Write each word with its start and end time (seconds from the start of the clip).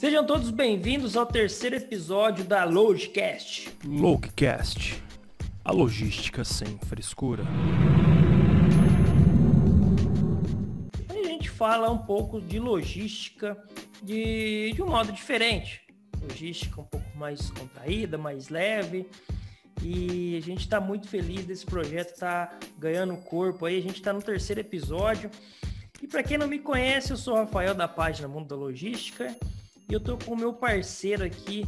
Sejam 0.00 0.24
todos 0.24 0.50
bem-vindos 0.50 1.14
ao 1.14 1.26
terceiro 1.26 1.76
episódio 1.76 2.42
da 2.42 2.64
Logicast. 2.64 3.68
Logicast, 3.84 4.98
a 5.62 5.70
logística 5.72 6.42
sem 6.42 6.78
frescura. 6.78 7.44
A 11.06 11.22
gente 11.22 11.50
fala 11.50 11.90
um 11.90 11.98
pouco 11.98 12.40
de 12.40 12.58
logística 12.58 13.62
de, 14.02 14.72
de 14.72 14.82
um 14.82 14.86
modo 14.86 15.12
diferente. 15.12 15.82
Logística 16.18 16.80
um 16.80 16.84
pouco 16.84 17.18
mais 17.18 17.50
contraída, 17.50 18.16
mais 18.16 18.48
leve. 18.48 19.06
E 19.82 20.34
a 20.34 20.40
gente 20.40 20.60
está 20.60 20.80
muito 20.80 21.08
feliz 21.08 21.44
desse 21.44 21.66
projeto 21.66 22.18
tá 22.18 22.58
ganhando 22.78 23.14
corpo 23.18 23.66
aí. 23.66 23.76
A 23.76 23.82
gente 23.82 23.96
está 23.96 24.14
no 24.14 24.22
terceiro 24.22 24.62
episódio. 24.62 25.30
E 26.00 26.06
para 26.06 26.22
quem 26.22 26.38
não 26.38 26.48
me 26.48 26.58
conhece, 26.58 27.10
eu 27.10 27.18
sou 27.18 27.34
o 27.34 27.36
Rafael 27.36 27.74
da 27.74 27.86
página 27.86 28.26
Mundo 28.26 28.48
da 28.48 28.56
Logística 28.56 29.36
e 29.90 29.94
eu 29.94 30.00
tô 30.00 30.16
com 30.16 30.34
o 30.34 30.36
meu 30.36 30.52
parceiro 30.52 31.24
aqui, 31.24 31.66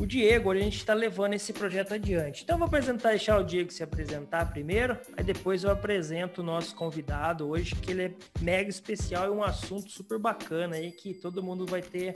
o 0.00 0.04
Diego. 0.04 0.50
A 0.50 0.56
gente 0.56 0.78
está 0.78 0.92
levando 0.92 1.34
esse 1.34 1.52
projeto 1.52 1.94
adiante. 1.94 2.42
Então 2.42 2.58
vou 2.58 2.66
apresentar, 2.66 3.10
deixar 3.10 3.38
o 3.38 3.44
Diego 3.44 3.72
se 3.72 3.82
apresentar 3.82 4.50
primeiro, 4.50 4.98
aí 5.16 5.22
depois 5.22 5.62
eu 5.62 5.70
apresento 5.70 6.40
o 6.40 6.44
nosso 6.44 6.74
convidado 6.74 7.48
hoje, 7.48 7.74
que 7.76 7.92
ele 7.92 8.02
é 8.02 8.12
mega 8.40 8.68
especial 8.68 9.26
e 9.26 9.30
um 9.30 9.44
assunto 9.44 9.88
super 9.90 10.18
bacana 10.18 10.76
aí 10.76 10.90
que 10.90 11.14
todo 11.14 11.42
mundo 11.42 11.64
vai 11.64 11.80
ter 11.80 12.14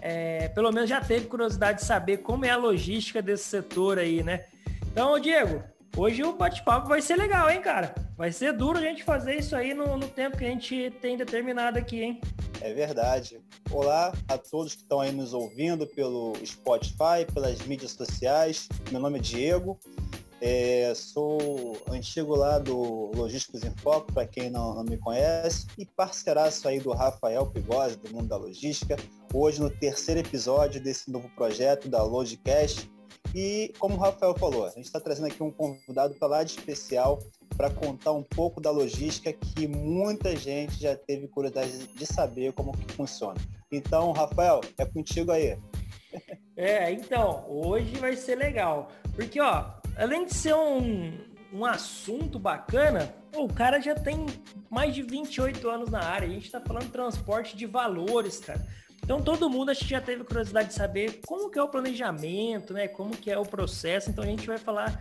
é, 0.00 0.48
pelo 0.48 0.70
menos 0.70 0.90
já 0.90 1.00
teve 1.00 1.26
curiosidade 1.26 1.80
de 1.80 1.86
saber 1.86 2.18
como 2.18 2.44
é 2.44 2.50
a 2.50 2.56
logística 2.58 3.22
desse 3.22 3.44
setor 3.44 3.98
aí, 3.98 4.22
né? 4.22 4.44
Então, 4.92 5.18
Diego, 5.18 5.64
hoje 5.96 6.22
o 6.22 6.32
bate-papo 6.32 6.88
vai 6.88 7.00
ser 7.00 7.16
legal, 7.16 7.50
hein, 7.50 7.60
cara? 7.60 7.94
Vai 8.16 8.32
ser 8.32 8.52
duro 8.52 8.78
a 8.78 8.82
gente 8.82 9.02
fazer 9.02 9.36
isso 9.36 9.56
aí 9.56 9.74
no, 9.74 9.96
no 9.96 10.08
tempo 10.08 10.36
que 10.36 10.44
a 10.44 10.48
gente 10.48 10.90
tem 11.00 11.16
determinado 11.16 11.78
aqui, 11.78 12.02
hein? 12.02 12.20
É 12.60 12.72
verdade. 12.72 13.40
Olá 13.70 14.12
a 14.28 14.38
todos 14.38 14.74
que 14.74 14.82
estão 14.82 15.00
aí 15.00 15.12
nos 15.12 15.32
ouvindo 15.34 15.86
pelo 15.86 16.34
Spotify, 16.44 17.26
pelas 17.32 17.60
mídias 17.66 17.92
sociais. 17.92 18.68
Meu 18.90 19.00
nome 19.00 19.18
é 19.18 19.22
Diego. 19.22 19.78
É, 20.40 20.92
sou 20.94 21.76
antigo 21.88 22.34
lá 22.34 22.58
do 22.58 23.10
Logísticos 23.14 23.64
em 23.64 23.74
Foco, 23.76 24.12
para 24.12 24.26
quem 24.26 24.50
não, 24.50 24.74
não, 24.74 24.84
me 24.84 24.98
conhece, 24.98 25.66
e 25.78 25.86
parceiraço 25.86 26.68
aí 26.68 26.78
do 26.80 26.92
Rafael 26.92 27.46
Pigose, 27.46 27.96
do 27.96 28.12
Mundo 28.12 28.28
da 28.28 28.36
Logística, 28.36 28.96
hoje 29.32 29.58
no 29.60 29.70
terceiro 29.70 30.20
episódio 30.20 30.82
desse 30.82 31.10
novo 31.10 31.30
projeto 31.30 31.88
da 31.88 32.02
Logicast. 32.02 32.90
E 33.34 33.72
como 33.80 33.96
o 33.96 33.98
Rafael 33.98 34.34
falou, 34.34 34.64
a 34.64 34.70
gente 34.70 34.84
está 34.84 35.00
trazendo 35.00 35.26
aqui 35.26 35.42
um 35.42 35.50
convidado 35.50 36.14
para 36.14 36.28
lá 36.28 36.44
de 36.44 36.52
especial 36.52 37.18
para 37.56 37.68
contar 37.68 38.12
um 38.12 38.22
pouco 38.22 38.60
da 38.60 38.70
logística 38.70 39.32
que 39.32 39.66
muita 39.66 40.36
gente 40.36 40.80
já 40.80 40.96
teve 40.96 41.26
curiosidade 41.26 41.88
de 41.88 42.06
saber 42.06 42.52
como 42.52 42.76
que 42.76 42.92
funciona. 42.92 43.40
Então, 43.72 44.12
Rafael, 44.12 44.60
é 44.78 44.84
contigo 44.84 45.32
aí. 45.32 45.58
É, 46.56 46.92
então, 46.92 47.44
hoje 47.48 47.96
vai 47.96 48.14
ser 48.14 48.36
legal. 48.36 48.88
Porque, 49.16 49.40
ó, 49.40 49.72
além 49.96 50.24
de 50.26 50.32
ser 50.32 50.54
um, 50.54 51.18
um 51.52 51.64
assunto 51.64 52.38
bacana, 52.38 53.12
o 53.34 53.48
cara 53.48 53.80
já 53.80 53.94
tem 53.94 54.26
mais 54.70 54.94
de 54.94 55.02
28 55.02 55.68
anos 55.68 55.90
na 55.90 56.00
área. 56.00 56.28
A 56.28 56.30
gente 56.30 56.46
está 56.46 56.60
falando 56.60 56.84
de 56.84 56.90
transporte 56.90 57.56
de 57.56 57.66
valores, 57.66 58.38
cara. 58.38 58.64
Então 59.04 59.20
todo 59.20 59.50
mundo 59.50 59.70
acho 59.70 59.84
que 59.84 59.90
já 59.90 60.00
teve 60.00 60.24
curiosidade 60.24 60.68
de 60.68 60.74
saber 60.74 61.20
como 61.26 61.50
que 61.50 61.58
é 61.58 61.62
o 61.62 61.68
planejamento, 61.68 62.72
né? 62.72 62.88
Como 62.88 63.14
que 63.14 63.30
é 63.30 63.38
o 63.38 63.44
processo. 63.44 64.08
Então 64.08 64.24
a 64.24 64.26
gente 64.26 64.46
vai 64.46 64.56
falar 64.56 64.98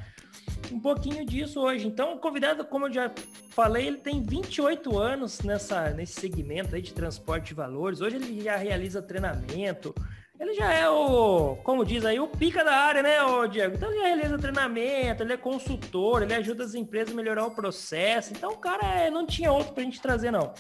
um 0.70 0.80
pouquinho 0.80 1.26
disso 1.26 1.62
hoje. 1.62 1.88
Então 1.88 2.16
o 2.16 2.20
convidado, 2.20 2.66
como 2.66 2.88
eu 2.88 2.94
já 2.94 3.10
falei, 3.52 3.88
ele 3.88 3.98
tem 3.98 4.22
28 4.22 5.00
anos 5.00 5.40
nessa, 5.42 5.90
nesse 5.92 6.20
segmento 6.20 6.76
aí 6.76 6.82
de 6.82 6.94
transporte 6.94 7.48
de 7.48 7.54
valores. 7.54 8.02
Hoje 8.02 8.18
ele 8.18 8.42
já 8.42 8.58
realiza 8.58 9.02
treinamento, 9.02 9.96
ele 10.38 10.54
já 10.54 10.74
é 10.74 10.90
o, 10.90 11.56
como 11.64 11.86
diz 11.86 12.04
aí, 12.04 12.20
o 12.20 12.28
pica 12.28 12.62
da 12.62 12.76
área, 12.76 13.02
né, 13.02 13.24
o 13.24 13.48
Diego? 13.48 13.76
Então 13.76 13.90
ele 13.90 14.02
já 14.02 14.08
realiza 14.08 14.38
treinamento, 14.38 15.24
ele 15.24 15.32
é 15.32 15.38
consultor, 15.38 16.24
ele 16.24 16.34
ajuda 16.34 16.66
as 16.66 16.76
empresas 16.76 17.14
a 17.14 17.16
melhorar 17.16 17.46
o 17.46 17.52
processo. 17.52 18.34
Então 18.34 18.52
o 18.52 18.58
cara 18.58 18.86
é, 18.86 19.10
não 19.10 19.26
tinha 19.26 19.50
outro 19.50 19.74
pra 19.74 19.84
gente 19.84 20.02
trazer, 20.02 20.30
não. 20.30 20.54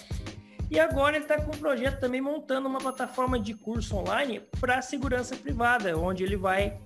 E 0.73 0.79
agora 0.79 1.15
ele 1.15 1.25
está 1.25 1.39
com 1.39 1.55
um 1.55 1.59
projeto 1.59 1.99
também 1.99 2.19
montando 2.19 2.67
uma 2.67 2.79
plataforma 2.79 3.39
de 3.39 3.53
curso 3.53 3.95
online 3.95 4.41
para 4.59 4.81
segurança 4.81 5.35
privada, 5.35 5.95
onde 5.95 6.23
ele 6.23 6.35
vai 6.35 6.79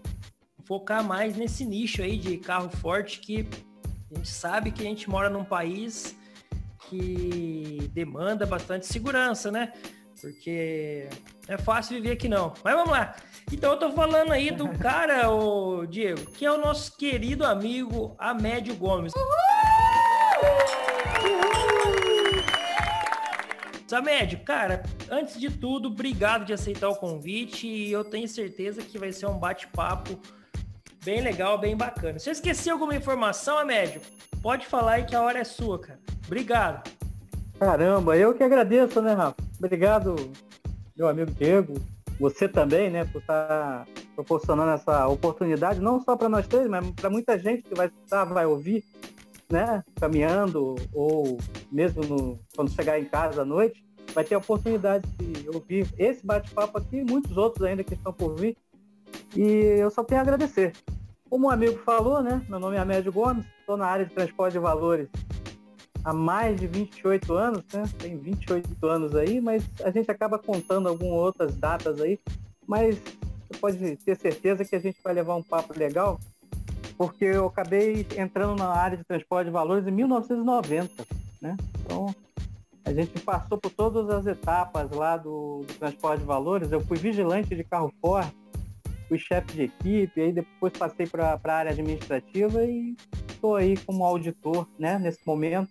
focar 0.65 1.01
mais 1.01 1.37
nesse 1.37 1.63
nicho 1.63 2.01
aí 2.01 2.17
de 2.17 2.37
carro 2.37 2.69
forte 2.69 3.21
que 3.21 3.47
a 4.11 4.17
gente 4.17 4.27
sabe 4.27 4.71
que 4.71 4.81
a 4.81 4.85
gente 4.85 5.09
mora 5.09 5.29
num 5.29 5.45
país 5.45 6.17
que 6.89 7.89
demanda 7.93 8.45
bastante 8.45 8.85
segurança, 8.85 9.49
né? 9.49 9.71
Porque 10.19 11.07
é 11.47 11.57
fácil 11.57 11.95
viver 11.95 12.11
aqui 12.11 12.27
não. 12.27 12.53
Mas 12.65 12.75
vamos 12.75 12.91
lá. 12.91 13.15
Então 13.49 13.71
eu 13.71 13.79
tô 13.79 13.91
falando 13.93 14.33
aí 14.33 14.51
do 14.51 14.67
cara, 14.79 15.29
o 15.29 15.85
Diego, 15.85 16.29
que 16.31 16.45
é 16.45 16.51
o 16.51 16.57
nosso 16.57 16.97
querido 16.97 17.45
amigo 17.45 18.17
Amédio 18.19 18.75
Gomes. 18.75 19.13
Amédio, 23.95 24.39
cara, 24.39 24.83
antes 25.09 25.39
de 25.39 25.49
tudo, 25.49 25.87
obrigado 25.87 26.45
de 26.45 26.53
aceitar 26.53 26.89
o 26.89 26.95
convite 26.95 27.67
e 27.67 27.91
eu 27.91 28.03
tenho 28.03 28.27
certeza 28.27 28.81
que 28.81 28.97
vai 28.97 29.11
ser 29.11 29.27
um 29.27 29.37
bate-papo 29.37 30.19
bem 31.03 31.21
legal, 31.21 31.57
bem 31.57 31.75
bacana. 31.75 32.19
Se 32.19 32.29
eu 32.29 32.33
esqueci 32.33 32.69
alguma 32.69 32.95
informação, 32.95 33.57
Amédio, 33.57 34.01
pode 34.41 34.65
falar 34.65 34.93
aí 34.93 35.05
que 35.05 35.15
a 35.15 35.21
hora 35.21 35.39
é 35.39 35.43
sua, 35.43 35.79
cara. 35.79 35.99
Obrigado. 36.25 36.91
Caramba, 37.59 38.17
eu 38.17 38.33
que 38.33 38.43
agradeço, 38.43 39.01
né, 39.01 39.13
Rafa? 39.13 39.37
Obrigado, 39.57 40.15
meu 40.95 41.07
amigo 41.07 41.31
Diego, 41.31 41.75
você 42.19 42.47
também, 42.47 42.89
né, 42.89 43.05
por 43.05 43.21
estar 43.21 43.47
tá 43.47 43.85
proporcionando 44.15 44.71
essa 44.71 45.07
oportunidade, 45.07 45.79
não 45.79 46.01
só 46.01 46.15
para 46.15 46.27
nós 46.27 46.47
três, 46.47 46.67
mas 46.67 46.89
para 46.91 47.09
muita 47.09 47.37
gente 47.37 47.63
que 47.63 47.75
vai 47.75 47.87
estar, 47.87 48.25
vai 48.25 48.45
ouvir, 48.45 48.83
né, 49.49 49.83
caminhando 49.95 50.75
ou 50.93 51.37
mesmo 51.71 52.03
no, 52.03 52.39
quando 52.55 52.71
chegar 52.71 52.99
em 52.99 53.05
casa 53.05 53.41
à 53.41 53.45
noite, 53.45 53.83
vai 54.13 54.23
ter 54.23 54.35
a 54.35 54.39
oportunidade 54.39 55.07
de 55.17 55.49
ouvir 55.49 55.87
esse 55.97 56.25
bate-papo 56.25 56.77
aqui 56.77 56.97
e 56.97 57.03
muitos 57.03 57.37
outros 57.37 57.65
ainda 57.65 57.83
que 57.83 57.93
estão 57.93 58.13
por 58.13 58.35
vir. 58.35 58.57
E 59.35 59.41
eu 59.79 59.91
só 59.91 60.03
tenho 60.03 60.19
a 60.19 60.23
agradecer. 60.23 60.73
Como 61.29 61.47
um 61.47 61.49
amigo 61.49 61.77
falou, 61.79 62.21
né, 62.21 62.41
meu 62.47 62.59
nome 62.59 62.77
é 62.77 62.79
Amédio 62.79 63.11
Gomes, 63.11 63.45
estou 63.59 63.77
na 63.77 63.85
área 63.85 64.05
de 64.05 64.13
transporte 64.13 64.53
de 64.53 64.59
valores 64.59 65.09
há 66.07 66.13
mais 66.13 66.57
de 66.57 66.67
28 66.67 67.33
anos, 67.33 67.63
né? 67.73 67.83
Tem 67.99 68.17
28 68.17 68.85
anos 68.87 69.13
aí, 69.13 69.41
mas 69.41 69.61
a 69.83 69.91
gente 69.91 70.09
acaba 70.09 70.39
contando 70.39 70.87
algumas 70.87 71.19
outras 71.19 71.53
datas 71.57 71.99
aí. 71.99 72.17
Mas 72.65 72.97
você 72.97 73.59
pode 73.59 73.97
ter 73.97 74.15
certeza 74.15 74.63
que 74.63 74.73
a 74.73 74.79
gente 74.79 74.97
vai 75.03 75.13
levar 75.13 75.35
um 75.35 75.43
papo 75.43 75.77
legal, 75.77 76.17
porque 76.97 77.25
eu 77.25 77.45
acabei 77.45 78.05
entrando 78.17 78.57
na 78.57 78.69
área 78.69 78.97
de 78.97 79.03
transporte 79.03 79.45
de 79.45 79.51
valores 79.51 79.87
em 79.87 79.91
1990, 79.91 81.05
né? 81.41 81.55
Então, 81.81 82.13
a 82.83 82.93
gente 82.93 83.19
passou 83.19 83.57
por 83.57 83.69
todas 83.69 84.09
as 84.09 84.25
etapas 84.25 84.89
lá 84.91 85.17
do, 85.17 85.63
do 85.67 85.73
transporte 85.75 86.21
de 86.21 86.25
valores. 86.25 86.71
Eu 86.71 86.81
fui 86.81 86.97
vigilante 86.97 87.55
de 87.55 87.63
carro 87.63 87.93
forte, 88.01 88.33
fui 89.07 89.19
chefe 89.19 89.53
de 89.53 89.63
equipe, 89.63 90.21
aí 90.21 90.31
depois 90.31 90.73
passei 90.73 91.05
para 91.05 91.39
a 91.41 91.51
área 91.51 91.71
administrativa 91.71 92.63
e 92.63 92.95
estou 93.29 93.55
aí 93.55 93.77
como 93.77 94.03
auditor, 94.03 94.67
né, 94.79 94.97
nesse 94.97 95.19
momento 95.25 95.69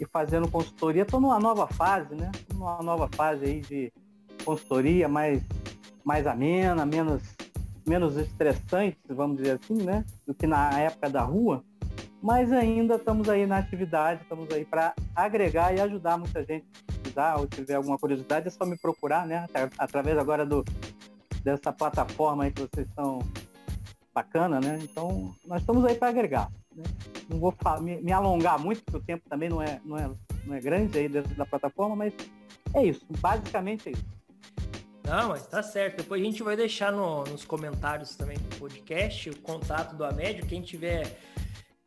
e 0.00 0.06
fazendo 0.06 0.48
consultoria. 0.48 1.02
Estou 1.02 1.20
numa 1.20 1.38
nova 1.38 1.66
fase, 1.66 2.14
né? 2.14 2.32
Numa 2.52 2.82
nova 2.82 3.08
fase 3.14 3.44
aí 3.44 3.60
de 3.60 3.92
consultoria 4.44 5.08
mais, 5.08 5.42
mais 6.02 6.26
amena, 6.26 6.86
menos, 6.86 7.22
menos 7.90 8.16
estressante, 8.16 8.96
vamos 9.08 9.38
dizer 9.38 9.58
assim, 9.60 9.82
né? 9.82 10.04
Do 10.24 10.32
que 10.32 10.46
na 10.46 10.78
época 10.78 11.10
da 11.10 11.22
rua. 11.22 11.64
Mas 12.22 12.52
ainda 12.52 12.94
estamos 12.94 13.28
aí 13.28 13.46
na 13.46 13.58
atividade, 13.58 14.22
estamos 14.22 14.48
aí 14.52 14.64
para 14.64 14.94
agregar 15.12 15.74
e 15.74 15.80
ajudar 15.80 16.16
muita 16.16 16.44
gente. 16.44 16.66
Precisar 16.86 17.40
ou 17.40 17.48
tiver 17.48 17.74
alguma 17.74 17.98
curiosidade, 17.98 18.46
é 18.46 18.50
só 18.50 18.64
me 18.64 18.78
procurar, 18.78 19.26
né? 19.26 19.44
Através 19.76 20.16
agora 20.18 20.46
do, 20.46 20.64
dessa 21.42 21.72
plataforma 21.72 22.44
aí 22.44 22.52
que 22.52 22.60
vocês 22.60 22.86
estão 22.86 23.18
bacana, 24.14 24.60
né? 24.60 24.78
Então, 24.82 25.34
nós 25.44 25.60
estamos 25.60 25.84
aí 25.84 25.96
para 25.96 26.10
agregar. 26.10 26.48
Né? 26.76 26.84
Não 27.28 27.40
vou 27.40 27.52
me, 27.80 28.00
me, 28.00 28.12
alongar 28.12 28.56
muito, 28.60 28.84
porque 28.84 28.98
o 28.98 29.02
tempo 29.04 29.28
também 29.28 29.48
não 29.48 29.60
é, 29.60 29.80
não 29.84 29.98
é, 29.98 30.10
não 30.46 30.54
é 30.54 30.60
grande 30.60 30.96
aí 30.96 31.08
dentro 31.08 31.34
da 31.34 31.44
plataforma, 31.44 31.96
mas 31.96 32.12
é 32.72 32.84
isso. 32.84 33.04
Basicamente 33.20 33.88
é 33.88 33.92
isso. 33.92 34.19
Não, 35.10 35.30
mas 35.30 35.44
tá 35.44 35.60
certo. 35.60 35.96
Depois 35.96 36.22
a 36.22 36.24
gente 36.24 36.40
vai 36.40 36.54
deixar 36.54 36.92
no, 36.92 37.24
nos 37.24 37.44
comentários 37.44 38.14
também 38.14 38.38
do 38.38 38.56
podcast 38.60 39.28
o 39.28 39.36
contato 39.40 39.96
do 39.96 40.04
Amédio. 40.04 40.46
Quem 40.46 40.62
tiver 40.62 41.18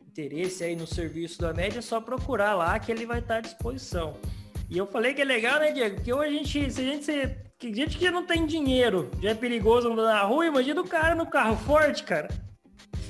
interesse 0.06 0.62
aí 0.62 0.76
no 0.76 0.86
serviço 0.86 1.40
do 1.40 1.48
Amédio 1.48 1.80
é 1.80 1.82
só 1.82 2.02
procurar 2.02 2.54
lá 2.54 2.78
que 2.78 2.92
ele 2.92 3.06
vai 3.06 3.20
estar 3.20 3.38
à 3.38 3.40
disposição. 3.40 4.18
E 4.70 4.78
eu 4.78 4.86
falei 4.86 5.14
que 5.14 5.22
é 5.22 5.26
legal, 5.26 5.58
né, 5.58 5.72
Diego? 5.72 5.96
Porque 5.96 6.12
hoje 6.12 6.36
a 6.36 6.38
gente, 6.38 6.72
se 6.74 6.82
a 6.82 6.84
gente, 6.84 7.06
se, 7.06 7.74
gente 7.74 7.98
que 7.98 8.12
não 8.12 8.26
tem 8.26 8.46
dinheiro 8.46 9.10
já 9.22 9.30
é 9.30 9.34
perigoso 9.34 9.90
andar 9.90 10.04
na 10.04 10.24
rua, 10.24 10.46
imagina 10.46 10.82
o 10.82 10.88
cara 10.88 11.16
no 11.16 11.26
carro 11.26 11.56
forte, 11.56 12.04
cara. 12.04 12.28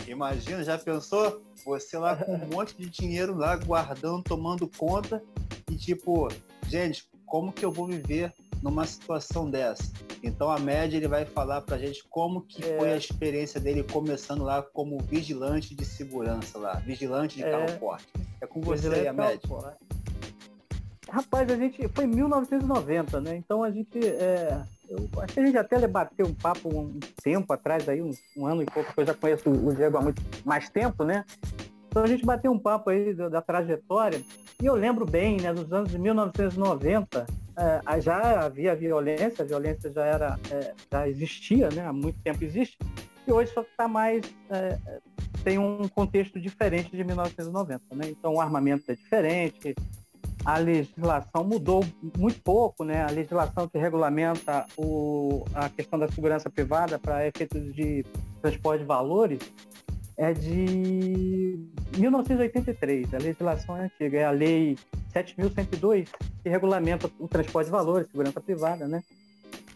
Imagina, 0.08 0.64
já 0.64 0.78
pensou? 0.78 1.42
Você 1.66 1.98
lá 1.98 2.16
com 2.16 2.36
um 2.36 2.50
monte 2.50 2.78
de 2.78 2.88
dinheiro 2.88 3.34
lá, 3.34 3.56
guardando, 3.56 4.22
tomando 4.22 4.68
conta. 4.78 5.24
E 5.72 5.76
tipo, 5.76 6.28
gente, 6.70 7.04
como 7.26 7.52
que 7.52 7.66
eu 7.66 7.72
vou 7.72 7.88
viver 7.88 8.32
numa 8.64 8.86
situação 8.86 9.50
dessa? 9.50 9.92
Então 10.24 10.50
a 10.50 10.58
média 10.58 10.96
ele 10.96 11.08
vai 11.08 11.26
falar 11.26 11.62
para 11.62 11.76
a 11.76 11.80
gente 11.80 12.04
como 12.10 12.42
que 12.42 12.64
é. 12.64 12.78
foi 12.78 12.94
a 12.94 12.98
experiência 12.98 13.60
dele 13.60 13.84
começando 13.84 14.44
lá 14.44 14.64
como 14.64 14.98
vigilante 15.00 15.76
de 15.76 15.84
segurança 15.84 16.58
lá, 16.58 16.76
vigilante 16.76 17.36
de 17.36 17.44
é. 17.44 17.52
carro 17.52 17.68
forte. 17.78 18.08
É 18.40 18.48
com 18.48 18.62
você 18.62 18.88
aí 18.88 19.08
a 19.08 19.14
média. 19.14 19.42
Rapaz, 21.10 21.52
a 21.52 21.58
gente 21.58 21.88
foi 21.90 22.06
em 22.06 22.08
1990, 22.08 23.22
né? 23.22 23.36
Então 23.36 23.64
a 23.64 23.70
gente 23.70 24.00
é, 24.00 24.64
eu 24.90 25.10
acho 25.22 25.34
que 25.34 25.40
a 25.40 25.46
gente 25.46 25.58
até 25.58 25.86
bateu 25.88 26.26
um 26.26 26.34
papo 26.34 26.70
um 26.70 27.00
tempo 27.22 27.52
atrás 27.52 27.88
aí, 27.90 28.02
um, 28.02 28.12
um 28.38 28.48
ano 28.48 28.64
e 28.64 28.66
pouco, 28.66 28.94
que 28.94 29.02
eu 29.02 29.06
já 29.06 29.14
conheço 29.14 29.50
o 29.50 29.76
Diego 29.76 29.98
há 29.98 30.02
muito 30.02 30.22
mais 30.46 30.70
tempo, 30.70 31.04
né? 31.04 31.26
Então 31.90 32.04
a 32.04 32.08
gente 32.08 32.26
bateu 32.26 32.52
um 32.52 32.58
papo 32.58 32.90
aí 32.90 33.14
da, 33.14 33.30
da 33.30 33.42
trajetória 33.42 34.24
e 34.62 34.66
eu 34.66 34.74
lembro 34.74 35.06
bem, 35.06 35.38
né, 35.38 35.52
nos 35.52 35.72
anos 35.72 35.92
de 35.92 36.00
1990, 36.00 37.28
é, 37.58 38.02
já 38.02 38.46
havia 38.46 38.76
violência, 38.76 39.44
a 39.44 39.48
violência 39.48 39.92
já 39.92 40.06
era, 40.06 40.40
é, 40.52 40.74
já 40.92 41.08
existia, 41.08 41.70
né, 41.70 41.86
há 41.86 41.94
muito 41.94 42.20
tempo 42.24 42.44
existe, 42.44 42.78
e 43.28 43.32
hoje 43.32 43.54
só 43.54 43.62
está 43.62 43.88
mais, 43.88 44.22
é, 44.50 44.78
tem 45.44 45.58
um 45.58 45.88
contexto 45.88 46.40
diferente 46.40 46.96
de 46.96 47.04
1990, 47.04 47.96
né? 47.96 48.10
Então 48.10 48.36
o 48.36 48.42
armamento 48.42 48.92
é 48.92 48.96
diferente, 48.96 49.76
a 50.46 50.58
legislação 50.58 51.44
mudou 51.44 51.86
muito 52.18 52.42
pouco, 52.42 52.84
né? 52.84 53.04
A 53.04 53.10
legislação 53.10 53.68
que 53.68 53.78
regulamenta 53.78 54.66
o, 54.78 55.46
a 55.54 55.70
questão 55.70 55.98
da 55.98 56.10
segurança 56.10 56.50
privada 56.50 57.00
para 57.00 57.26
efeitos 57.26 57.74
de 57.74 58.06
transporte 58.42 58.82
de 58.82 58.86
valores 58.86 59.40
é 60.18 60.34
de 60.34 61.60
1983. 61.98 63.14
A 63.14 63.18
legislação 63.18 63.78
é 63.78 63.86
antiga, 63.86 64.18
é 64.18 64.26
a 64.26 64.32
Lei 64.32 64.78
7.102, 65.14 66.08
que 66.42 66.50
regulamenta 66.50 67.10
o 67.20 67.28
transporte 67.28 67.66
de 67.68 67.72
valores, 67.72 68.08
segurança 68.10 68.42
privada, 68.42 68.88
né? 68.88 69.02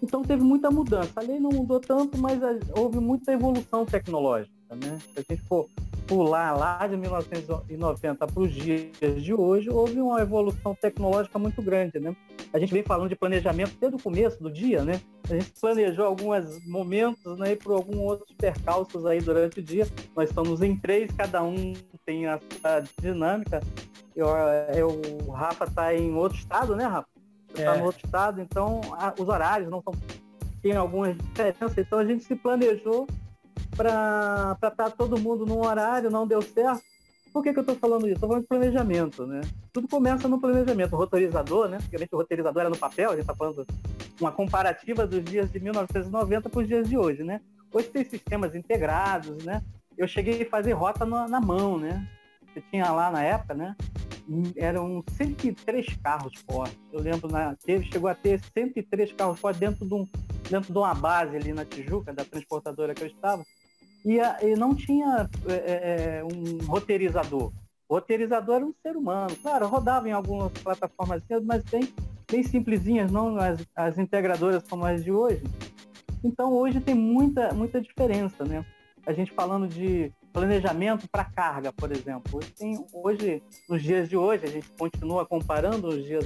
Então 0.02 0.22
teve 0.22 0.44
muita 0.44 0.70
mudança. 0.70 1.12
A 1.16 1.22
lei 1.22 1.40
não 1.40 1.50
mudou 1.50 1.80
tanto, 1.80 2.18
mas 2.18 2.40
houve 2.76 3.00
muita 3.00 3.32
evolução 3.32 3.86
tecnológica, 3.86 4.54
né? 4.76 5.00
Se 5.14 5.20
a 5.20 5.24
gente 5.28 5.42
for 5.48 5.68
pular 6.06 6.56
lá 6.56 6.88
de 6.88 6.96
1990 6.96 8.28
para 8.28 8.42
os 8.42 8.54
dias 8.54 9.24
de 9.24 9.34
hoje, 9.34 9.70
houve 9.70 10.00
uma 10.00 10.22
evolução 10.22 10.76
tecnológica 10.76 11.38
muito 11.38 11.62
grande, 11.62 12.00
né? 12.00 12.16
A 12.54 12.60
gente 12.60 12.74
vem 12.74 12.84
falando 12.84 13.10
de 13.10 13.16
planejamento 13.16 13.76
desde 13.80 13.98
o 13.98 14.02
começo 14.02 14.42
do 14.42 14.52
dia, 14.52 14.84
né? 14.84 15.02
A 15.30 15.34
gente 15.34 15.52
planejou 15.60 16.06
alguns 16.06 16.66
momentos, 16.66 17.38
né, 17.38 17.52
e 17.52 17.56
por 17.56 17.74
alguns 17.74 17.98
outros 17.98 18.36
percalços 18.38 19.06
aí 19.06 19.20
durante 19.22 19.60
o 19.60 19.64
dia. 19.64 19.88
Nós 20.16 20.30
estamos 20.30 20.62
em 20.62 20.76
três, 20.78 21.12
cada 21.12 21.44
um 21.44 21.74
tem 22.06 22.28
a, 22.28 22.40
a 22.64 22.82
dinâmica. 23.02 23.62
Eu, 24.16 24.28
eu, 24.76 25.02
o 25.28 25.32
Rafa 25.32 25.66
está 25.66 25.94
em 25.94 26.14
outro 26.14 26.38
estado, 26.38 26.76
né, 26.76 26.86
Rafa? 26.86 27.08
Está 27.50 27.76
é. 27.76 27.78
no 27.78 27.86
outro 27.86 28.06
estado, 28.06 28.42
então 28.42 28.82
a, 28.94 29.14
os 29.20 29.28
horários 29.28 29.70
não 29.70 29.82
são 29.82 29.94
tem 30.62 30.76
algumas 30.76 31.16
diferenças, 31.16 31.78
então 31.78 32.00
a 32.00 32.06
gente 32.06 32.24
se 32.24 32.36
planejou 32.36 33.08
para 33.76 34.54
estar 34.56 34.72
tá 34.72 34.90
todo 34.90 35.20
mundo 35.20 35.46
num 35.46 35.64
horário, 35.64 36.10
não 36.10 36.28
deu 36.28 36.42
certo. 36.42 36.82
Por 37.38 37.44
que, 37.44 37.54
que 37.54 37.60
eu 37.60 37.62
estou 37.62 37.76
falando 37.76 38.08
isso? 38.08 38.16
Estou 38.16 38.30
falando 38.30 38.42
de 38.42 38.48
planejamento, 38.48 39.28
né? 39.28 39.42
Tudo 39.72 39.88
começa 39.88 40.28
no 40.28 40.42
planejamento. 40.42 40.94
O 40.94 40.98
roteirizador, 40.98 41.70
né? 41.70 41.78
Antigamente 41.78 42.16
o 42.16 42.18
roteirizador 42.18 42.62
era 42.62 42.70
no 42.72 42.78
papel, 42.80 43.12
a 43.12 43.12
gente 43.12 43.22
está 43.22 43.36
falando 43.36 43.64
uma 44.20 44.32
comparativa 44.32 45.06
dos 45.06 45.24
dias 45.24 45.52
de 45.52 45.60
1990 45.60 46.50
para 46.50 46.60
os 46.60 46.68
dias 46.68 46.90
de 46.90 46.98
hoje, 46.98 47.24
né? 47.24 47.40
Hoje 47.72 47.90
tem 47.90 48.04
sistemas 48.04 48.56
integrados, 48.56 49.46
né? 49.46 49.62
Eu 49.96 50.08
cheguei 50.08 50.42
a 50.42 50.50
fazer 50.50 50.74
rota 50.74 51.06
na, 51.06 51.28
na 51.28 51.40
mão, 51.40 51.78
né? 51.78 52.10
Você 52.48 52.60
tinha 52.72 52.92
lá 52.92 53.12
na 53.12 53.22
época, 53.22 53.54
né? 53.54 53.76
Eram 54.56 55.04
103 55.08 55.96
carros 55.98 56.34
fortes. 56.50 56.80
Eu 56.92 57.02
lembro, 57.02 57.32
na, 57.32 57.56
teve, 57.56 57.86
chegou 57.86 58.10
a 58.10 58.16
ter 58.16 58.42
103 58.52 59.14
carros 59.14 59.40
fortes 59.40 59.60
dentro 59.60 59.86
de, 59.86 59.94
um, 59.94 60.08
dentro 60.50 60.74
de 60.74 60.80
uma 60.80 60.96
base 60.96 61.36
ali 61.36 61.54
na 61.54 61.64
Tijuca, 61.64 62.12
da 62.12 62.26
transportadora 62.26 62.96
que 62.96 63.04
eu 63.04 63.08
estava 63.08 63.44
e, 64.08 64.22
a, 64.22 64.38
e 64.42 64.56
não 64.56 64.74
tinha 64.74 65.30
é, 65.50 65.54
é, 65.54 66.20
é, 66.20 66.24
um 66.24 66.66
roteirizador. 66.66 67.52
O 67.90 67.96
roteirizador 67.96 68.56
era 68.56 68.66
um 68.66 68.74
ser 68.82 68.96
humano. 68.96 69.36
Claro, 69.42 69.68
rodava 69.68 70.08
em 70.08 70.14
algumas 70.14 70.50
plataformas, 70.54 71.22
mas 71.44 71.62
bem, 71.64 71.94
bem 72.32 72.42
simplesinhas, 72.42 73.12
não 73.12 73.38
as, 73.38 73.60
as 73.76 73.98
integradoras 73.98 74.64
como 74.64 74.86
as 74.86 75.04
de 75.04 75.12
hoje. 75.12 75.44
Então 76.24 76.54
hoje 76.54 76.80
tem 76.80 76.96
muita, 76.96 77.54
muita 77.54 77.82
diferença, 77.82 78.46
né? 78.46 78.66
A 79.06 79.12
gente 79.12 79.34
falando 79.34 79.68
de 79.68 80.10
planejamento 80.32 81.06
para 81.10 81.26
carga, 81.26 81.74
por 81.74 81.92
exemplo. 81.92 82.40
Hoje, 82.40 82.52
tem, 82.52 82.86
hoje, 82.94 83.44
nos 83.68 83.84
dias 83.84 84.08
de 84.08 84.16
hoje, 84.16 84.46
a 84.46 84.50
gente 84.50 84.70
continua 84.78 85.26
comparando 85.26 85.90
os 85.90 86.06
dias 86.06 86.26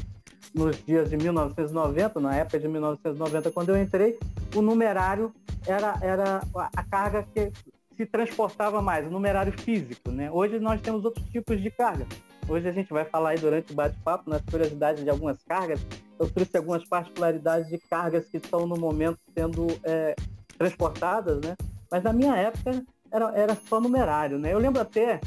nos 0.54 0.84
dias 0.86 1.10
de 1.10 1.18
1990, 1.18 2.20
na 2.20 2.36
época 2.36 2.60
de 2.60 2.68
1990, 2.68 3.52
quando 3.52 3.70
eu 3.70 3.82
entrei, 3.82 4.18
o 4.56 4.62
numerário 4.62 5.34
era, 5.66 5.98
era 6.02 6.42
a 6.56 6.84
carga 6.84 7.26
que 7.34 7.52
se 7.96 8.06
transportava 8.06 8.82
mais, 8.82 9.06
o 9.06 9.10
numerário 9.10 9.54
físico. 9.54 10.10
Né? 10.12 10.30
Hoje 10.32 10.60
nós 10.60 10.82
temos 10.82 11.06
outros 11.06 11.26
tipos 11.30 11.62
de 11.62 11.70
carga. 11.70 12.06
Hoje 12.48 12.68
a 12.68 12.72
gente 12.72 12.92
vai 12.92 13.06
falar 13.06 13.30
aí 13.30 13.40
durante 13.40 13.72
o 13.72 13.76
bate-papo, 13.76 14.30
nas 14.30 14.42
curiosidades 14.42 15.04
de 15.04 15.10
algumas 15.10 15.42
cargas. 15.44 15.80
Eu 16.20 16.30
trouxe 16.30 16.58
algumas 16.58 16.84
particularidades 16.84 17.70
de 17.70 17.78
cargas 17.78 18.26
que 18.26 18.38
estão 18.38 18.68
no 18.68 18.76
momento 18.76 19.20
sendo 19.34 19.68
é, 19.84 20.16
transportadas, 20.58 21.40
né? 21.42 21.56
Mas 21.90 22.04
na 22.04 22.12
minha 22.12 22.36
época 22.36 22.84
era, 23.12 23.32
era 23.38 23.56
só 23.56 23.80
numerário, 23.80 24.38
né? 24.38 24.54
Eu 24.54 24.60
lembro 24.60 24.82
até 24.82 25.20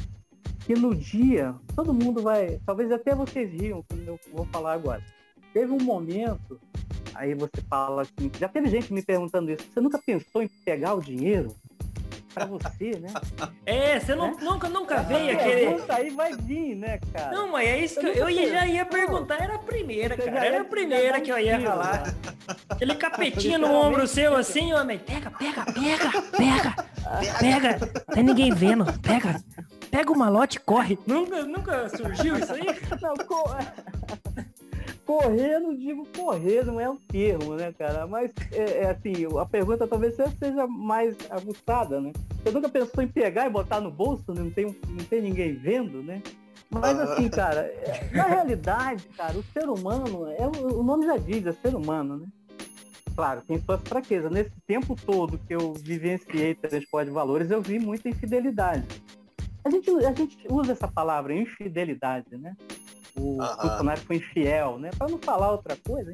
que 0.65 0.73
no 0.73 0.95
dia, 0.95 1.55
todo 1.75 1.93
mundo 1.93 2.23
vai, 2.23 2.59
talvez 2.65 2.91
até 2.91 3.13
vocês 3.13 3.51
riam 3.51 3.83
quando 3.87 4.07
eu 4.07 4.19
vou 4.33 4.45
falar 4.47 4.73
agora. 4.73 5.03
Teve 5.53 5.71
um 5.71 5.79
momento, 5.79 6.59
aí 7.13 7.35
você 7.35 7.61
fala 7.69 8.01
assim, 8.01 8.31
já 8.39 8.49
teve 8.49 8.67
gente 8.67 8.91
me 8.91 9.03
perguntando 9.03 9.51
isso, 9.51 9.63
você 9.71 9.79
nunca 9.79 9.99
pensou 9.99 10.41
em 10.41 10.47
pegar 10.47 10.95
o 10.95 11.01
dinheiro? 11.01 11.55
Para 12.35 12.45
você, 12.45 12.99
né? 12.99 13.13
É, 13.65 13.97
você 13.97 14.13
não, 14.13 14.31
né? 14.31 14.37
nunca, 14.41 14.67
nunca 14.67 15.01
veio 15.01 15.31
aquele. 15.31 15.83
aí 15.87 16.09
vai 16.09 16.35
vir, 16.35 16.75
né, 16.75 16.99
cara? 17.13 17.31
Não, 17.31 17.49
mas 17.49 17.67
é 17.67 17.79
isso 17.79 17.99
que 17.99 18.05
eu, 18.05 18.13
eu, 18.13 18.29
eu 18.29 18.49
já 18.51 18.67
ia 18.67 18.85
perguntar, 18.85 19.41
era 19.41 19.55
a 19.55 19.59
primeira, 19.59 20.17
cara. 20.17 20.45
Era 20.45 20.61
a 20.61 20.65
primeira 20.65 21.21
que 21.21 21.31
eu 21.31 21.39
ia 21.39 21.59
falar. 21.61 22.13
Aquele 22.69 22.95
capetinho 22.99 23.57
no 23.57 23.71
ombro 23.71 24.05
seu 24.05 24.35
assim, 24.35 24.73
homem. 24.73 24.99
Pega, 24.99 25.31
pega, 25.31 25.63
pega, 25.65 26.21
pega, 26.31 26.75
pega. 27.39 28.03
Tem 28.13 28.23
ninguém 28.23 28.53
vendo, 28.53 28.85
pega. 28.99 29.41
Pega 29.89 30.11
o 30.11 30.17
malote 30.17 30.57
e 30.57 30.59
corre. 30.59 30.99
Nunca, 31.07 31.43
nunca 31.45 31.89
surgiu 31.89 32.37
isso 32.37 32.53
aí? 32.53 32.65
Não, 33.01 33.13
correr, 35.05 35.59
não 35.59 35.75
digo 35.75 36.07
correr, 36.15 36.65
não 36.65 36.79
é 36.79 36.89
um 36.89 36.97
termo, 36.97 37.55
né, 37.55 37.71
cara? 37.77 38.07
Mas, 38.07 38.31
é, 38.51 38.83
é 38.83 38.89
assim, 38.89 39.13
a 39.39 39.45
pergunta 39.45 39.87
talvez 39.87 40.15
seja 40.15 40.67
mais 40.67 41.15
aguçada, 41.29 42.01
né? 42.01 42.11
Você 42.43 42.51
nunca 42.51 42.67
pensou 42.67 43.03
em 43.03 43.07
pegar 43.07 43.45
e 43.45 43.49
botar 43.49 43.79
no 43.79 43.91
bolso, 43.91 44.33
né? 44.33 44.41
não 44.41 44.51
tem, 44.51 44.65
não 44.65 45.05
tem 45.05 45.21
ninguém 45.21 45.53
vendo, 45.53 46.01
né? 46.01 46.21
Mas 46.69 46.99
assim, 46.99 47.29
cara, 47.29 47.61
é, 47.61 48.09
na 48.11 48.23
realidade, 48.23 49.05
cara, 49.15 49.37
o 49.37 49.43
ser 49.53 49.69
humano, 49.69 50.27
é, 50.31 50.47
o 50.47 50.83
nome 50.83 51.05
já 51.05 51.17
diz, 51.17 51.45
é 51.45 51.53
ser 51.53 51.75
humano, 51.75 52.17
né? 52.17 52.27
Claro, 53.15 53.41
tem 53.47 53.61
suas 53.61 53.79
fraquezas. 53.81 54.29
Nesse 54.29 54.51
tempo 54.67 54.95
todo 54.95 55.37
que 55.37 55.55
eu 55.55 55.73
vivenciei 55.73 56.53
transporte 56.55 57.07
de 57.07 57.13
valores, 57.13 57.49
eu 57.49 57.61
vi 57.61 57.79
muita 57.79 58.09
infidelidade. 58.09 58.85
A 59.63 59.69
gente, 59.69 59.89
a 59.89 60.11
gente 60.11 60.37
usa 60.49 60.73
essa 60.73 60.87
palavra, 60.87 61.33
infidelidade, 61.33 62.37
né? 62.37 62.55
O 63.17 63.37
funcionário 63.61 64.01
foi 64.03 64.17
infiel, 64.17 64.77
né? 64.77 64.91
Para 64.97 65.07
não 65.07 65.17
falar 65.19 65.51
outra 65.51 65.77
coisa, 65.87 66.13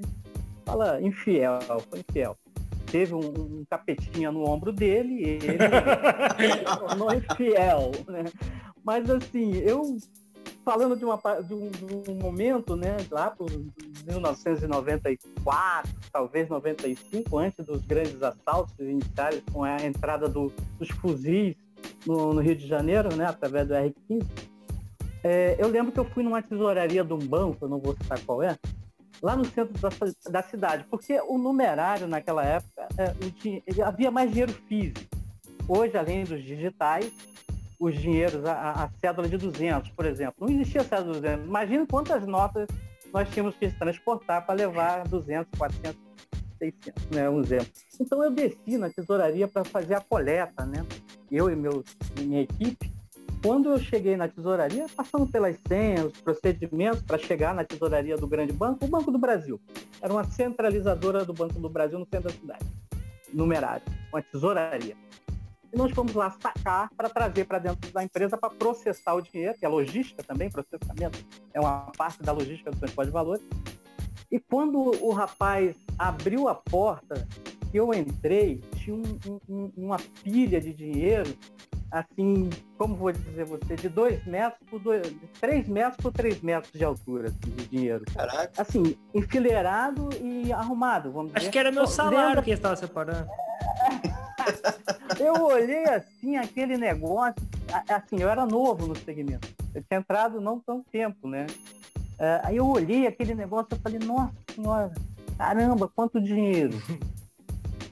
fala 0.65 1.01
infiel, 1.01 1.59
foi 1.89 1.99
infiel. 1.99 2.37
Teve 2.85 3.13
um, 3.13 3.19
um 3.19 3.65
capetinha 3.69 4.31
no 4.31 4.47
ombro 4.47 4.71
dele 4.71 5.13
e 5.13 5.23
ele 5.23 5.57
tornou 6.79 7.13
infiel, 7.13 7.91
né? 8.07 8.25
Mas 8.83 9.09
assim, 9.09 9.53
eu 9.57 9.97
falando 10.63 10.95
de, 10.95 11.03
uma, 11.03 11.19
de, 11.41 11.53
um, 11.53 11.69
de 11.69 12.11
um 12.11 12.15
momento, 12.15 12.75
né, 12.75 12.97
lá 13.09 13.31
por 13.31 13.49
1994, 14.05 15.91
talvez 16.11 16.47
95, 16.49 17.37
antes 17.37 17.65
dos 17.65 17.83
grandes 17.85 18.21
assaltos 18.21 18.77
iniciais, 18.79 19.41
com 19.51 19.63
a 19.63 19.77
entrada 19.83 20.29
do, 20.29 20.51
dos 20.77 20.89
fuzis 20.89 21.55
no, 22.05 22.33
no, 22.33 22.41
Rio 22.41 22.55
de 22.55 22.67
Janeiro, 22.67 23.15
né, 23.15 23.25
através 23.25 23.67
do 23.67 23.73
R-15, 23.73 24.25
é, 25.23 25.55
eu 25.59 25.67
lembro 25.67 25.91
que 25.91 25.99
eu 25.99 26.05
fui 26.05 26.23
numa 26.23 26.41
tesouraria 26.41 27.03
de 27.03 27.13
um 27.13 27.19
banco, 27.19 27.65
eu 27.65 27.69
não 27.69 27.79
vou 27.79 27.93
citar 27.93 28.19
qual 28.21 28.41
é, 28.41 28.57
lá 29.21 29.35
no 29.35 29.45
centro 29.45 29.73
da, 29.79 29.89
da 30.31 30.43
cidade, 30.43 30.85
porque 30.89 31.19
o 31.27 31.37
numerário 31.37 32.07
naquela 32.07 32.43
época 32.43 32.87
é, 32.97 33.83
havia 33.83 34.09
mais 34.09 34.31
dinheiro 34.31 34.53
físico. 34.67 35.01
Hoje, 35.67 35.95
além 35.95 36.23
dos 36.23 36.43
digitais, 36.43 37.11
os 37.79 37.95
dinheiros, 37.95 38.45
a, 38.45 38.83
a, 38.83 38.89
cédula 38.99 39.27
de 39.27 39.37
200, 39.37 39.91
por 39.91 40.05
exemplo, 40.05 40.35
não 40.39 40.49
existia 40.49 40.83
cédula 40.83 41.15
de 41.15 41.21
200. 41.21 41.45
Imagina 41.45 41.85
quantas 41.85 42.25
notas 42.25 42.67
nós 43.13 43.29
tínhamos 43.29 43.55
que 43.55 43.69
transportar 43.71 44.45
para 44.45 44.55
levar 44.55 45.07
200, 45.07 45.57
400, 45.57 45.99
600, 46.57 47.05
né, 47.09 47.29
um 47.29 47.41
exemplo. 47.41 47.67
Então 47.99 48.23
eu 48.23 48.31
desci 48.31 48.77
na 48.77 48.89
tesouraria 48.89 49.47
para 49.47 49.63
fazer 49.63 49.95
a 49.95 50.01
coleta, 50.01 50.65
né? 50.65 50.85
Eu 51.31 51.49
e 51.49 51.55
meu, 51.55 51.83
minha 52.19 52.41
equipe, 52.41 52.91
quando 53.41 53.69
eu 53.69 53.79
cheguei 53.79 54.15
na 54.15 54.27
tesouraria, 54.27 54.85
passando 54.95 55.25
pelas 55.25 55.57
senhas, 55.67 56.05
os 56.05 56.21
procedimentos 56.21 57.01
para 57.01 57.17
chegar 57.17 57.55
na 57.55 57.63
tesouraria 57.63 58.15
do 58.15 58.27
grande 58.27 58.53
banco, 58.53 58.85
o 58.85 58.87
Banco 58.87 59.11
do 59.11 59.17
Brasil. 59.17 59.59
Era 59.99 60.13
uma 60.13 60.23
centralizadora 60.23 61.25
do 61.25 61.33
Banco 61.33 61.59
do 61.59 61.69
Brasil 61.69 61.97
no 61.97 62.05
centro 62.05 62.31
da 62.31 62.37
cidade, 62.37 62.65
numerário, 63.33 63.83
uma 64.13 64.21
tesouraria. 64.21 64.95
E 65.73 65.77
nós 65.77 65.91
fomos 65.91 66.13
lá 66.13 66.29
sacar 66.31 66.89
para 66.95 67.09
trazer 67.09 67.45
para 67.45 67.57
dentro 67.57 67.91
da 67.91 68.03
empresa 68.03 68.37
para 68.37 68.49
processar 68.49 69.15
o 69.15 69.21
dinheiro, 69.21 69.57
que 69.57 69.65
é 69.65 69.69
logística 69.69 70.21
também, 70.21 70.49
processamento 70.49 71.17
é 71.53 71.59
uma 71.59 71.91
parte 71.97 72.21
da 72.21 72.31
logística 72.31 72.69
do 72.69 72.77
transporte 72.77 73.07
de 73.07 73.13
valores. 73.13 73.43
E 74.29 74.39
quando 74.39 74.77
o 75.03 75.11
rapaz 75.11 75.75
abriu 75.97 76.47
a 76.47 76.55
porta, 76.55 77.27
eu 77.73 77.93
entrei, 77.93 78.61
tinha 78.75 78.95
um, 78.95 79.39
um, 79.49 79.71
uma 79.77 79.97
pilha 80.23 80.59
de 80.59 80.73
dinheiro, 80.73 81.33
assim, 81.91 82.49
como 82.77 82.95
vou 82.95 83.11
dizer 83.11 83.45
você, 83.45 83.75
de 83.75 83.89
2 83.89 84.25
metros 84.25 84.61
por 84.69 84.79
2, 84.79 85.03
de 85.09 85.27
3 85.39 85.67
metros 85.67 85.97
por 85.97 86.11
3 86.13 86.41
metros 86.41 86.71
de 86.73 86.83
altura 86.83 87.27
assim, 87.27 87.51
de 87.55 87.65
dinheiro. 87.67 88.03
Caraca. 88.13 88.61
Assim, 88.61 88.95
enfileirado 89.13 90.09
e 90.21 90.51
arrumado, 90.53 91.11
vamos 91.11 91.27
dizer. 91.33 91.39
Acho 91.39 91.51
que 91.51 91.59
era 91.59 91.71
meu 91.71 91.85
salário 91.87 92.27
Lembra- 92.29 92.41
que 92.43 92.51
estava 92.51 92.75
separando. 92.75 93.27
Eu 95.19 95.33
olhei 95.43 95.83
assim, 95.85 96.35
aquele 96.37 96.77
negócio, 96.77 97.35
a- 97.71 97.95
assim, 97.95 98.21
eu 98.21 98.29
era 98.29 98.45
novo 98.45 98.87
no 98.87 98.95
segmento. 98.95 99.47
Eu 99.75 99.83
tinha 99.83 99.99
entrado 99.99 100.41
não 100.41 100.59
tão 100.59 100.81
tempo, 100.81 101.27
né? 101.27 101.45
É, 102.17 102.39
aí 102.43 102.57
eu 102.57 102.67
olhei 102.67 103.05
aquele 103.05 103.35
negócio 103.35 103.67
e 103.73 103.79
falei, 103.79 103.99
nossa 103.99 104.33
senhora, 104.55 104.91
caramba, 105.37 105.87
quanto 105.87 106.19
dinheiro. 106.19 106.73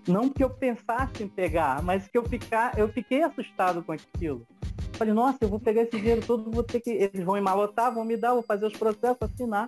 Não 0.10 0.28
que 0.28 0.44
eu 0.44 0.50
pensasse 0.50 1.22
em 1.24 1.28
pegar, 1.28 1.84
mas 1.84 2.08
que 2.08 2.18
eu, 2.18 2.24
ficar, 2.26 2.78
eu 2.78 2.90
fiquei 2.90 3.22
assustado 3.22 3.84
com 3.84 3.92
aquilo. 3.92 4.42
Falei, 4.94 5.14
nossa, 5.14 5.38
eu 5.42 5.48
vou 5.48 5.60
pegar 5.60 5.84
esse 5.84 5.98
dinheiro 5.98 6.22
todo, 6.26 6.50
vou 6.50 6.64
ter 6.64 6.80
que. 6.80 6.90
Eles 6.90 7.24
vão 7.24 7.38
emalotar, 7.38 7.94
vão 7.94 8.04
me 8.04 8.18
dar, 8.18 8.34
vou 8.34 8.42
fazer 8.44 8.66
os 8.66 8.74
processos, 8.74 9.18
assinar 9.22 9.68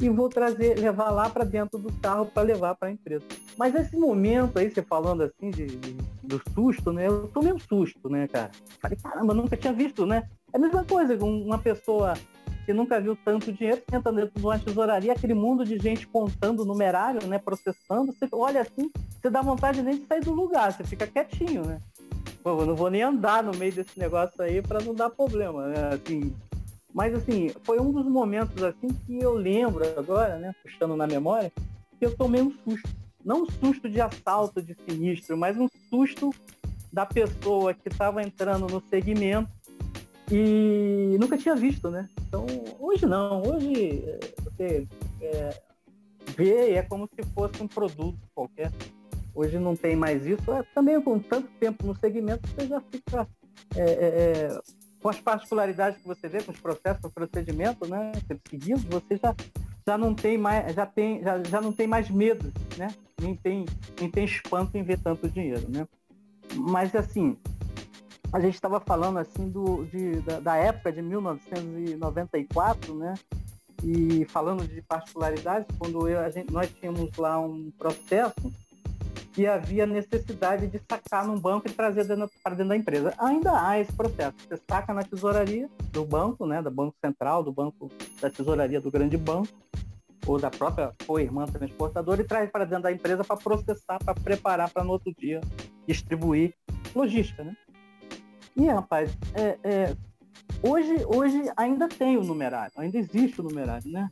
e 0.00 0.08
vou 0.08 0.30
trazer, 0.30 0.78
levar 0.78 1.10
lá 1.10 1.28
para 1.28 1.44
dentro 1.44 1.78
do 1.78 1.92
carro 2.00 2.24
para 2.24 2.42
levar 2.42 2.74
para 2.74 2.88
a 2.88 2.90
empresa. 2.92 3.22
Mas 3.58 3.74
esse 3.74 3.94
momento 3.98 4.58
aí, 4.58 4.70
você 4.70 4.80
falando 4.80 5.22
assim 5.22 5.50
de, 5.50 5.66
de- 5.66 5.96
do 6.22 6.40
susto, 6.54 6.90
né? 6.90 7.06
Eu 7.06 7.28
tomei 7.28 7.52
um 7.52 7.58
susto, 7.58 8.08
né, 8.08 8.26
cara? 8.26 8.50
Falei, 8.80 8.96
caramba, 8.96 9.34
nunca 9.34 9.58
tinha 9.58 9.74
visto, 9.74 10.06
né? 10.06 10.26
É 10.52 10.56
a 10.56 10.60
mesma 10.60 10.84
coisa 10.84 11.16
com 11.18 11.30
uma 11.42 11.58
pessoa 11.58 12.14
nunca 12.72 13.00
viu 13.00 13.16
tanto 13.16 13.52
dinheiro, 13.52 13.82
entra 13.92 14.12
dentro 14.12 14.38
de 14.38 14.44
uma 14.44 14.58
tesouraria, 14.58 15.12
aquele 15.12 15.34
mundo 15.34 15.64
de 15.64 15.78
gente 15.78 16.06
contando 16.06 16.64
numerário, 16.64 17.26
né? 17.26 17.38
Processando, 17.38 18.12
você 18.12 18.28
olha 18.32 18.62
assim, 18.62 18.90
você 19.20 19.30
dá 19.30 19.40
vontade 19.42 19.82
nem 19.82 19.98
de 19.98 20.06
sair 20.06 20.20
do 20.20 20.32
lugar, 20.32 20.72
você 20.72 20.84
fica 20.84 21.06
quietinho, 21.06 21.64
né? 21.64 21.80
Pô, 22.42 22.60
eu 22.60 22.66
não 22.66 22.74
vou 22.74 22.90
nem 22.90 23.02
andar 23.02 23.42
no 23.42 23.52
meio 23.56 23.72
desse 23.72 23.98
negócio 23.98 24.40
aí 24.42 24.62
para 24.62 24.80
não 24.80 24.94
dar 24.94 25.10
problema, 25.10 25.68
né? 25.68 25.90
Assim, 25.94 26.34
mas 26.92 27.14
assim, 27.14 27.50
foi 27.62 27.78
um 27.78 27.92
dos 27.92 28.06
momentos 28.06 28.62
assim 28.62 28.88
que 29.06 29.20
eu 29.20 29.34
lembro 29.34 29.84
agora, 29.96 30.38
né, 30.38 30.54
puxando 30.62 30.96
na 30.96 31.06
memória, 31.06 31.52
que 31.98 32.06
eu 32.06 32.16
tomei 32.16 32.42
um 32.42 32.52
susto. 32.64 32.88
Não 33.24 33.42
um 33.42 33.46
susto 33.50 33.88
de 33.88 34.00
assalto, 34.00 34.62
de 34.62 34.74
sinistro, 34.88 35.36
mas 35.36 35.56
um 35.56 35.68
susto 35.88 36.30
da 36.92 37.06
pessoa 37.06 37.72
que 37.74 37.88
estava 37.88 38.22
entrando 38.22 38.66
no 38.66 38.82
segmento 38.88 39.50
e 40.30 41.16
nunca 41.18 41.36
tinha 41.36 41.56
visto, 41.56 41.90
né? 41.90 42.08
Então, 42.26 42.46
hoje 42.78 43.04
não. 43.04 43.42
Hoje 43.42 44.04
é, 44.06 44.20
você 44.44 44.88
é, 45.20 45.60
vê 46.36 46.74
é 46.74 46.82
como 46.82 47.08
se 47.08 47.22
fosse 47.34 47.62
um 47.62 47.66
produto 47.66 48.18
qualquer. 48.34 48.72
Hoje 49.34 49.58
não 49.58 49.74
tem 49.74 49.96
mais 49.96 50.24
isso. 50.24 50.52
É, 50.52 50.62
também 50.74 51.00
com 51.00 51.18
tanto 51.18 51.48
tempo 51.58 51.86
no 51.86 51.96
segmento, 51.96 52.48
você 52.48 52.66
já 52.66 52.80
fica 52.80 53.28
é, 53.76 53.80
é, 53.80 53.84
é, 53.84 54.60
com 55.02 55.08
as 55.08 55.18
particularidades 55.18 56.00
que 56.00 56.06
você 56.06 56.28
vê, 56.28 56.42
com 56.42 56.52
os 56.52 56.60
processos, 56.60 57.00
com 57.00 57.08
os 57.08 57.14
procedimentos, 57.14 57.88
né, 57.88 58.12
seguidos, 58.48 58.84
você 58.84 59.16
já, 59.16 59.34
já 59.86 59.98
não 59.98 60.14
tem 60.14 60.36
mais, 60.36 60.74
já 60.74 60.86
tem, 60.86 61.22
já, 61.22 61.42
já 61.42 61.60
não 61.60 61.72
tem 61.72 61.86
mais 61.86 62.10
medo, 62.10 62.52
né? 62.76 62.88
Nem 63.20 63.34
tem, 63.34 63.64
nem 63.98 64.10
tem 64.10 64.24
espanto 64.24 64.76
em 64.76 64.82
ver 64.82 64.98
tanto 64.98 65.28
dinheiro, 65.28 65.66
né? 65.68 65.86
Mas 66.54 66.94
assim, 66.94 67.36
a 68.32 68.40
gente 68.40 68.54
estava 68.54 68.80
falando 68.80 69.18
assim 69.18 69.48
do, 69.48 69.84
de, 69.86 70.20
da, 70.20 70.40
da 70.40 70.56
época 70.56 70.92
de 70.92 71.02
1994, 71.02 72.94
né? 72.94 73.14
E 73.82 74.24
falando 74.26 74.66
de 74.66 74.82
particularidades, 74.82 75.66
quando 75.78 76.06
eu, 76.06 76.20
a 76.20 76.30
gente, 76.30 76.52
nós 76.52 76.70
tínhamos 76.70 77.10
lá 77.16 77.40
um 77.40 77.70
processo 77.78 78.52
que 79.32 79.46
havia 79.46 79.86
necessidade 79.86 80.66
de 80.66 80.80
sacar 80.88 81.26
num 81.26 81.38
banco 81.38 81.66
e 81.68 81.72
trazer 81.72 82.04
para 82.42 82.54
dentro 82.54 82.68
da 82.68 82.76
empresa. 82.76 83.14
Ainda 83.18 83.66
há 83.66 83.78
esse 83.78 83.92
processo. 83.92 84.36
Você 84.46 84.60
saca 84.68 84.92
na 84.92 85.02
tesouraria 85.02 85.68
do 85.92 86.04
banco, 86.04 86.46
né, 86.46 86.60
do 86.60 86.70
Banco 86.70 86.96
Central, 87.02 87.42
do 87.42 87.52
banco 87.52 87.90
da 88.20 88.28
tesouraria 88.28 88.80
do 88.80 88.90
grande 88.90 89.16
banco, 89.16 89.48
ou 90.26 90.38
da 90.38 90.50
própria 90.50 90.92
co-irmã 91.06 91.46
transportadora, 91.46 92.20
e 92.20 92.24
traz 92.24 92.50
para 92.50 92.64
dentro 92.64 92.84
da 92.84 92.92
empresa 92.92 93.24
para 93.24 93.36
processar, 93.36 93.98
para 94.04 94.14
preparar 94.14 94.70
para 94.70 94.84
no 94.84 94.90
outro 94.90 95.12
dia 95.16 95.40
distribuir. 95.86 96.54
Logística, 96.94 97.44
né? 97.44 97.56
E, 98.56 98.66
rapaz, 98.66 99.10
é, 99.34 99.58
é, 99.62 99.96
hoje, 100.62 101.04
hoje 101.06 101.50
ainda 101.56 101.88
tem 101.88 102.16
o 102.16 102.22
numerário, 102.22 102.72
ainda 102.76 102.98
existe 102.98 103.40
o 103.40 103.44
numerário, 103.44 103.90
né? 103.90 104.08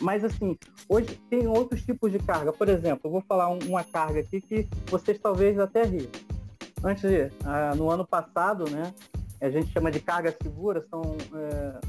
Mas 0.00 0.22
assim, 0.22 0.56
hoje 0.88 1.20
tem 1.28 1.48
outros 1.48 1.82
tipos 1.82 2.12
de 2.12 2.18
carga. 2.18 2.52
Por 2.52 2.68
exemplo, 2.68 3.00
eu 3.04 3.10
vou 3.10 3.22
falar 3.22 3.48
um- 3.50 3.58
uma 3.66 3.82
carga 3.82 4.20
aqui 4.20 4.40
que 4.40 4.68
vocês 4.88 5.18
talvez 5.18 5.58
até 5.58 5.82
riam. 5.82 6.10
Antes, 6.84 7.02
de, 7.02 7.30
ah, 7.44 7.74
no 7.74 7.90
ano 7.90 8.06
passado, 8.06 8.70
né, 8.70 8.94
a 9.40 9.50
gente 9.50 9.72
chama 9.72 9.90
de 9.90 9.98
carga 9.98 10.34
segura, 10.40 10.84
são 10.88 11.02
é, 11.34 11.80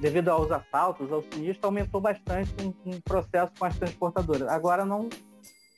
devido 0.00 0.28
aos 0.28 0.50
assaltos, 0.52 1.10
ao 1.10 1.24
sinistro, 1.32 1.66
aumentou 1.66 2.00
bastante 2.00 2.54
um, 2.62 2.92
um 2.92 3.00
processo 3.00 3.50
com 3.58 3.64
as 3.64 3.76
transportadoras. 3.76 4.46
Agora 4.48 4.84
não 4.84 5.08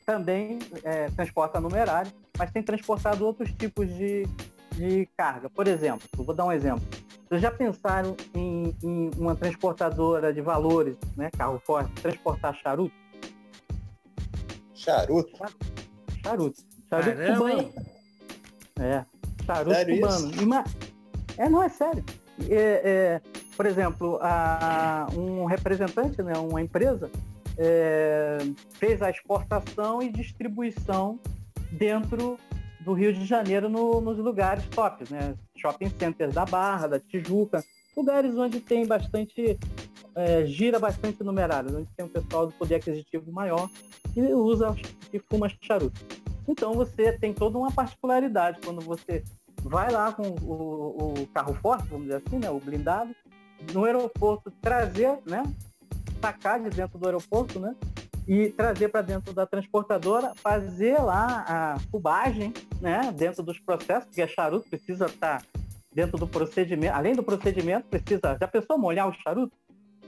também 0.04 0.58
é, 0.84 1.06
transporta 1.10 1.60
numerário, 1.60 2.12
mas 2.36 2.50
tem 2.50 2.62
transportado 2.62 3.24
outros 3.24 3.50
tipos 3.52 3.88
de, 3.88 4.24
de 4.74 5.06
carga. 5.16 5.48
Por 5.50 5.66
exemplo, 5.66 6.06
eu 6.18 6.24
vou 6.24 6.34
dar 6.34 6.44
um 6.46 6.52
exemplo. 6.52 6.82
Vocês 7.28 7.42
já 7.42 7.50
pensaram 7.50 8.16
em, 8.34 8.74
em 8.82 9.10
uma 9.16 9.36
transportadora 9.36 10.32
de 10.32 10.40
valores, 10.40 10.96
né, 11.16 11.30
carro 11.36 11.60
forte, 11.64 11.92
transportar 12.00 12.54
charuto? 12.56 12.94
Charuto? 14.74 15.30
Charuto. 16.24 16.60
Charuto 16.88 17.16
Caramba, 17.16 17.34
cubano. 17.38 17.72
É, 18.80 19.04
charuto 19.44 19.74
Sério 19.76 20.00
cubano. 20.00 20.42
Ima- 20.42 20.64
É, 21.36 21.48
não, 21.48 21.62
é 21.62 21.68
sério. 21.68 22.04
É, 22.48 22.82
é, 22.84 23.20
por 23.56 23.66
exemplo, 23.66 24.18
a- 24.22 25.06
um 25.14 25.44
representante, 25.44 26.22
né, 26.22 26.32
uma 26.38 26.60
empresa, 26.60 27.10
é, 27.58 28.38
fez 28.72 29.02
a 29.02 29.10
exportação 29.10 30.02
e 30.02 30.10
distribuição 30.10 31.18
dentro 31.70 32.38
do 32.80 32.92
Rio 32.92 33.12
de 33.12 33.24
Janeiro 33.26 33.68
no- 33.68 34.00
nos 34.00 34.18
lugares 34.18 34.64
tops, 34.68 35.10
né? 35.10 35.34
Shopping 35.56 35.90
centers 35.98 36.34
da 36.34 36.44
Barra, 36.44 36.86
da 36.86 37.00
Tijuca, 37.00 37.62
lugares 37.96 38.34
onde 38.36 38.60
tem 38.60 38.86
bastante, 38.86 39.58
é, 40.14 40.46
gira 40.46 40.78
bastante 40.78 41.22
numerário, 41.22 41.76
onde 41.76 41.88
tem 41.96 42.06
um 42.06 42.08
pessoal 42.08 42.46
do 42.46 42.52
poder 42.54 42.76
aquisitivo 42.76 43.30
maior 43.30 43.68
e 44.16 44.22
usa 44.32 44.74
e 45.12 45.18
fuma 45.18 45.50
charuto. 45.60 46.00
Então 46.48 46.72
você 46.72 47.12
tem 47.12 47.32
toda 47.34 47.58
uma 47.58 47.70
particularidade 47.70 48.60
quando 48.64 48.80
você 48.80 49.22
vai 49.62 49.90
lá 49.92 50.10
com 50.12 50.22
o, 50.22 51.12
o 51.20 51.26
carro 51.34 51.54
forte, 51.54 51.86
vamos 51.88 52.06
dizer 52.06 52.22
assim, 52.26 52.38
né, 52.38 52.50
o 52.50 52.58
blindado, 52.58 53.14
no 53.74 53.84
aeroporto 53.84 54.50
trazer, 54.62 55.18
né, 55.26 55.42
sacar 56.20 56.60
de 56.60 56.70
dentro 56.70 56.98
do 56.98 57.04
aeroporto, 57.06 57.60
né, 57.60 57.76
e 58.26 58.48
trazer 58.50 58.88
para 58.88 59.02
dentro 59.02 59.32
da 59.32 59.46
transportadora, 59.46 60.32
fazer 60.36 60.98
lá 61.00 61.44
a 61.48 61.76
cubagem, 61.90 62.52
né, 62.80 63.12
dentro 63.16 63.42
dos 63.42 63.58
processos, 63.58 64.04
porque 64.04 64.22
é 64.22 64.28
charuto 64.28 64.68
precisa 64.68 65.06
estar 65.06 65.42
dentro 65.92 66.16
do 66.18 66.26
procedimento, 66.26 66.94
além 66.94 67.14
do 67.14 67.22
procedimento, 67.22 67.88
precisa, 67.88 68.36
já 68.40 68.46
pensou 68.46 68.78
molhar 68.78 69.08
o 69.08 69.12
charuto? 69.12 69.52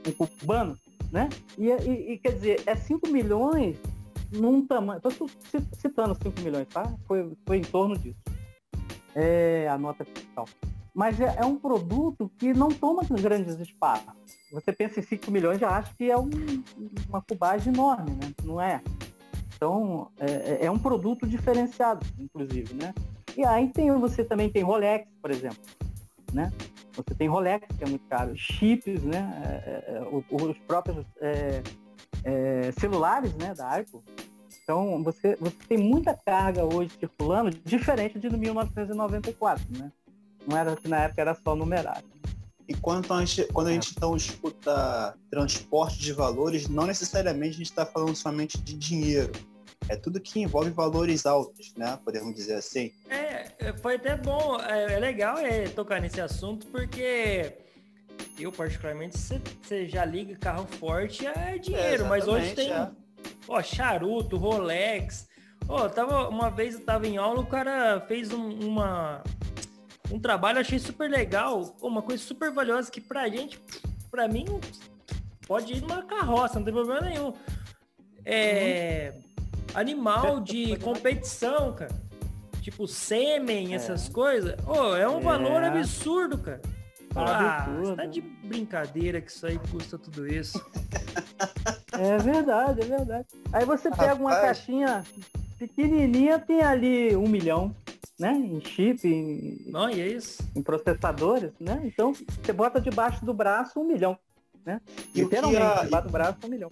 Um 0.07 0.13
cubano, 0.13 0.77
né? 1.13 1.29
E, 1.57 1.69
e- 1.69 2.13
e, 2.13 2.19
quer 2.19 2.33
dizer, 2.33 2.63
é 2.67 2.75
5 2.75 3.09
milhões 3.09 3.77
num 4.33 4.67
tamanho. 4.67 5.01
Estou 5.05 5.29
citando 5.73 6.17
5 6.21 6.41
milhões, 6.41 6.67
tá? 6.69 6.93
Foi, 7.07 7.33
foi 7.47 7.59
em 7.59 7.63
torno 7.63 7.97
disso. 7.97 8.19
É 9.15 9.69
a 9.69 9.79
nota 9.79 10.05
fiscal. 10.05 10.49
Mas 10.95 11.19
é, 11.21 11.37
é 11.39 11.45
um 11.45 11.57
produto 11.57 12.31
que 12.39 12.53
não 12.53 12.69
toma 12.69 13.03
grandes 13.05 13.59
espaços. 13.59 14.13
Você 14.53 14.73
pensa 14.73 15.01
em 15.01 15.03
5 15.03 15.31
milhões, 15.31 15.59
já 15.59 15.71
acha 15.71 15.93
que 15.97 16.11
é 16.11 16.17
um- 16.19 16.29
uma 17.09 17.23
cubagem 17.23 17.73
enorme, 17.73 18.11
né? 18.11 18.33
Não 18.45 18.61
é. 18.61 18.83
Então, 19.57 20.11
é, 20.19 20.67
é 20.67 20.71
um 20.71 20.79
produto 20.79 21.27
diferenciado, 21.27 22.05
inclusive, 22.19 22.75
né? 22.75 22.93
E 23.37 23.45
aí 23.45 23.69
tem, 23.69 23.91
você 23.93 24.23
também 24.23 24.51
tem 24.51 24.63
Rolex, 24.63 25.09
por 25.23 25.31
exemplo, 25.31 25.57
né? 26.33 26.53
Você 26.95 27.15
tem 27.15 27.29
Rolex, 27.29 27.67
que 27.79 27.85
é 27.85 27.89
muito 27.89 28.05
caro, 28.07 28.37
chips, 28.37 29.03
né? 29.03 29.63
É, 29.67 29.95
é, 29.97 30.03
o- 30.03 30.25
os 30.51 30.59
próprios 30.67 31.07
é, 31.21 31.63
é, 32.25 32.73
celulares, 32.79 33.33
né, 33.37 33.55
da 33.55 33.77
Apple. 33.77 34.01
Então, 34.63 35.03
você, 35.03 35.37
você 35.41 35.57
tem 35.69 35.79
muita 35.79 36.13
carga 36.15 36.65
hoje 36.65 36.91
circulando, 37.01 37.51
diferente 37.65 38.19
de 38.19 38.29
1994, 38.37 39.65
né? 39.79 39.91
Não 40.47 40.57
era 40.57 40.77
que 40.77 40.89
na 40.89 41.05
época 41.05 41.21
era 41.21 41.35
só 41.35 41.55
numerário. 41.55 42.09
E 42.69 42.75
quando 42.75 43.13
a 43.13 43.25
gente, 43.25 43.45
quando 43.53 43.69
a 43.69 43.73
gente 43.73 43.93
então 43.97 44.17
escuta 44.17 45.15
transporte 45.31 45.99
de 45.99 46.13
valores, 46.13 46.69
não 46.69 46.87
necessariamente 46.87 47.51
a 47.51 47.59
gente 47.59 47.71
está 47.71 47.85
falando 47.85 48.15
somente 48.15 48.59
de 48.59 48.75
dinheiro. 48.75 49.33
É 49.89 49.97
tudo 49.97 50.21
que 50.21 50.41
envolve 50.41 50.71
valores 50.71 51.27
altos, 51.27 51.75
né? 51.77 51.99
Podemos 52.05 52.35
dizer 52.35 52.55
assim. 52.55 52.93
É, 53.11 53.73
foi 53.83 53.97
até 53.97 54.17
bom, 54.17 54.59
é, 54.61 54.95
é 54.95 54.99
legal 54.99 55.39
é, 55.39 55.65
tocar 55.69 56.01
nesse 56.01 56.21
assunto, 56.21 56.67
porque 56.69 57.53
eu 58.39 58.53
particularmente, 58.53 59.19
você 59.19 59.89
já 59.89 60.05
liga 60.05 60.37
carro 60.37 60.67
forte 60.79 61.27
é 61.27 61.59
dinheiro, 61.59 62.05
é, 62.05 62.09
mas 62.09 62.27
hoje 62.27 62.55
tem 62.55 62.73
é. 62.73 62.91
ó, 63.49 63.63
charuto, 63.63 64.37
Rolex. 64.37 65.29
Ó, 65.69 65.89
tava, 65.89 66.29
uma 66.29 66.51
vez 66.51 66.75
eu 66.75 66.81
tava 66.81 67.07
em 67.07 67.17
aula, 67.17 67.41
o 67.41 67.47
cara 67.47 68.01
fez 68.09 68.33
um, 68.33 68.51
uma, 68.61 69.23
um 70.13 70.21
trabalho, 70.21 70.61
achei 70.61 70.79
super 70.79 71.11
legal, 71.11 71.75
uma 71.81 72.03
coisa 72.03 72.23
super 72.23 72.53
valiosa 72.53 72.91
que 72.91 73.01
pra 73.01 73.29
gente, 73.29 73.59
pra 74.11 74.29
mim, 74.29 74.45
pode 75.47 75.73
ir 75.73 75.81
numa 75.81 76.03
carroça, 76.03 76.57
não 76.57 76.65
tem 76.65 76.75
problema 76.75 77.01
nenhum. 77.01 77.33
É. 78.25 79.15
Uhum. 79.15 79.23
Animal 79.75 80.41
de 80.41 80.77
competição, 80.77 81.73
cara. 81.73 81.95
Tipo 82.61 82.87
sêmen, 82.87 83.73
é. 83.73 83.77
essas 83.77 84.09
coisas. 84.09 84.55
Oh, 84.67 84.95
é 84.95 85.09
um 85.09 85.19
é. 85.19 85.23
valor 85.23 85.65
absurdo, 85.65 86.39
cara. 86.39 86.61
Ah, 87.15 87.69
você 87.79 87.97
tá 87.97 88.07
de 88.07 88.21
brincadeira 88.21 89.21
que 89.21 89.31
isso 89.31 89.47
aí 89.47 89.59
custa 89.71 89.99
tudo 89.99 90.27
isso. 90.27 90.63
É 91.93 92.17
verdade, 92.17 92.81
é 92.81 92.85
verdade. 92.85 93.27
Aí 93.53 93.67
você 93.67 93.91
pega 93.91 94.15
uma 94.15 94.35
caixinha 94.35 95.05
pequenininha, 95.59 96.39
tem 96.39 96.63
ali 96.63 97.15
um 97.15 97.29
milhão, 97.29 97.75
né? 98.23 98.33
Em 98.33 98.61
chip, 98.61 99.07
em, 99.07 99.61
Não, 99.67 99.91
e 99.91 100.01
é 100.01 100.07
isso? 100.07 100.43
em 100.55 100.63
processadores, 100.63 101.51
né? 101.59 101.83
Então 101.85 102.13
você 102.15 102.53
bota 102.53 102.81
debaixo 102.81 103.25
do 103.25 103.35
braço 103.35 103.81
um 103.81 103.85
milhão, 103.85 104.17
né? 104.65 104.81
E 105.13 105.23
Literalmente, 105.23 105.61
a... 105.63 105.85
debaixo 105.85 106.07
do 106.07 106.13
braço 106.13 106.39
um 106.45 106.49
milhão. 106.49 106.69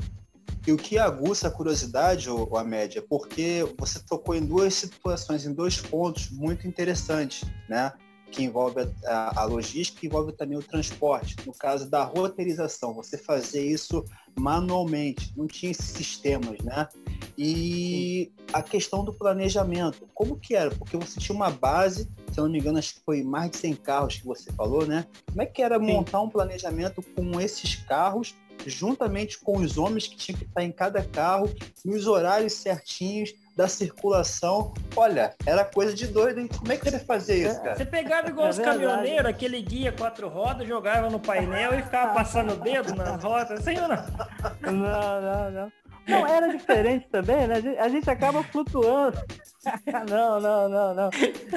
E 0.66 0.72
o 0.72 0.76
que 0.76 0.98
aguça 0.98 1.48
a 1.48 1.50
curiosidade, 1.50 2.30
ou 2.30 2.56
a 2.56 2.62
média, 2.62 3.02
porque 3.02 3.66
você 3.78 3.98
tocou 3.98 4.34
em 4.34 4.44
duas 4.44 4.74
situações, 4.74 5.44
em 5.44 5.52
dois 5.52 5.80
pontos 5.80 6.30
muito 6.30 6.68
interessantes, 6.68 7.48
né? 7.68 7.92
que 8.30 8.44
envolve 8.44 8.88
a, 9.04 9.40
a, 9.40 9.44
logística, 9.44 10.06
envolve 10.06 10.32
também 10.32 10.56
o 10.56 10.62
transporte. 10.62 11.34
No 11.44 11.52
caso 11.52 11.90
da 11.90 12.04
roteirização, 12.04 12.94
você 12.94 13.18
fazer 13.18 13.64
isso 13.66 14.04
manualmente, 14.38 15.32
não 15.36 15.48
tinha 15.48 15.72
esses 15.72 15.86
sistemas, 15.86 16.58
né? 16.62 16.88
E 17.36 18.32
a 18.52 18.62
questão 18.62 19.04
do 19.04 19.12
planejamento, 19.12 20.08
como 20.14 20.36
que 20.36 20.54
era? 20.54 20.70
Porque 20.70 20.96
você 20.96 21.18
tinha 21.18 21.34
uma 21.34 21.50
base, 21.50 22.08
se 22.32 22.38
eu 22.38 22.44
não 22.44 22.50
me 22.50 22.58
engano, 22.58 22.78
acho 22.78 22.94
que 22.94 23.00
foi 23.04 23.22
mais 23.22 23.50
de 23.50 23.56
100 23.58 23.74
carros 23.76 24.16
que 24.16 24.26
você 24.26 24.52
falou, 24.52 24.86
né? 24.86 25.06
Como 25.26 25.42
é 25.42 25.46
que 25.46 25.62
era 25.62 25.78
Sim. 25.78 25.86
montar 25.86 26.20
um 26.20 26.28
planejamento 26.28 27.02
com 27.14 27.40
esses 27.40 27.76
carros, 27.76 28.34
juntamente 28.66 29.38
com 29.38 29.58
os 29.58 29.78
homens 29.78 30.06
que 30.06 30.16
tinham 30.16 30.38
que 30.38 30.44
estar 30.44 30.62
em 30.62 30.72
cada 30.72 31.02
carro, 31.02 31.50
nos 31.84 32.06
horários 32.06 32.52
certinhos, 32.54 33.34
da 33.60 33.68
circulação. 33.68 34.72
Olha, 34.96 35.34
era 35.44 35.64
coisa 35.66 35.92
de 35.92 36.06
doido, 36.06 36.40
hein? 36.40 36.48
Como 36.48 36.72
é 36.72 36.78
que 36.78 36.88
ele 36.88 36.98
fazia 36.98 37.48
isso, 37.48 37.62
cara? 37.62 37.76
Você 37.76 37.84
pegava 37.84 38.28
igual 38.28 38.46
é 38.46 38.50
os 38.50 38.58
caminhoneiros, 38.58 39.26
aquele 39.26 39.60
guia 39.60 39.92
quatro 39.92 40.28
rodas, 40.28 40.66
jogava 40.66 41.10
no 41.10 41.20
painel 41.20 41.78
e 41.78 41.82
ficava 41.82 42.14
passando 42.14 42.54
o 42.54 42.56
dedo 42.56 42.94
nas 42.94 43.22
rodas, 43.22 43.60
assim 43.60 43.78
ou 43.78 43.88
não? 43.88 44.72
Não, 44.72 45.20
não, 45.20 45.50
não. 45.50 45.72
Não, 46.10 46.26
era 46.26 46.48
diferente 46.48 47.08
também, 47.08 47.46
né? 47.46 47.54
A 47.54 47.60
gente, 47.60 47.78
a 47.78 47.88
gente 47.88 48.10
acaba 48.10 48.42
flutuando. 48.42 49.16
não, 50.08 50.40
não, 50.40 50.68
não, 50.68 50.94
não. 50.94 51.10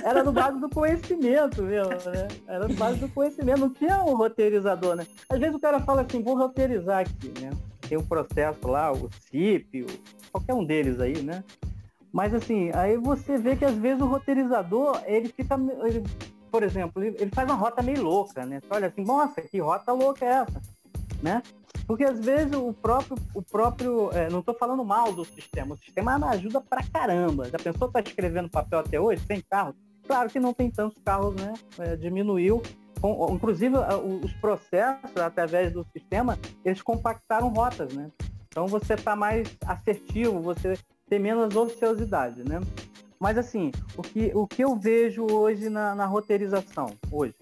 Era 0.03 0.23
no 0.23 0.31
base 0.31 0.59
do 0.59 0.69
conhecimento 0.69 1.63
mesmo, 1.63 1.89
né? 1.89 2.27
Era 2.47 2.67
no 2.67 2.73
base 2.75 2.99
do 2.99 3.09
conhecimento, 3.09 3.59
não 3.59 3.69
tinha 3.69 4.03
um 4.03 4.15
roteirizador, 4.15 4.95
né? 4.95 5.07
Às 5.29 5.39
vezes 5.39 5.55
o 5.55 5.59
cara 5.59 5.79
fala 5.79 6.01
assim, 6.01 6.21
vou 6.21 6.37
roteirizar 6.37 7.01
aqui, 7.01 7.33
né? 7.41 7.51
Tem 7.87 7.97
um 7.97 8.05
processo 8.05 8.67
lá, 8.67 8.91
o 8.91 9.09
CIP, 9.29 9.85
qualquer 10.31 10.53
um 10.53 10.63
deles 10.63 10.99
aí, 10.99 11.21
né? 11.21 11.43
Mas 12.11 12.33
assim, 12.33 12.71
aí 12.73 12.95
você 12.97 13.37
vê 13.37 13.55
que 13.55 13.65
às 13.65 13.75
vezes 13.75 14.01
o 14.01 14.05
roteirizador, 14.05 15.01
ele 15.05 15.29
fica, 15.29 15.55
ele, 15.83 16.03
por 16.51 16.61
exemplo, 16.61 17.03
ele, 17.03 17.31
faz 17.33 17.49
uma 17.49 17.57
rota 17.57 17.81
meio 17.81 18.03
louca, 18.03 18.45
né? 18.45 18.59
Você 18.59 18.67
olha 18.69 18.87
assim, 18.87 19.03
nossa, 19.03 19.41
que 19.41 19.59
rota 19.59 19.91
louca 19.91 20.23
é 20.23 20.29
essa, 20.29 20.61
né? 21.23 21.41
Porque 21.87 22.03
às 22.03 22.19
vezes 22.19 22.53
o 22.53 22.73
próprio, 22.73 23.17
o 23.33 23.41
próprio, 23.41 24.11
é, 24.11 24.29
não 24.29 24.39
estou 24.39 24.53
falando 24.53 24.83
mal 24.85 25.11
do 25.11 25.25
sistema, 25.25 25.75
o 25.75 25.77
sistema 25.77 26.15
ajuda 26.29 26.61
pra 26.61 26.83
caramba. 26.83 27.49
Já 27.49 27.57
pensou 27.57 27.89
tá 27.89 27.99
escrevendo 27.99 28.49
papel 28.49 28.79
até 28.79 28.99
hoje, 28.99 29.23
sem 29.25 29.41
carro? 29.41 29.73
Claro 30.05 30.29
que 30.29 30.39
não 30.39 30.53
tem 30.53 30.69
tantos 30.69 31.01
carros, 31.03 31.35
né? 31.35 31.53
É, 31.79 31.95
diminuiu. 31.95 32.61
Com, 33.01 33.33
inclusive 33.33 33.75
os 34.23 34.31
processos 34.33 35.17
através 35.17 35.73
do 35.73 35.85
sistema, 35.91 36.37
eles 36.63 36.81
compactaram 36.81 37.49
rotas, 37.49 37.93
né? 37.93 38.09
Então 38.47 38.67
você 38.67 38.93
está 38.93 39.15
mais 39.15 39.57
assertivo, 39.65 40.39
você 40.39 40.77
ter 41.09 41.19
menos 41.19 41.55
ociosidade, 41.55 42.47
né? 42.47 42.61
Mas 43.19 43.37
assim, 43.37 43.71
o 43.97 44.01
que, 44.01 44.31
o 44.35 44.45
que 44.45 44.63
eu 44.63 44.75
vejo 44.75 45.25
hoje 45.31 45.69
na, 45.69 45.95
na 45.95 46.05
roteirização, 46.05 46.93
hoje, 47.11 47.33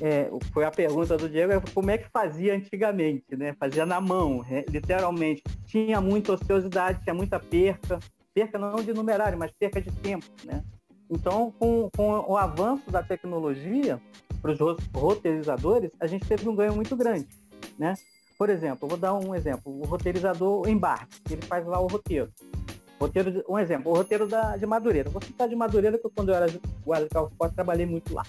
é, 0.00 0.30
foi 0.52 0.64
a 0.64 0.70
pergunta 0.70 1.16
do 1.16 1.28
Diego, 1.28 1.52
é 1.52 1.60
como 1.72 1.90
é 1.90 1.98
que 1.98 2.08
fazia 2.08 2.54
antigamente, 2.54 3.36
né? 3.36 3.54
Fazia 3.58 3.86
na 3.86 4.00
mão, 4.00 4.44
é, 4.50 4.64
literalmente. 4.68 5.42
Tinha 5.66 6.00
muita 6.00 6.32
ociosidade, 6.32 7.02
tinha 7.02 7.14
muita 7.14 7.38
perca, 7.38 7.98
perca 8.32 8.58
não 8.58 8.76
de 8.76 8.92
numerário, 8.92 9.38
mas 9.38 9.52
perca 9.52 9.80
de 9.80 9.90
tempo, 9.90 10.26
né? 10.44 10.62
Então, 11.10 11.52
com, 11.58 11.88
com 11.94 12.24
o 12.26 12.36
avanço 12.36 12.90
da 12.90 13.02
tecnologia, 13.02 14.00
para 14.40 14.52
os 14.52 14.58
roteirizadores, 14.94 15.90
a 15.98 16.06
gente 16.06 16.26
teve 16.26 16.48
um 16.48 16.54
ganho 16.54 16.74
muito 16.74 16.94
grande, 16.94 17.28
né? 17.78 17.94
Por 18.36 18.50
exemplo, 18.50 18.88
vou 18.88 18.98
dar 18.98 19.14
um 19.14 19.34
exemplo, 19.34 19.72
o 19.80 19.86
roteirizador 19.86 20.68
embarque, 20.68 21.20
ele 21.30 21.42
faz 21.42 21.64
lá 21.66 21.80
o 21.80 21.86
roteiro. 21.86 22.30
Roteiro 23.00 23.30
de, 23.30 23.44
um 23.48 23.58
exemplo, 23.58 23.92
o 23.92 23.94
roteiro 23.94 24.26
da, 24.26 24.56
de 24.56 24.66
Madureira. 24.66 25.08
Vou 25.10 25.22
citar 25.22 25.48
de 25.48 25.56
Madureira, 25.56 25.98
que 25.98 26.08
quando 26.10 26.30
eu 26.30 26.34
era 26.34 26.46
guarda 26.84 27.06
de 27.06 27.10
carro 27.10 27.30
forte, 27.36 27.54
trabalhei 27.54 27.86
muito 27.86 28.12
lá. 28.12 28.24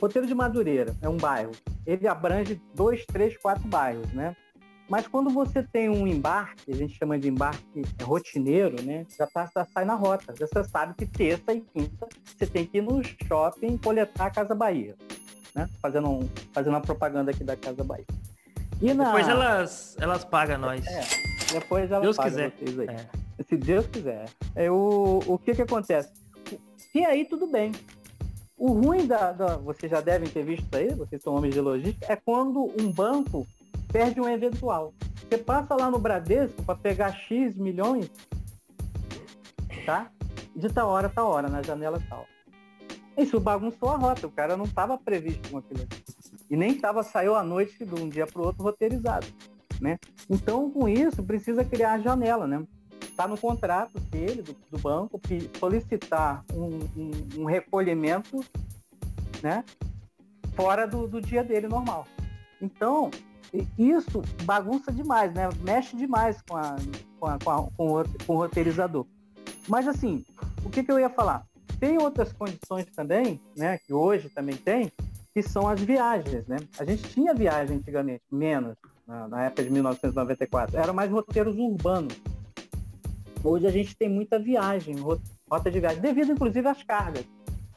Roteiro 0.00 0.26
de 0.26 0.34
Madureira 0.34 0.94
é 1.00 1.08
um 1.08 1.16
bairro. 1.16 1.52
Ele 1.86 2.06
abrange 2.06 2.60
dois, 2.74 3.04
três, 3.06 3.36
quatro 3.36 3.66
bairros, 3.68 4.12
né? 4.12 4.36
Mas 4.88 5.08
quando 5.08 5.30
você 5.30 5.62
tem 5.62 5.88
um 5.88 6.06
embarque, 6.06 6.70
a 6.70 6.76
gente 6.76 6.96
chama 6.96 7.18
de 7.18 7.28
embarque 7.28 7.82
rotineiro, 8.02 8.80
né? 8.82 9.04
Já, 9.18 9.26
tá, 9.26 9.50
já 9.52 9.64
sai 9.64 9.84
na 9.84 9.94
rota. 9.94 10.32
Já 10.38 10.46
você 10.46 10.64
sabe 10.64 10.94
que 10.94 11.06
terça 11.06 11.52
e 11.52 11.60
quinta 11.60 12.06
você 12.24 12.46
tem 12.46 12.64
que 12.64 12.78
ir 12.78 12.82
no 12.82 13.02
shopping 13.02 13.76
coletar 13.78 14.26
a 14.26 14.30
Casa 14.30 14.54
Bahia. 14.54 14.94
Né? 15.54 15.68
Fazendo, 15.80 16.08
um, 16.08 16.28
fazendo 16.52 16.74
uma 16.74 16.80
propaganda 16.80 17.32
aqui 17.32 17.42
da 17.42 17.56
Casa 17.56 17.82
Bahia. 17.82 18.06
E 18.80 18.94
na... 18.94 19.06
Depois 19.06 19.28
elas, 19.28 19.96
elas 19.98 20.24
pagam 20.24 20.58
nós. 20.58 20.86
É, 20.86 21.00
depois 21.52 21.90
elas 21.90 22.02
Deus 22.02 22.16
pagam 22.16 22.50
quiser. 22.50 22.90
É 22.90 23.26
se 23.42 23.56
Deus 23.56 23.86
quiser. 23.86 24.26
É, 24.54 24.70
o, 24.70 25.22
o 25.26 25.38
que 25.38 25.54
que 25.54 25.62
acontece? 25.62 26.10
E 26.94 27.04
aí 27.04 27.24
tudo 27.24 27.46
bem. 27.46 27.72
O 28.56 28.72
ruim 28.72 29.06
da, 29.06 29.32
da, 29.32 29.56
Vocês 29.56 29.90
já 29.90 30.00
devem 30.00 30.28
ter 30.28 30.42
visto 30.42 30.74
aí, 30.74 30.94
vocês 30.94 31.22
são 31.22 31.34
homens 31.34 31.54
de 31.54 31.60
logística, 31.60 32.10
é 32.10 32.16
quando 32.16 32.72
um 32.80 32.90
banco 32.90 33.46
perde 33.92 34.20
um 34.20 34.28
eventual. 34.28 34.94
Você 35.28 35.38
passa 35.38 35.74
lá 35.74 35.90
no 35.90 35.98
Bradesco 35.98 36.62
para 36.62 36.74
pegar 36.74 37.12
X 37.12 37.56
milhões, 37.56 38.10
tá? 39.84 40.10
De 40.54 40.68
tal 40.72 40.88
hora, 40.88 41.08
tal 41.08 41.28
hora, 41.28 41.48
na 41.48 41.62
janela 41.62 42.02
tal. 42.08 42.26
Isso 43.16 43.38
bagunçou 43.40 43.90
a 43.90 43.96
rota, 43.96 44.26
o 44.26 44.30
cara 44.30 44.56
não 44.56 44.64
estava 44.64 44.96
previsto 44.96 45.50
com 45.50 45.58
aquilo. 45.58 45.86
E 46.48 46.56
nem 46.56 46.72
estava, 46.72 47.02
saiu 47.02 47.34
à 47.34 47.42
noite 47.42 47.84
de 47.84 48.00
um 48.00 48.08
dia 48.08 48.26
para 48.26 48.40
o 48.40 48.46
outro 48.46 48.62
roteirizado. 48.62 49.26
Né? 49.80 49.98
Então, 50.30 50.70
com 50.70 50.88
isso, 50.88 51.22
precisa 51.22 51.64
criar 51.64 51.92
a 51.92 51.98
janela, 51.98 52.46
né? 52.46 52.62
Está 53.16 53.26
no 53.26 53.38
contrato 53.38 53.98
dele, 53.98 54.42
do, 54.42 54.54
do 54.70 54.78
banco, 54.78 55.18
solicitar 55.58 56.44
um, 56.52 56.80
um, 56.94 57.40
um, 57.40 57.44
recolhimento 57.46 58.44
né, 59.42 59.64
fora 60.54 60.86
do, 60.86 61.08
do 61.08 61.18
dia 61.18 61.42
dele 61.42 61.66
normal. 61.66 62.06
Então, 62.60 63.10
isso 63.78 64.20
bagunça 64.44 64.92
demais, 64.92 65.32
né? 65.32 65.48
Mexe 65.62 65.96
demais 65.96 66.42
com, 66.42 66.56
a, 66.58 66.76
com, 67.18 67.26
a, 67.26 67.38
com, 67.38 67.50
a, 67.50 67.70
com, 67.70 68.00
o, 68.00 68.04
com 68.26 68.34
o 68.34 68.36
roteirizador. 68.36 69.06
Mas 69.66 69.88
assim, 69.88 70.22
o 70.62 70.68
que, 70.68 70.82
que 70.82 70.92
eu 70.92 71.00
ia 71.00 71.08
falar? 71.08 71.46
Tem 71.80 71.96
outras 71.96 72.34
condições 72.34 72.84
também, 72.94 73.40
né? 73.56 73.78
Que 73.78 73.94
hoje 73.94 74.28
também 74.28 74.56
tem, 74.56 74.92
que 75.32 75.42
são 75.42 75.66
as 75.66 75.80
viagens, 75.80 76.46
né? 76.46 76.58
A 76.78 76.84
gente 76.84 77.02
tinha 77.08 77.34
viagem 77.34 77.78
antigamente, 77.78 78.22
menos, 78.30 78.76
na, 79.06 79.44
época 79.44 79.64
de 79.64 79.70
1994. 79.70 80.76
Eram 80.76 80.92
mais 80.92 81.10
roteiros 81.10 81.56
urbanos. 81.56 82.14
Hoje 83.46 83.64
a 83.64 83.70
gente 83.70 83.96
tem 83.96 84.08
muita 84.08 84.40
viagem, 84.40 84.96
rota 85.48 85.70
de 85.70 85.78
viagem, 85.78 86.00
devido 86.00 86.32
inclusive 86.32 86.66
às 86.66 86.82
cargas 86.82 87.24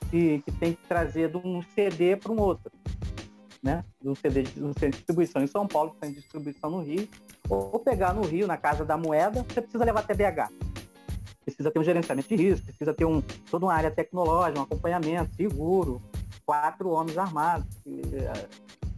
que, 0.09 0.39
que 0.39 0.51
tem 0.53 0.73
que 0.73 0.81
trazer 0.87 1.29
de 1.29 1.37
um 1.37 1.61
CD 1.61 2.15
para 2.15 2.31
um 2.31 2.39
outro. 2.39 2.71
Né? 3.61 3.85
De 4.01 4.09
um 4.09 4.15
CD 4.15 4.41
de, 4.41 4.49
CD 4.51 4.89
de 4.89 4.97
distribuição 4.97 5.43
em 5.43 5.47
São 5.47 5.67
Paulo, 5.67 5.95
tem 6.01 6.11
distribuição 6.11 6.71
no 6.71 6.81
Rio, 6.81 7.07
ou 7.47 7.79
pegar 7.79 8.15
no 8.15 8.23
Rio, 8.23 8.47
na 8.47 8.57
Casa 8.57 8.83
da 8.83 8.97
Moeda, 8.97 9.45
você 9.47 9.61
precisa 9.61 9.85
levar 9.85 9.99
até 9.99 10.15
BH. 10.15 10.51
Precisa 11.45 11.69
ter 11.69 11.77
um 11.77 11.83
gerenciamento 11.83 12.27
de 12.27 12.35
risco, 12.35 12.65
precisa 12.65 12.91
ter 12.91 13.05
um, 13.05 13.21
toda 13.21 13.67
uma 13.67 13.73
área 13.75 13.91
tecnológica, 13.91 14.59
um 14.61 14.63
acompanhamento, 14.63 15.35
seguro, 15.35 16.01
quatro 16.47 16.89
homens 16.89 17.15
armados, 17.15 17.67
é, 17.85 18.47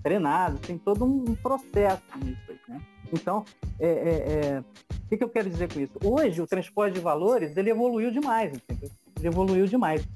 treinados, 0.01 0.61
tem 0.61 0.77
todo 0.77 1.03
um 1.03 1.35
processo 1.35 2.01
nisso. 2.23 2.57
Né? 2.69 2.81
Então, 3.11 3.43
é, 3.79 3.87
é, 3.87 3.89
é, 3.89 4.59
o 4.59 5.09
que, 5.09 5.17
que, 5.17 5.23
eu 5.23 5.29
quero 5.29 5.49
dizer 5.49 5.71
com 5.71 5.79
isso? 5.79 5.93
Hoje, 6.03 6.41
o 6.41 6.47
transporte 6.47 6.93
de 6.93 6.99
valores, 6.99 7.55
ele 7.57 7.69
evoluiu 7.69 8.11
demais, 8.11 8.53
entendeu? 8.53 8.89
Ele 9.17 9.27
evoluiu 9.27 9.65
demais. 9.65 10.07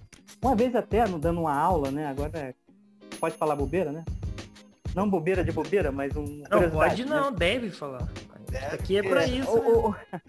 Uma 0.42 0.56
vez 0.56 0.76
até, 0.76 1.06
dando 1.06 1.42
uma 1.42 1.54
aula, 1.54 1.92
né? 1.92 2.08
Agora, 2.08 2.56
pode 3.20 3.36
falar 3.36 3.56
bobeira, 3.56 3.92
né? 3.92 4.06
Não 4.96 5.10
bobeira 5.10 5.44
de 5.44 5.52
bobeira, 5.52 5.92
mas 5.92 6.16
um... 6.16 6.44
Não, 6.50 6.70
pode 6.72 7.04
né? 7.04 7.16
não, 7.16 7.32
né? 7.32 7.38
deve 7.38 7.70
falar. 7.70 8.08
Aqui 8.72 8.98
é 8.98 9.04
para 9.04 9.26
isso. 9.26 9.52
O, 9.52 9.92
né? 9.92 10.22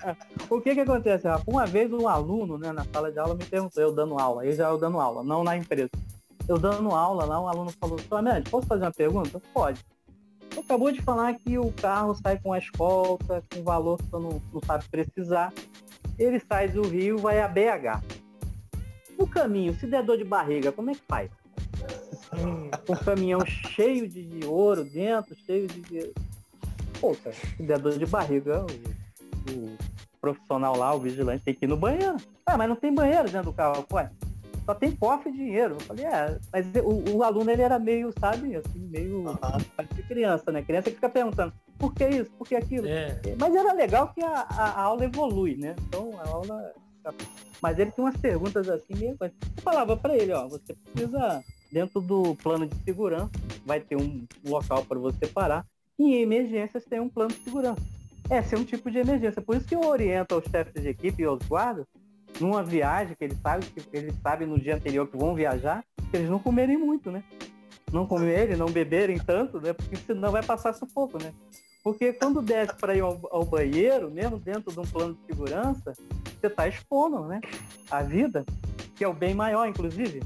o, 0.51 0.57
o, 0.57 0.61
que 0.61 0.75
que 0.75 0.81
acontece, 0.81 1.29
Rafa? 1.29 1.45
Uma 1.47 1.67
vez 1.67 1.93
um 1.93 2.09
aluno, 2.09 2.59
né, 2.59 2.73
na 2.73 2.85
sala 2.85 3.13
de 3.13 3.19
aula 3.19 3.35
me 3.35 3.45
perguntou, 3.45 3.81
eu 3.81 3.93
dando 3.93 4.19
aula, 4.19 4.45
eu 4.45 4.53
já 4.53 4.69
eu 4.69 4.79
dando 4.79 5.01
aula, 5.01 5.23
não 5.23 5.45
na 5.45 5.57
empresa. 5.57 5.91
Eu 6.49 6.59
dando 6.59 6.91
aula 6.91 7.25
lá, 7.25 7.41
um 7.41 7.49
aluno 7.49 7.71
falou, 7.73 7.99
Somente, 8.09 8.51
posso 8.51 8.67
fazer 8.67 8.85
uma 8.85 8.93
pergunta? 8.93 9.41
Pode. 9.53 9.85
Acabou 10.57 10.91
de 10.91 11.03
falar 11.03 11.35
que 11.35 11.59
o 11.59 11.71
carro 11.73 12.15
sai 12.15 12.39
com 12.39 12.53
a 12.53 12.59
escolta, 12.59 13.43
com 13.53 13.63
valor 13.63 13.99
que 13.99 14.05
você 14.05 14.23
não, 14.23 14.43
não 14.53 14.61
sabe 14.65 14.85
precisar. 14.89 15.53
Ele 16.19 16.41
sai 16.41 16.69
do 16.69 16.83
Rio, 16.83 17.19
vai 17.19 17.41
a 17.41 17.49
BH. 17.49 18.03
No 19.19 19.27
caminho, 19.27 19.75
se 19.75 19.87
der 19.87 20.03
dor 20.03 20.17
de 20.17 20.25
barriga, 20.25 20.73
como 20.73 20.91
é 20.91 20.95
que 20.95 21.03
faz? 21.07 21.31
Hum, 22.35 22.71
um 22.89 22.97
caminhão 22.97 23.45
cheio 23.45 24.09
de 24.09 24.45
ouro 24.47 24.85
dentro, 24.85 25.35
cheio 25.47 25.67
de 25.67 26.13
Poxa, 27.01 27.31
se 27.33 27.63
der 27.63 27.79
dor 27.79 27.99
de 27.99 28.07
barriga, 28.07 28.65
o, 28.65 29.53
o, 29.53 29.77
profissional 30.21 30.77
lá, 30.77 30.95
o 30.95 30.99
vigilante, 30.99 31.45
tem 31.45 31.55
que 31.55 31.67
ir 31.67 31.69
no 31.69 31.77
banheiro. 31.77 32.17
Ah, 32.45 32.57
mas 32.57 32.69
não 32.69 32.77
tem 32.77 32.93
banheiro 32.93 33.31
dentro 33.31 33.51
do 33.51 33.53
carro, 33.53 33.83
pô. 33.83 33.99
Só 34.67 34.75
tem 34.75 34.91
cofre 34.91 35.31
de 35.31 35.39
dinheiro. 35.39 35.75
Eu 35.75 35.81
falei, 35.81 36.05
é, 36.05 36.39
mas 36.53 36.67
o, 36.85 37.17
o 37.17 37.23
aluno 37.23 37.49
ele 37.49 37.63
era 37.63 37.79
meio, 37.79 38.13
sabe, 38.19 38.57
assim, 38.57 38.81
meio 38.81 39.21
uhum. 39.21 39.37
criança, 40.09 40.51
né? 40.51 40.61
Criança 40.61 40.91
que 40.91 40.97
fica 40.97 41.09
perguntando, 41.09 41.53
por 41.79 41.95
que 41.95 42.07
isso, 42.09 42.31
por 42.33 42.49
que 42.49 42.57
aquilo? 42.57 42.89
É. 42.89 43.21
Mas 43.39 43.55
era 43.55 43.73
legal 43.73 44.13
que 44.13 44.23
a, 44.23 44.41
a, 44.41 44.83
aula 44.83 45.05
evolui, 45.05 45.57
né? 45.57 45.77
Então 45.87 46.19
a 46.19 46.29
aula. 46.29 46.73
Mas 47.63 47.79
ele 47.79 47.93
tinha 47.93 48.05
umas 48.05 48.17
perguntas 48.17 48.69
assim, 48.69 48.95
meio. 48.97 49.17
Eu 49.21 49.31
falava 49.63 49.97
para 49.97 50.17
ele, 50.17 50.33
ó, 50.33 50.49
você 50.49 50.75
precisa, 50.75 51.45
dentro 51.71 52.01
do 52.01 52.35
plano 52.35 52.67
de 52.67 52.75
segurança, 52.83 53.31
vai 53.65 53.79
ter 53.79 53.97
um 53.97 54.27
local 54.45 54.85
para 54.85 54.99
você 54.99 55.29
parar 55.29 55.65
e 55.97 56.17
em 56.17 56.23
emergências 56.23 56.85
tem 56.85 56.99
um 56.99 57.09
plano 57.09 57.31
de 57.31 57.39
segurança. 57.45 57.81
Esse 58.29 58.57
é 58.57 58.59
um 58.59 58.65
tipo 58.65 58.91
de 58.91 58.99
emergência. 58.99 59.41
Por 59.41 59.57
isso 59.57 59.67
que 59.67 59.75
eu 59.77 59.87
oriento 59.87 60.35
aos 60.35 60.45
chefes 60.45 60.83
de 60.83 60.89
equipe 60.89 61.23
e 61.23 61.25
aos 61.27 61.39
guardas, 61.47 61.87
numa 62.41 62.63
viagem 62.63 63.15
que 63.17 63.25
eles 63.25 63.39
sabem 63.41 63.69
que 63.69 63.97
eles 63.97 64.15
sabem 64.23 64.47
no 64.47 64.59
dia 64.59 64.77
anterior 64.77 65.07
que 65.07 65.17
vão 65.17 65.35
viajar, 65.35 65.85
que 66.11 66.17
eles 66.17 66.29
não 66.29 66.39
comerem 66.39 66.77
muito, 66.77 67.11
né? 67.11 67.23
Não 67.93 68.07
comerem, 68.07 68.57
não 68.57 68.67
beberem 68.67 69.19
tanto, 69.19 69.61
né? 69.61 69.73
Porque 69.73 69.97
senão 69.97 70.33
vai 70.33 70.43
passar 70.43 70.73
sufoco, 70.73 71.23
né? 71.23 71.33
Porque 71.83 72.13
quando 72.13 72.43
desce 72.43 72.75
para 72.75 72.97
ir 72.97 73.01
ao, 73.01 73.21
ao, 73.31 73.45
banheiro, 73.45 74.11
mesmo 74.11 74.39
dentro 74.39 74.73
de 74.73 74.81
um 74.81 74.85
plano 74.85 75.15
de 75.15 75.21
segurança, 75.27 75.93
você 75.95 76.49
está 76.49 76.67
expondo, 76.67 77.25
né? 77.27 77.41
A 77.91 78.03
vida, 78.03 78.45
que 78.97 79.05
é 79.05 79.09
o 79.09 79.15
bem 79.15 79.35
maior, 79.35 79.69
inclusive. 79.69 80.21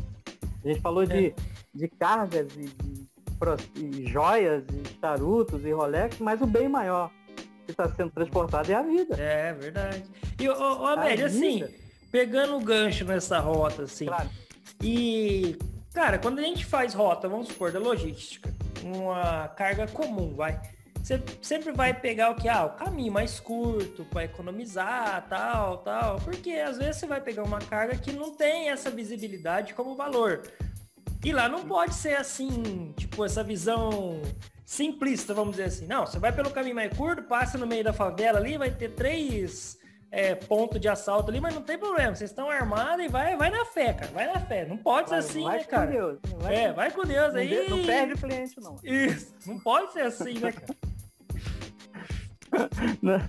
A 0.64 0.68
gente 0.68 0.81
falou 0.81 1.05
de, 1.05 1.27
é. 1.29 1.35
de 1.75 1.88
cargas 1.88 2.49
e 2.57 2.64
de 2.64 3.11
e 3.75 4.07
joias, 4.07 4.62
e 4.68 5.01
charutos 5.01 5.64
e 5.64 5.73
Rolex, 5.73 6.18
mas 6.18 6.42
o 6.42 6.46
bem 6.46 6.68
maior 6.68 7.11
que 7.64 7.70
está 7.70 7.88
sendo 7.88 8.11
transportado 8.11 8.70
é 8.70 8.75
a 8.75 8.83
vida. 8.83 9.16
É, 9.16 9.53
verdade. 9.55 10.05
E, 10.38 10.49
ô, 10.49 10.53
ô 10.53 10.87
Amélia, 10.87 11.27
assim, 11.27 11.64
pegando 12.11 12.57
o 12.57 12.61
gancho 12.61 13.05
nessa 13.05 13.38
rota, 13.38 13.85
assim, 13.85 14.07
claro. 14.07 14.29
e, 14.83 15.57
cara, 15.92 16.18
quando 16.18 16.38
a 16.38 16.42
gente 16.42 16.64
faz 16.64 16.94
rota, 16.94 17.29
vamos 17.29 17.49
supor, 17.49 17.73
da 17.73 17.79
logística, 17.79 18.53
uma 18.83 19.49
carga 19.49 19.87
comum, 19.87 20.35
vai, 20.35 20.61
você 21.03 21.23
sempre 21.40 21.73
vai 21.73 21.99
pegar 21.99 22.31
o 22.31 22.35
que? 22.35 22.49
Ah, 22.49 22.66
o 22.66 22.70
caminho 22.70 23.12
mais 23.12 23.40
curto 23.40 24.05
para 24.05 24.25
economizar, 24.25 25.27
tal, 25.29 25.79
tal. 25.79 26.20
Porque 26.20 26.53
às 26.53 26.77
vezes 26.77 26.96
você 26.96 27.07
vai 27.07 27.20
pegar 27.20 27.42
uma 27.42 27.59
carga 27.59 27.96
que 27.96 28.12
não 28.12 28.35
tem 28.35 28.68
essa 28.68 28.90
visibilidade 28.90 29.73
como 29.73 29.96
valor. 29.96 30.42
E 31.25 31.33
lá 31.33 31.49
não 31.49 31.64
pode 31.64 31.94
ser 31.94 32.16
assim, 32.16 32.94
tipo, 32.96 33.25
essa 33.25 33.42
visão 33.42 34.20
simplista, 34.64 35.35
vamos 35.35 35.53
dizer 35.53 35.64
assim. 35.64 35.87
Não, 35.87 36.07
você 36.07 36.18
vai 36.18 36.33
pelo 36.33 36.51
caminho 36.51 36.75
mais 36.75 36.96
curto, 36.96 37.23
passa 37.23 37.57
no 37.59 37.66
meio 37.66 37.85
da 37.85 37.92
favela 37.92 38.38
ali, 38.38 38.57
vai 38.59 38.70
ter 38.70 38.90
três 38.90 39.79
é, 40.11 40.35
pontos 40.35 40.81
de 40.81 40.88
assalto 40.88 41.31
ali, 41.31 41.40
mas 41.40 41.55
não 41.55 41.62
tem 41.62 41.79
problema. 41.79 42.14
Vocês 42.14 42.31
estão 42.31 42.51
armados 42.51 43.05
e 43.05 43.09
vai, 43.09 43.37
vai 43.37 43.51
na 43.51 43.64
fé, 43.64 43.92
cara. 43.92 44.11
Vai 44.12 44.27
na 44.27 44.40
fé. 44.40 44.66
Não 44.66 44.77
pode 44.77 45.11
vai, 45.11 45.23
ser 45.23 45.29
assim, 45.29 45.44
né, 45.44 45.64
cara? 45.64 45.90
Deus, 45.90 46.18
vai 46.40 46.55
é, 46.55 46.73
vai 46.73 46.90
com 46.90 47.05
Deus 47.05 47.35
aí. 47.35 47.68
Não, 47.68 47.79
não 47.79 47.87
perde 47.87 48.14
o 48.14 48.18
cliente, 48.18 48.61
não. 48.61 48.77
Isso. 48.83 49.35
Não 49.46 49.59
pode 49.61 49.92
ser 49.92 50.03
assim, 50.03 50.38
né, 50.38 50.53
cara? 50.53 50.77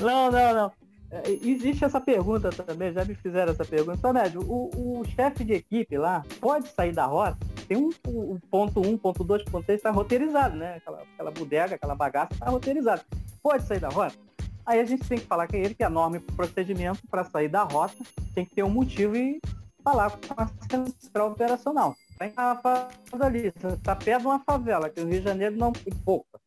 não, 0.00 0.30
não, 0.30 0.54
não. 0.54 0.72
É, 1.10 1.30
existe 1.30 1.84
essa 1.84 2.00
pergunta 2.00 2.50
também, 2.50 2.92
já 2.92 3.04
me 3.04 3.14
fizeram 3.14 3.52
essa 3.52 3.64
pergunta. 3.64 3.98
Samédio, 3.98 4.40
o, 4.40 5.00
o 5.00 5.04
chefe 5.04 5.44
de 5.44 5.52
equipe 5.52 5.96
lá 5.96 6.24
pode 6.40 6.66
sair 6.68 6.92
da 6.92 7.04
rota? 7.06 7.38
Tem 7.68 7.76
um, 7.76 7.90
um 8.08 8.38
ponto 8.50 8.80
1, 8.80 8.90
um, 8.90 8.98
ponto 8.98 9.22
2, 9.22 9.44
ponto 9.44 9.64
3 9.64 9.78
está 9.78 9.90
roteirizado, 9.92 10.56
né? 10.56 10.76
Aquela, 10.76 11.02
aquela 11.02 11.30
bodega, 11.30 11.76
aquela 11.76 11.94
bagaça 11.94 12.34
está 12.34 12.50
roteirizada. 12.50 13.02
Pode 13.40 13.62
sair 13.64 13.78
da 13.78 13.88
rota? 13.88 14.16
Aí 14.66 14.80
a 14.80 14.84
gente 14.84 15.06
tem 15.06 15.18
que 15.18 15.26
falar 15.26 15.46
com 15.46 15.56
ele 15.56 15.74
que 15.74 15.82
a 15.82 15.90
norma 15.90 16.16
e 16.16 16.20
procedimento 16.20 17.00
para 17.08 17.24
sair 17.24 17.48
da 17.48 17.62
rota 17.62 18.02
tem 18.34 18.44
que 18.44 18.54
ter 18.54 18.62
um 18.62 18.70
motivo 18.70 19.16
e 19.16 19.40
falar 19.82 20.10
com 20.10 20.34
a 20.36 20.48
central 20.70 21.32
operacional. 21.32 21.94
Tem 22.18 22.32
a 22.36 22.56
favela 22.56 23.26
ali, 23.26 23.52
você 23.54 23.68
está 23.74 23.94
perto 23.94 24.22
de 24.22 24.26
uma 24.26 24.38
favela, 24.40 24.88
que 24.88 25.00
o 25.00 25.06
Rio 25.06 25.18
de 25.18 25.24
Janeiro 25.24 25.56
não 25.56 25.72
tem 25.72 25.92
pouca. 26.04 26.40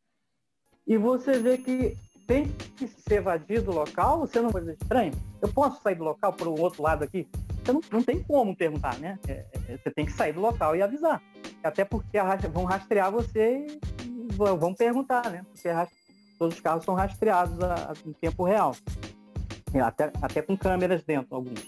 E 0.88 0.98
você 0.98 1.38
vê 1.38 1.58
que 1.58 1.96
tem 2.26 2.48
que 2.78 2.88
ser 2.88 3.16
evadido 3.16 3.72
o 3.72 3.76
local, 3.76 4.20
você 4.20 4.42
não 4.42 4.52
coisa 4.52 4.74
estranha. 4.74 5.14
Eu 5.42 5.52
posso 5.54 5.82
sair 5.82 5.96
do 5.96 6.04
local 6.04 6.34
para 6.34 6.50
o 6.50 6.60
outro 6.60 6.82
lado 6.82 7.04
aqui? 7.04 7.28
Você 7.64 7.72
não, 7.72 7.82
não 7.92 8.04
tem 8.04 8.24
como 8.24 8.56
perguntar, 8.56 8.98
né? 8.98 9.20
É, 9.28 9.46
é, 9.70 9.78
você 9.78 9.92
tem 9.92 10.06
que 10.06 10.12
sair 10.12 10.34
do 10.34 10.42
local 10.42 10.76
e 10.76 10.82
avisar. 10.82 11.22
Até 11.64 11.86
porque 11.86 12.18
vão 12.52 12.66
rastrear 12.66 13.12
você 13.12 13.68
e 13.68 13.80
vão 14.34 14.74
perguntar, 14.74 15.30
né? 15.30 15.46
Porque 15.52 15.70
todos 16.38 16.56
os 16.56 16.62
carros 16.62 16.86
são 16.86 16.96
rastreados 16.96 17.60
a, 17.62 17.74
a, 17.74 17.94
em 18.06 18.14
tempo 18.14 18.44
real. 18.44 18.76
Até, 19.84 20.12
até 20.22 20.42
com 20.42 20.58
câmeras 20.58 21.04
dentro, 21.04 21.36
alguns. 21.36 21.62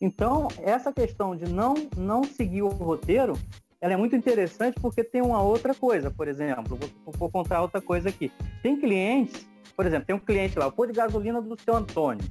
Então, 0.00 0.48
essa 0.62 0.92
questão 0.92 1.36
de 1.36 1.50
não, 1.50 1.74
não 1.96 2.24
seguir 2.24 2.62
o 2.62 2.68
roteiro, 2.68 3.34
ela 3.80 3.92
é 3.92 3.96
muito 3.96 4.14
interessante 4.14 4.78
porque 4.80 5.02
tem 5.02 5.20
uma 5.20 5.42
outra 5.42 5.74
coisa, 5.74 6.10
por 6.10 6.28
exemplo, 6.28 6.76
vou, 6.76 7.12
vou 7.12 7.30
contar 7.30 7.60
outra 7.60 7.80
coisa 7.80 8.08
aqui. 8.08 8.30
Tem 8.62 8.78
clientes 8.78 9.46
por 9.76 9.86
exemplo, 9.86 10.06
tem 10.06 10.14
um 10.14 10.20
cliente 10.20 10.58
lá, 10.58 10.68
o 10.68 10.72
pôr 10.72 10.86
de 10.86 10.92
gasolina 10.92 11.40
do 11.42 11.60
seu 11.60 11.74
Antônio, 11.74 12.24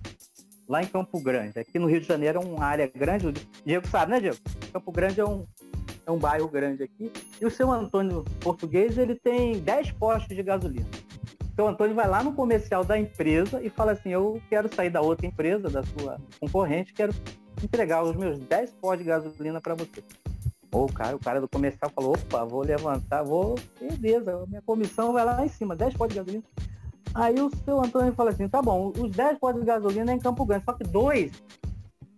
lá 0.67 0.81
em 0.81 0.87
Campo 0.87 1.19
Grande. 1.19 1.59
Aqui 1.59 1.77
no 1.77 1.87
Rio 1.87 1.99
de 1.99 2.07
Janeiro 2.07 2.41
é 2.41 2.45
uma 2.45 2.65
área 2.65 2.87
grande. 2.87 3.27
O 3.27 3.33
Diego 3.65 3.87
sabe, 3.87 4.11
né, 4.11 4.19
Diego? 4.19 4.37
Campo 4.71 4.91
Grande 4.91 5.19
é 5.19 5.25
um, 5.25 5.45
é 6.05 6.11
um 6.11 6.17
bairro 6.17 6.47
grande 6.47 6.83
aqui. 6.83 7.11
E 7.41 7.45
o 7.45 7.51
seu 7.51 7.69
Antônio 7.69 8.23
português, 8.39 8.97
ele 8.97 9.15
tem 9.15 9.59
10 9.59 9.91
postos 9.91 10.35
de 10.35 10.41
gasolina. 10.41 10.87
O 11.53 11.55
seu 11.55 11.67
Antônio 11.67 11.93
vai 11.93 12.07
lá 12.07 12.23
no 12.23 12.33
comercial 12.33 12.83
da 12.83 12.97
empresa 12.97 13.61
e 13.61 13.69
fala 13.69 13.91
assim, 13.91 14.09
eu 14.09 14.41
quero 14.49 14.73
sair 14.73 14.89
da 14.89 15.01
outra 15.01 15.27
empresa, 15.27 15.69
da 15.69 15.83
sua 15.83 16.19
concorrente, 16.39 16.91
quero 16.93 17.13
entregar 17.63 18.03
os 18.03 18.15
meus 18.15 18.39
10 18.39 18.73
postos 18.73 18.99
de 18.99 19.05
gasolina 19.05 19.61
para 19.61 19.75
você. 19.75 20.03
o 20.71 20.87
cara, 20.87 21.15
o 21.15 21.19
cara 21.19 21.39
do 21.39 21.47
comercial 21.47 21.91
falou, 21.93 22.13
opa, 22.13 22.43
vou 22.43 22.63
levantar, 22.63 23.21
vou, 23.21 23.53
beleza, 23.99 24.45
minha 24.47 24.63
comissão 24.63 25.13
vai 25.13 25.23
lá 25.23 25.45
em 25.45 25.49
cima, 25.49 25.75
10 25.75 25.93
postos 25.93 26.15
de 26.15 26.19
gasolina. 26.21 26.43
Aí 27.13 27.39
o 27.39 27.51
seu 27.63 27.79
Antônio 27.79 28.13
fala 28.13 28.31
assim, 28.31 28.49
tá 28.49 28.59
bom, 28.59 28.91
os 28.97 29.11
10 29.11 29.37
postos 29.37 29.61
de 29.61 29.67
gasolina 29.67 30.11
é 30.11 30.15
em 30.15 30.19
Campo 30.19 30.43
Grande, 30.45 30.65
só 30.65 30.73
que 30.73 30.83
dois 30.83 31.31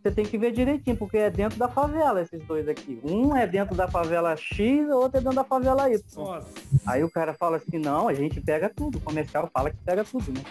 você 0.06 0.12
tem 0.12 0.24
que 0.26 0.38
ver 0.38 0.52
direitinho, 0.52 0.96
porque 0.96 1.18
é 1.18 1.32
dentro 1.32 1.58
da 1.58 1.68
favela 1.68 2.22
esses 2.22 2.40
dois 2.44 2.68
aqui. 2.68 3.00
Um 3.04 3.36
é 3.36 3.48
dentro 3.48 3.76
da 3.76 3.88
favela 3.88 4.38
X, 4.38 4.88
o 4.88 4.98
outro 4.98 5.18
é 5.18 5.22
dentro 5.22 5.36
da 5.36 5.44
favela 5.44 5.90
Y. 5.90 6.00
Nossa. 6.16 6.48
Aí 6.86 7.04
o 7.04 7.10
cara 7.10 7.34
fala 7.34 7.58
assim, 7.58 7.80
não, 7.80 8.08
a 8.08 8.14
gente 8.14 8.40
pega 8.40 8.70
tudo. 8.70 9.00
O 9.00 9.02
comercial 9.02 9.50
fala 9.52 9.72
que 9.72 9.78
pega 9.78 10.04
tudo, 10.04 10.32
né? 10.32 10.42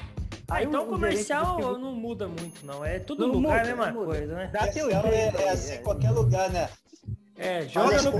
Ah, 0.48 0.56
Aí 0.56 0.64
então 0.64 0.82
o 0.82 0.88
comercial 0.88 1.78
não 1.78 1.94
muda 1.94 2.26
muito, 2.26 2.66
não. 2.66 2.84
É 2.84 2.98
tudo 2.98 3.28
não 3.28 3.34
lugar, 3.34 3.60
muda, 3.60 3.72
a 3.72 3.76
mesma 3.76 4.04
coisa, 4.04 4.34
né? 4.34 4.50
Dá 4.52 4.66
teu 4.66 4.90
é, 4.90 5.32
é 5.38 5.48
assim 5.50 5.74
em 5.74 5.82
qualquer 5.82 6.10
lugar, 6.10 6.50
né? 6.50 6.68
É, 7.36 7.62
joga 7.62 8.02
no... 8.02 8.12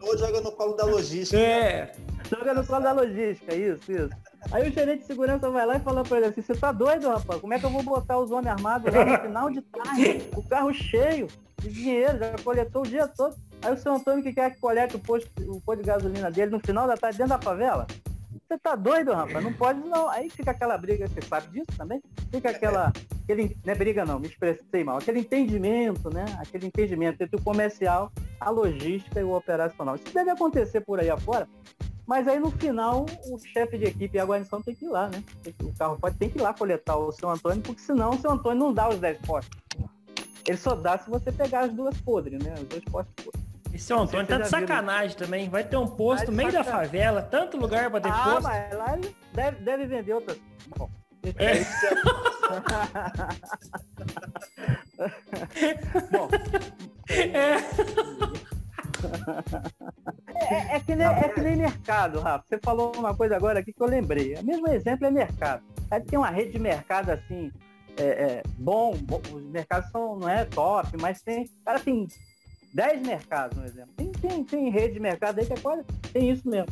Ou 0.00 0.18
joga 0.18 0.40
no 0.40 0.52
colo 0.52 0.74
da 0.74 0.86
logística. 0.86 1.38
É. 1.38 1.92
Joga 2.30 2.54
no 2.54 2.66
colo 2.66 2.80
da 2.80 2.92
logística, 2.92 3.54
isso, 3.54 3.92
isso. 3.92 4.10
Aí 4.50 4.68
o 4.68 4.72
gerente 4.72 5.00
de 5.00 5.06
segurança 5.06 5.50
vai 5.50 5.66
lá 5.66 5.76
e 5.76 5.80
fala 5.80 6.02
pra 6.02 6.18
ele 6.18 6.26
assim, 6.26 6.42
você 6.42 6.54
tá 6.54 6.72
doido, 6.72 7.08
rapaz? 7.08 7.40
Como 7.40 7.52
é 7.52 7.58
que 7.58 7.66
eu 7.66 7.70
vou 7.70 7.82
botar 7.82 8.18
os 8.18 8.30
homens 8.30 8.48
armados 8.48 8.92
lá 8.92 9.04
no 9.04 9.18
final 9.18 9.50
de 9.50 9.62
tarde? 9.62 10.30
O 10.36 10.42
carro 10.42 10.72
cheio 10.72 11.26
de 11.60 11.68
dinheiro, 11.68 12.18
já 12.18 12.36
coletou 12.42 12.82
o 12.82 12.86
dia 12.86 13.08
todo. 13.08 13.36
Aí 13.62 13.72
o 13.72 13.76
seu 13.76 13.94
Antônio 13.94 14.22
que 14.22 14.32
quer 14.32 14.54
que 14.54 14.60
colete 14.60 14.96
o 14.96 14.98
posto, 14.98 15.30
o 15.50 15.60
posto 15.60 15.80
de 15.82 15.86
gasolina 15.86 16.30
dele 16.30 16.52
no 16.52 16.60
final 16.60 16.86
da 16.86 16.96
tarde 16.96 17.18
dentro 17.18 17.36
da 17.36 17.42
favela? 17.42 17.86
Você 18.48 18.58
tá 18.58 18.76
doido, 18.76 19.12
rapaz? 19.12 19.44
Não 19.44 19.52
pode 19.52 19.80
não. 19.80 20.08
Aí 20.08 20.30
fica 20.30 20.52
aquela 20.52 20.78
briga, 20.78 21.08
você 21.08 21.20
sabe 21.22 21.48
disso 21.48 21.76
também? 21.76 22.00
Fica 22.30 22.50
aquela. 22.50 22.92
Aquele, 23.24 23.56
não 23.64 23.72
é 23.72 23.76
briga 23.76 24.04
não, 24.04 24.20
me 24.20 24.28
expressei 24.28 24.84
mal. 24.84 24.98
Aquele 24.98 25.18
entendimento, 25.18 26.08
né? 26.10 26.24
Aquele 26.38 26.66
entendimento 26.66 27.20
entre 27.20 27.36
o 27.36 27.42
comercial 27.42 28.12
a 28.40 28.50
logística 28.50 29.20
e 29.20 29.24
o 29.24 29.32
operacional. 29.32 29.96
Isso 29.96 30.12
deve 30.12 30.30
acontecer 30.30 30.80
por 30.80 31.00
aí 31.00 31.10
afora, 31.10 31.48
mas 32.06 32.28
aí 32.28 32.38
no 32.38 32.50
final 32.50 33.06
o 33.26 33.38
chefe 33.38 33.78
de 33.78 33.86
equipe 33.86 34.16
e 34.16 34.20
a 34.20 34.24
guarnição 34.24 34.62
tem 34.62 34.74
que 34.74 34.84
ir 34.84 34.88
lá, 34.88 35.08
né? 35.08 35.22
O 35.62 35.72
carro 35.76 35.98
pode 36.00 36.16
ter 36.16 36.30
que 36.30 36.38
ir 36.38 36.42
lá 36.42 36.54
coletar 36.54 36.96
o 36.96 37.10
seu 37.12 37.28
Antônio, 37.28 37.62
porque 37.62 37.80
senão 37.80 38.10
o 38.10 38.18
seu 38.18 38.30
Antônio 38.30 38.58
não 38.58 38.72
dá 38.72 38.88
os 38.88 38.98
10 38.98 39.18
postos. 39.26 39.58
Ele 40.46 40.56
só 40.56 40.74
dá 40.76 40.96
se 40.98 41.10
você 41.10 41.32
pegar 41.32 41.60
as 41.64 41.72
duas 41.72 42.00
podres, 42.00 42.42
né? 42.42 42.54
Os 42.54 42.64
dois 42.64 42.84
postos 42.84 43.24
podres. 43.24 43.46
E 43.72 43.78
seu 43.78 43.98
Antônio 43.98 44.26
tá 44.26 44.38
de 44.38 44.48
sacanagem 44.48 45.08
viu? 45.08 45.18
também. 45.18 45.48
Vai 45.48 45.64
ter 45.64 45.76
um 45.76 45.88
posto 45.88 46.30
no 46.30 46.36
meio 46.36 46.52
da 46.52 46.62
favela, 46.64 47.20
tanto 47.20 47.56
lugar 47.56 47.90
pra 47.90 48.00
ter 48.00 48.08
ah, 48.08 48.24
posto. 48.24 48.42
mas 48.44 48.72
lá 48.72 48.96
ele 48.96 49.14
deve, 49.34 49.62
deve 49.62 49.86
vender 49.86 50.14
outras. 50.14 50.38
Bom, 50.76 50.88
é. 51.36 51.64
Bom. 56.10 56.28
É. 57.08 57.56
É, 60.50 60.76
é, 60.76 60.80
que 60.80 60.94
nem, 60.94 61.06
é 61.06 61.28
que 61.28 61.40
nem 61.40 61.56
mercado, 61.56 62.20
Rafa. 62.20 62.44
Você 62.46 62.58
falou 62.58 62.92
uma 62.96 63.14
coisa 63.14 63.36
agora 63.36 63.60
aqui 63.60 63.72
que 63.72 63.82
eu 63.82 63.86
lembrei. 63.86 64.34
O 64.34 64.44
mesmo 64.44 64.68
exemplo 64.68 65.06
é 65.06 65.10
mercado. 65.10 65.62
Aí 65.90 66.00
tem 66.00 66.18
uma 66.18 66.30
rede 66.30 66.52
de 66.52 66.58
mercado 66.58 67.10
assim, 67.10 67.50
é, 67.96 68.04
é, 68.04 68.42
bom, 68.58 68.94
bom, 68.96 69.20
os 69.32 69.42
mercados 69.44 69.90
são, 69.90 70.18
não 70.18 70.28
é 70.28 70.44
top, 70.44 70.96
mas 71.00 71.22
tem. 71.22 71.48
Cara, 71.64 71.80
tem 71.80 72.06
10 72.74 73.06
mercados, 73.06 73.56
no 73.56 73.64
exemplo. 73.64 73.92
Tem, 73.96 74.12
tem, 74.12 74.44
tem 74.44 74.70
rede 74.70 74.94
de 74.94 75.00
mercado 75.00 75.38
aí 75.38 75.46
que 75.46 75.54
é 75.54 75.56
quase. 75.56 75.82
Tem 76.12 76.30
isso 76.30 76.48
mesmo. 76.48 76.68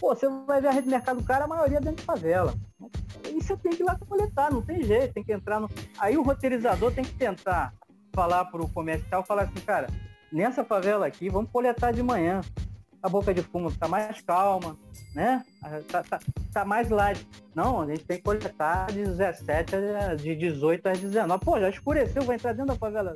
Pô, 0.00 0.14
você 0.14 0.28
vai 0.46 0.60
ver 0.60 0.68
a 0.68 0.72
rede 0.72 0.84
de 0.84 0.90
mercado 0.90 1.20
do 1.20 1.24
cara, 1.26 1.44
a 1.44 1.48
maioria 1.48 1.80
dentro 1.80 1.96
de 1.96 2.02
favela. 2.02 2.54
E 3.24 3.42
você 3.42 3.56
tem 3.56 3.72
que 3.72 3.82
ir 3.82 3.86
lá 3.86 3.96
coletar, 4.08 4.50
não 4.50 4.62
tem 4.62 4.82
jeito, 4.82 5.14
tem 5.14 5.24
que 5.24 5.32
entrar 5.32 5.60
no. 5.60 5.70
Aí 5.98 6.16
o 6.16 6.22
roteirizador 6.22 6.92
tem 6.92 7.04
que 7.04 7.14
tentar 7.14 7.72
falar 8.12 8.44
para 8.46 8.62
o 8.62 8.68
comercial, 8.68 9.24
falar 9.24 9.42
assim, 9.42 9.60
cara, 9.64 9.88
nessa 10.32 10.64
favela 10.64 11.06
aqui, 11.06 11.28
vamos 11.28 11.50
coletar 11.50 11.92
de 11.92 12.02
manhã. 12.02 12.40
A 13.02 13.08
boca 13.08 13.32
de 13.32 13.42
fumo 13.42 13.68
está 13.68 13.86
mais 13.86 14.20
calma, 14.20 14.76
né? 15.14 15.44
Tá, 15.88 16.02
tá, 16.02 16.20
tá, 16.52 16.64
mais 16.64 16.88
light. 16.88 17.26
Não, 17.54 17.80
a 17.80 17.86
gente 17.86 18.04
tem 18.04 18.16
que 18.16 18.22
coletar 18.24 18.86
de 18.86 19.04
17 19.04 19.76
a, 19.76 20.14
de 20.14 20.34
18 20.34 20.86
às 20.88 20.98
19. 20.98 21.44
Pô, 21.44 21.60
já 21.60 21.68
escureceu, 21.70 22.22
vai 22.22 22.36
entrar 22.36 22.52
dentro 22.52 22.66
da 22.66 22.74
favela. 22.74 23.14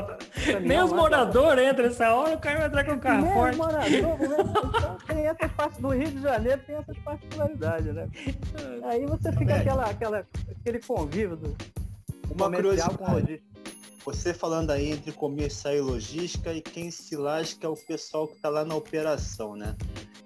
Nem 0.62 0.82
os 0.82 0.92
moradores 0.92 1.66
entram 1.66 1.86
essa 1.86 2.14
hora, 2.14 2.34
o 2.34 2.38
cara 2.38 2.58
vai 2.58 2.66
entrar 2.66 2.84
com 2.84 2.92
o 2.92 2.98
carro 3.00 3.22
Nem 3.22 3.32
forte. 3.32 3.56
morador, 3.56 4.18
então, 4.20 4.96
tem 5.06 5.26
essas 5.26 5.52
partes 5.52 5.80
do 5.80 5.88
Rio 5.88 6.10
de 6.10 6.20
Janeiro, 6.20 6.62
tem 6.66 6.76
essas 6.76 6.98
particularidades, 6.98 7.94
né? 7.94 8.08
Aí 8.84 9.06
você 9.06 9.32
fica 9.32 9.56
aquela, 9.56 9.84
aquela, 9.84 10.26
aquele 10.60 10.80
convívio 10.80 11.36
do 11.36 11.56
Uma 12.30 12.50
curiosidade. 12.50 13.42
Você 14.04 14.34
falando 14.34 14.70
aí 14.70 14.90
entre 14.90 15.12
comercial 15.12 15.74
e 15.74 15.80
logística 15.80 16.52
e 16.52 16.60
quem 16.60 16.90
se 16.90 17.16
lasca 17.16 17.66
é 17.66 17.70
o 17.70 17.74
pessoal 17.74 18.28
que 18.28 18.34
está 18.34 18.50
lá 18.50 18.62
na 18.62 18.74
operação, 18.74 19.56
né? 19.56 19.74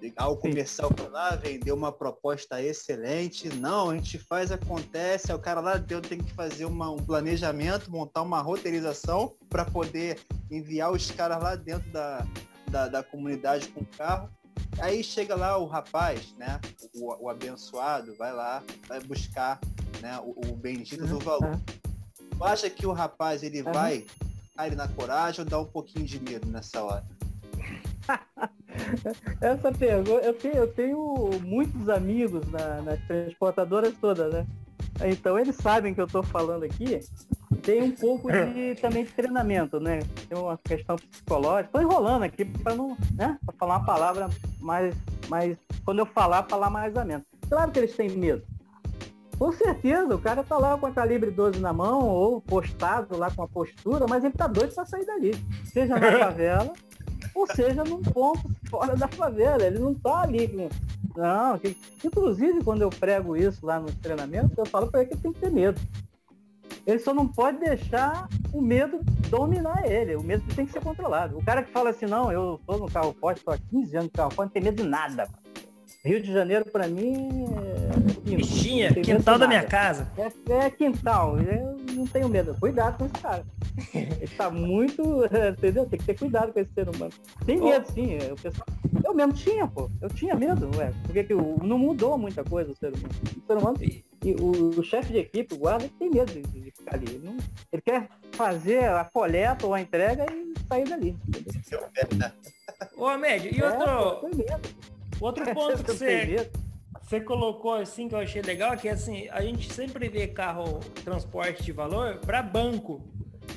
Ligar 0.01 0.27
o 0.27 0.35
comercial 0.35 0.93
para 0.93 1.07
lá, 1.07 1.35
vender 1.37 1.71
uma 1.71 1.89
proposta 1.89 2.61
excelente. 2.61 3.47
Não, 3.55 3.89
a 3.89 3.95
gente 3.95 4.19
faz, 4.19 4.51
acontece. 4.51 5.31
O 5.31 5.39
cara 5.39 5.61
lá 5.61 5.77
dentro 5.77 6.09
tem 6.09 6.17
que 6.17 6.33
fazer 6.33 6.65
uma, 6.65 6.89
um 6.91 6.97
planejamento, 6.97 7.89
montar 7.89 8.21
uma 8.21 8.41
roteirização 8.41 9.33
para 9.49 9.63
poder 9.63 10.19
enviar 10.51 10.91
os 10.91 11.09
caras 11.11 11.41
lá 11.41 11.55
dentro 11.55 11.89
da, 11.89 12.27
da, 12.69 12.87
da 12.89 13.03
comunidade 13.03 13.69
com 13.69 13.79
o 13.79 13.87
carro. 13.97 14.29
Aí 14.81 15.01
chega 15.01 15.35
lá 15.35 15.57
o 15.57 15.65
rapaz, 15.65 16.33
né? 16.37 16.59
O, 16.95 17.25
o 17.25 17.29
abençoado, 17.29 18.13
vai 18.17 18.33
lá, 18.33 18.61
vai 18.89 18.99
buscar 18.99 19.57
né, 20.01 20.19
o, 20.19 20.51
o 20.51 20.55
bendito 20.55 21.05
do 21.07 21.19
valor. 21.19 21.57
Tu 22.39 22.45
acha 22.45 22.69
que 22.69 22.87
o 22.87 22.93
rapaz 22.93 23.43
ele 23.43 23.61
uhum. 23.61 23.73
vai 23.73 24.05
cair 24.55 24.73
na 24.73 24.87
coragem 24.87 25.43
ou 25.43 25.49
dá 25.49 25.59
um 25.59 25.65
pouquinho 25.65 26.05
de 26.05 26.23
medo 26.23 26.47
nessa 26.47 26.81
hora? 26.81 27.03
Essa 29.41 29.73
pergunta, 29.73 30.25
eu 30.25 30.33
tenho, 30.33 30.55
eu 30.55 30.73
tenho 30.73 31.29
muitos 31.43 31.89
amigos 31.89 32.49
na, 32.49 32.81
nas 32.81 32.99
transportadoras 33.01 33.93
todas, 33.99 34.33
né? 34.33 34.47
Então 35.05 35.37
eles 35.37 35.57
sabem 35.57 35.93
que 35.93 35.99
eu 35.99 36.05
estou 36.05 36.23
falando 36.23 36.63
aqui. 36.63 37.01
Tem 37.61 37.83
um 37.83 37.91
pouco 37.91 38.31
de 38.31 38.75
também 38.79 39.03
de 39.03 39.11
treinamento, 39.11 39.77
né? 39.81 39.99
Tem 40.29 40.37
uma 40.37 40.57
questão 40.57 40.95
psicológica. 40.95 41.65
Estou 41.65 41.81
enrolando 41.81 42.23
aqui 42.23 42.45
para 42.45 42.73
não, 42.73 42.97
né? 43.15 43.37
Para 43.45 43.55
falar 43.57 43.77
uma 43.79 43.85
palavra 43.85 44.29
mais, 44.61 44.95
mais, 45.27 45.57
quando 45.83 45.99
eu 45.99 46.05
falar, 46.05 46.47
falar 46.49 46.69
mais 46.69 46.95
a 46.95 47.03
menos. 47.03 47.25
Claro 47.49 47.69
que 47.69 47.79
eles 47.79 47.93
têm 47.97 48.09
medo. 48.09 48.43
Com 49.39 49.53
certeza, 49.53 50.13
o 50.13 50.19
cara 50.19 50.43
tá 50.43 50.57
lá 50.57 50.77
com 50.77 50.85
a 50.85 50.91
calibre 50.91 51.31
12 51.31 51.61
na 51.61 51.71
mão, 51.71 52.05
ou 52.05 52.41
postado 52.41 53.17
lá 53.17 53.31
com 53.31 53.41
a 53.41 53.47
postura, 53.47 54.05
mas 54.05 54.21
ele 54.21 54.33
tá 54.33 54.47
doido 54.47 54.75
para 54.75 54.85
sair 54.85 55.05
dali. 55.05 55.31
Seja 55.63 55.97
na 55.97 56.11
favela, 56.19 56.73
ou 57.33 57.47
seja 57.47 57.85
num 57.85 58.01
ponto 58.01 58.51
fora 58.69 58.97
da 58.97 59.07
favela. 59.07 59.63
Ele 59.63 59.79
não 59.79 59.93
tá 59.93 60.23
ali. 60.23 60.69
Não, 61.15 61.57
que... 61.57 61.77
inclusive 62.03 62.61
quando 62.65 62.81
eu 62.81 62.89
prego 62.89 63.37
isso 63.37 63.65
lá 63.65 63.79
no 63.79 63.89
treinamento, 63.93 64.53
eu 64.57 64.65
falo 64.65 64.87
para 64.87 64.99
ele 64.99 65.07
que 65.07 65.15
ele 65.15 65.21
tem 65.21 65.31
que 65.31 65.39
ter 65.39 65.51
medo. 65.51 65.79
Ele 66.85 66.99
só 66.99 67.13
não 67.13 67.27
pode 67.27 67.59
deixar 67.59 68.27
o 68.51 68.61
medo 68.61 68.99
dominar 69.29 69.89
ele. 69.89 70.17
O 70.17 70.23
medo 70.23 70.43
tem 70.53 70.65
que 70.65 70.73
ser 70.73 70.81
controlado. 70.81 71.37
O 71.37 71.45
cara 71.45 71.63
que 71.63 71.71
fala 71.71 71.91
assim, 71.91 72.05
não, 72.05 72.29
eu 72.29 72.59
tô 72.67 72.77
no 72.77 72.91
carro 72.91 73.15
forte, 73.17 73.43
tô 73.43 73.51
há 73.51 73.57
15 73.57 73.95
anos 73.95 74.05
no 74.07 74.17
carro 74.17 74.31
forte, 74.31 74.47
não 74.47 74.53
tem 74.53 74.63
medo 74.63 74.83
de 74.83 74.89
nada. 74.89 75.29
Rio 76.03 76.21
de 76.21 76.31
Janeiro, 76.31 76.65
para 76.65 76.87
mim, 76.87 77.45
é... 77.53 78.35
Bichinha, 78.35 78.93
quintal 78.93 79.37
da 79.37 79.47
minha 79.47 79.63
casa. 79.63 80.09
É, 80.17 80.53
é, 80.53 80.69
quintal, 80.69 81.37
eu 81.39 81.77
não 81.93 82.07
tenho 82.07 82.29
medo. 82.29 82.55
Cuidado 82.59 82.97
com 82.97 83.05
esse 83.05 83.13
cara. 83.15 83.45
Ele 83.93 84.27
tá 84.37 84.49
muito. 84.49 85.03
Entendeu? 85.57 85.85
Tem 85.85 85.99
que 85.99 86.05
ter 86.05 86.17
cuidado 86.17 86.53
com 86.53 86.59
esse 86.59 86.71
ser 86.73 86.87
humano. 86.87 87.11
Tem 87.45 87.59
medo, 87.59 87.85
oh. 87.89 87.91
sim. 87.91 88.13
Eu, 88.13 88.37
eu 89.03 89.13
mesmo 89.13 89.33
tinha, 89.33 89.67
pô. 89.67 89.91
Eu 90.01 90.09
tinha 90.09 90.35
medo, 90.35 90.69
ué. 90.77 90.93
Porque 91.03 91.23
que, 91.23 91.33
não 91.33 91.77
mudou 91.77 92.17
muita 92.17 92.43
coisa 92.45 92.71
o 92.71 92.75
ser 92.75 92.93
humano. 92.93 93.09
O 93.35 93.45
ser 93.45 93.57
humano. 93.57 93.77
E 93.81 94.05
o, 94.39 94.79
o 94.79 94.83
chefe 94.83 95.11
de 95.11 95.19
equipe, 95.19 95.53
o 95.53 95.57
guarda, 95.57 95.85
ele 95.85 95.93
tem 95.99 96.09
medo 96.09 96.31
de, 96.31 96.41
de 96.41 96.71
ficar 96.71 96.95
ali. 96.95 97.07
Ele, 97.09 97.25
não, 97.25 97.37
ele, 97.71 97.81
quer 97.81 98.09
fazer 98.31 98.85
a 98.85 99.03
coleta 99.03 99.65
ou 99.65 99.73
a 99.73 99.81
entrega 99.81 100.25
e 100.31 100.53
sair 100.67 100.87
dali. 100.87 101.17
Ô, 102.97 103.17
Médio, 103.17 103.53
e 103.53 103.61
é, 103.61 103.65
outro. 103.65 104.29
Outro 105.19 105.45
ponto 105.53 105.83
que 105.83 105.91
você, 105.91 106.49
você 107.01 107.19
colocou 107.21 107.73
assim 107.73 108.07
que 108.07 108.15
eu 108.15 108.19
achei 108.19 108.41
legal, 108.41 108.75
que 108.77 108.87
assim, 108.87 109.27
a 109.29 109.41
gente 109.41 109.71
sempre 109.71 110.09
vê 110.09 110.27
carro 110.27 110.79
transporte 111.03 111.63
de 111.63 111.71
valor 111.71 112.17
para 112.17 112.41
banco, 112.41 113.01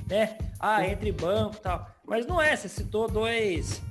né? 0.09 0.39
Ah, 0.59 0.87
entre 0.87 1.13
banco 1.13 1.57
e 1.57 1.61
tal. 1.61 1.87
Mas 2.05 2.27
não 2.27 2.41
é, 2.41 2.55
você 2.57 2.69
citou 2.69 3.09
dois 3.09 3.83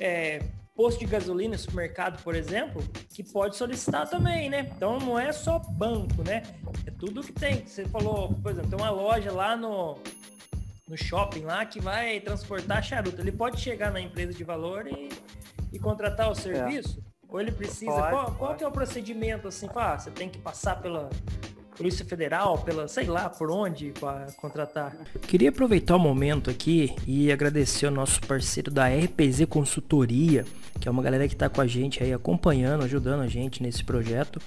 é, 0.00 0.42
posto 0.78 1.00
de 1.00 1.06
gasolina, 1.06 1.58
supermercado, 1.58 2.22
por 2.22 2.34
exemplo, 2.36 2.80
que 3.10 3.24
pode 3.24 3.56
solicitar 3.56 4.08
também, 4.08 4.48
né? 4.48 4.70
Então 4.76 4.98
não 4.98 5.18
é 5.18 5.32
só 5.32 5.58
banco, 5.58 6.22
né? 6.22 6.42
É 6.86 6.90
tudo 6.90 7.22
que 7.22 7.32
tem. 7.32 7.66
Você 7.66 7.84
falou, 7.86 8.32
por 8.34 8.52
exemplo, 8.52 8.70
tem 8.70 8.78
uma 8.78 8.90
loja 8.90 9.32
lá 9.32 9.56
no, 9.56 9.98
no 10.88 10.96
shopping 10.96 11.40
lá 11.40 11.66
que 11.66 11.80
vai 11.80 12.20
transportar 12.20 12.82
charuto. 12.82 13.20
Ele 13.20 13.32
pode 13.32 13.60
chegar 13.60 13.90
na 13.90 14.00
empresa 14.00 14.32
de 14.32 14.44
valor 14.44 14.86
e 14.86 15.08
e 15.72 15.78
contratar 15.78 16.30
o 16.30 16.34
serviço? 16.34 17.02
É. 17.04 17.08
Ou 17.28 17.40
ele 17.40 17.52
precisa. 17.52 17.92
Pode, 17.92 18.10
qual, 18.10 18.34
qual 18.34 18.54
que 18.56 18.64
é 18.64 18.68
o 18.68 18.72
procedimento 18.72 19.48
assim? 19.48 19.68
Ah, 19.74 19.98
você 19.98 20.10
tem 20.10 20.28
que 20.28 20.38
passar 20.38 20.80
pela 20.80 21.10
Polícia 21.76 22.04
Federal, 22.04 22.58
pela 22.58 22.88
sei 22.88 23.04
lá 23.04 23.30
por 23.30 23.50
onde 23.50 23.92
para 24.00 24.32
contratar. 24.32 24.96
Queria 25.28 25.50
aproveitar 25.50 25.94
o 25.94 25.98
momento 25.98 26.50
aqui 26.50 26.96
e 27.06 27.30
agradecer 27.30 27.86
ao 27.86 27.92
nosso 27.92 28.20
parceiro 28.22 28.70
da 28.70 28.88
RPZ 28.88 29.44
Consultoria, 29.48 30.44
que 30.80 30.88
é 30.88 30.90
uma 30.90 31.02
galera 31.02 31.28
que 31.28 31.34
está 31.34 31.48
com 31.48 31.60
a 31.60 31.66
gente 31.66 32.02
aí 32.02 32.12
acompanhando, 32.12 32.82
ajudando 32.84 33.20
a 33.20 33.28
gente 33.28 33.62
nesse 33.62 33.84
projeto. 33.84 34.40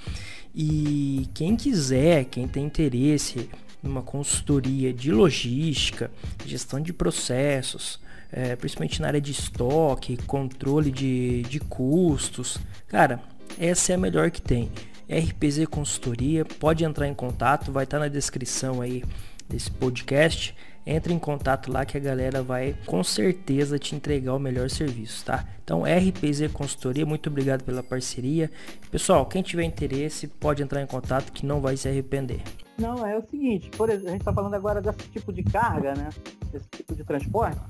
E 0.54 1.30
quem 1.34 1.56
quiser, 1.56 2.26
quem 2.26 2.48
tem 2.48 2.66
interesse 2.66 3.50
numa 3.82 4.02
consultoria 4.02 4.92
de 4.92 5.12
logística, 5.12 6.12
gestão 6.46 6.82
de 6.82 6.92
processos, 6.92 8.00
é, 8.32 8.56
principalmente 8.56 9.02
na 9.02 9.08
área 9.08 9.22
de 9.22 9.32
estoque, 9.32 10.18
controle 10.26 10.92
de, 10.92 11.42
de 11.44 11.60
custos. 11.60 12.58
Cara, 12.88 13.22
essa 13.60 13.92
é 13.92 13.96
a 13.96 13.98
melhor 13.98 14.32
que 14.32 14.42
tem. 14.42 14.72
RPZ 15.10 15.66
Consultoria, 15.70 16.46
pode 16.46 16.86
entrar 16.86 17.08
em 17.08 17.14
contato, 17.14 17.72
vai 17.72 17.84
estar 17.84 18.00
na 18.00 18.08
descrição 18.08 18.82
aí 18.82 19.04
desse 19.50 19.70
podcast. 19.70 20.56
Entre 20.84 21.14
em 21.14 21.20
contato 21.20 21.72
lá 21.72 21.86
que 21.86 21.96
a 21.96 22.00
galera 22.00 22.42
vai 22.42 22.76
com 22.88 23.04
certeza 23.04 23.78
te 23.78 23.94
entregar 23.94 24.34
o 24.34 24.40
melhor 24.40 24.68
serviço, 24.68 25.24
tá? 25.24 25.46
Então, 25.64 25.84
RPZ 25.84 26.52
Consultoria, 26.52 27.06
muito 27.06 27.30
obrigado 27.30 27.64
pela 27.64 27.84
parceria. 27.84 28.50
Pessoal, 28.90 29.26
quem 29.28 29.44
tiver 29.44 29.64
interesse, 29.64 30.28
pode 30.28 30.64
entrar 30.64 30.82
em 30.82 30.88
contato 30.88 31.32
que 31.32 31.46
não 31.46 31.62
vai 31.62 31.78
se 31.78 31.88
arrepender. 31.88 32.42
Não, 32.80 33.06
é 33.06 33.16
o 33.16 33.22
seguinte, 33.22 33.70
por 33.78 33.90
exemplo, 33.90 34.08
a 34.08 34.12
gente 34.12 34.22
está 34.22 34.34
falando 34.34 34.56
agora 34.56 34.82
desse 34.82 35.08
tipo 35.10 35.32
de 35.32 35.44
carga, 35.44 35.94
né? 35.94 36.10
Desse 36.52 36.68
tipo 36.70 36.96
de 36.96 37.04
transporte. 37.04 37.62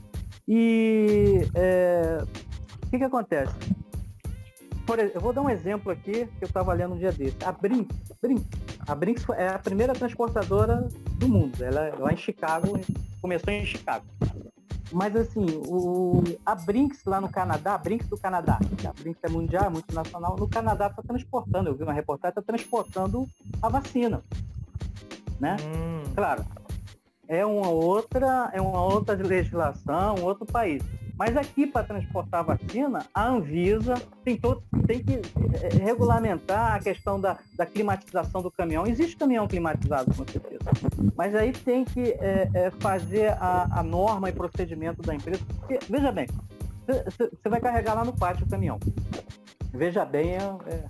E 0.53 1.47
é, 1.55 2.17
o 2.83 2.89
que, 2.89 2.97
que 2.97 3.03
acontece? 3.05 3.55
Por, 4.85 4.99
eu 4.99 5.21
vou 5.21 5.31
dar 5.31 5.41
um 5.43 5.49
exemplo 5.49 5.89
aqui 5.89 6.25
que 6.25 6.43
eu 6.43 6.47
estava 6.47 6.73
lendo 6.73 6.93
um 6.93 6.97
dia 6.97 7.13
desse. 7.13 7.37
A 7.45 7.53
Brinks, 7.53 7.97
Brinks, 8.21 8.47
a 8.85 8.93
Brinks 8.93 9.29
é 9.29 9.47
a 9.47 9.57
primeira 9.57 9.93
transportadora 9.93 10.89
do 11.15 11.29
mundo. 11.29 11.63
Ela 11.63 11.87
é 11.87 11.95
lá 11.95 12.11
em 12.11 12.17
Chicago, 12.17 12.77
começou 13.21 13.53
em 13.53 13.65
Chicago. 13.65 14.03
Mas 14.91 15.15
assim, 15.15 15.45
o, 15.65 16.21
a 16.45 16.53
Brinks 16.53 17.05
lá 17.05 17.21
no 17.21 17.29
Canadá, 17.29 17.75
a 17.75 17.77
Brinks 17.77 18.09
do 18.09 18.17
Canadá, 18.17 18.59
a 18.85 19.01
Brinks 19.01 19.23
é 19.23 19.29
mundial, 19.29 19.67
é 19.67 19.69
multinacional, 19.69 20.35
no 20.35 20.49
Canadá 20.49 20.87
está 20.87 21.01
transportando, 21.01 21.69
eu 21.69 21.75
vi 21.75 21.83
uma 21.83 21.93
reportagem, 21.93 22.31
está 22.31 22.41
transportando 22.41 23.25
a 23.61 23.69
vacina. 23.69 24.21
Né? 25.39 25.55
Hum. 25.61 26.03
Claro, 26.13 26.45
é 27.31 27.45
uma 27.45 27.69
outra, 27.69 28.49
é 28.51 28.59
uma 28.59 28.83
outra 28.83 29.15
legislação, 29.15 30.15
outro 30.21 30.45
país. 30.45 30.83
Mas 31.17 31.37
aqui, 31.37 31.65
para 31.65 31.85
transportar 31.85 32.43
vacina, 32.43 33.05
a 33.13 33.27
Anvisa 33.27 33.93
tem, 34.25 34.35
todo, 34.35 34.61
tem 34.85 35.01
que 35.01 35.13
é, 35.13 35.69
regulamentar 35.81 36.73
a 36.73 36.79
questão 36.79 37.21
da, 37.21 37.37
da, 37.55 37.65
climatização 37.65 38.41
do 38.41 38.51
caminhão. 38.51 38.85
Existe 38.85 39.15
caminhão 39.15 39.47
climatizado, 39.47 40.13
com 40.13 40.25
certeza. 40.27 40.59
Mas 41.15 41.33
aí 41.33 41.53
tem 41.53 41.85
que 41.85 42.11
é, 42.19 42.49
é, 42.53 42.71
fazer 42.79 43.29
a, 43.39 43.79
a, 43.79 43.83
norma 43.83 44.29
e 44.29 44.33
procedimento 44.33 45.01
da 45.01 45.15
empresa. 45.15 45.41
Porque, 45.57 45.79
veja 45.89 46.11
bem, 46.11 46.27
você 46.85 47.49
vai 47.49 47.61
carregar 47.61 47.93
lá 47.93 48.03
no 48.03 48.13
pátio 48.13 48.45
o 48.45 48.49
caminhão. 48.49 48.77
Veja 49.71 50.03
bem, 50.03 50.33
é, 50.33 50.83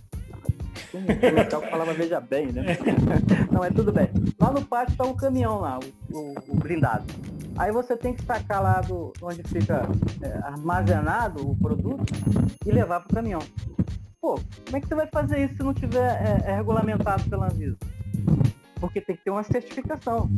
comercial 0.88 1.62
que 1.62 1.70
falava 1.70 1.94
veja 1.94 2.20
bem, 2.20 2.52
né? 2.52 2.64
Não, 3.52 3.64
é 3.64 3.70
tudo 3.70 3.92
bem. 3.92 4.10
Lá 4.40 4.52
no 4.52 4.66
pátio 4.66 4.94
está 4.94 5.04
um 5.04 5.16
caminhão 5.16 5.60
lá, 5.60 5.80
o, 5.80 6.18
o, 6.18 6.36
o, 6.50 6.56
blindado. 6.56 7.06
Aí 7.58 7.72
você 7.72 7.96
tem 7.96 8.14
que 8.14 8.24
sacar 8.24 8.62
lá 8.62 8.82
do 8.82 9.14
onde 9.22 9.44
fica 9.44 9.88
é, 10.22 10.38
armazenado 10.44 11.50
o 11.50 11.56
produto 11.58 12.14
e 12.66 12.72
levar 12.72 13.02
para 13.02 13.12
o 13.12 13.16
caminhão. 13.16 13.42
Pô, 14.22 14.40
como 14.66 14.78
é 14.78 14.82
que 14.82 14.88
você 14.88 14.96
vai 14.96 15.08
fazer 15.08 15.46
isso 15.46 15.58
se 15.58 15.64
não 15.64 15.74
tiver 15.74 16.22
é, 16.22 16.52
é 16.52 16.56
regulamentado 16.56 17.30
pela 17.30 17.48
Anvisa? 17.48 17.78
Porque 18.80 19.02
tem 19.02 19.16
que 19.16 19.24
ter 19.24 19.32
uma 19.32 19.44
certificação. 19.44 20.30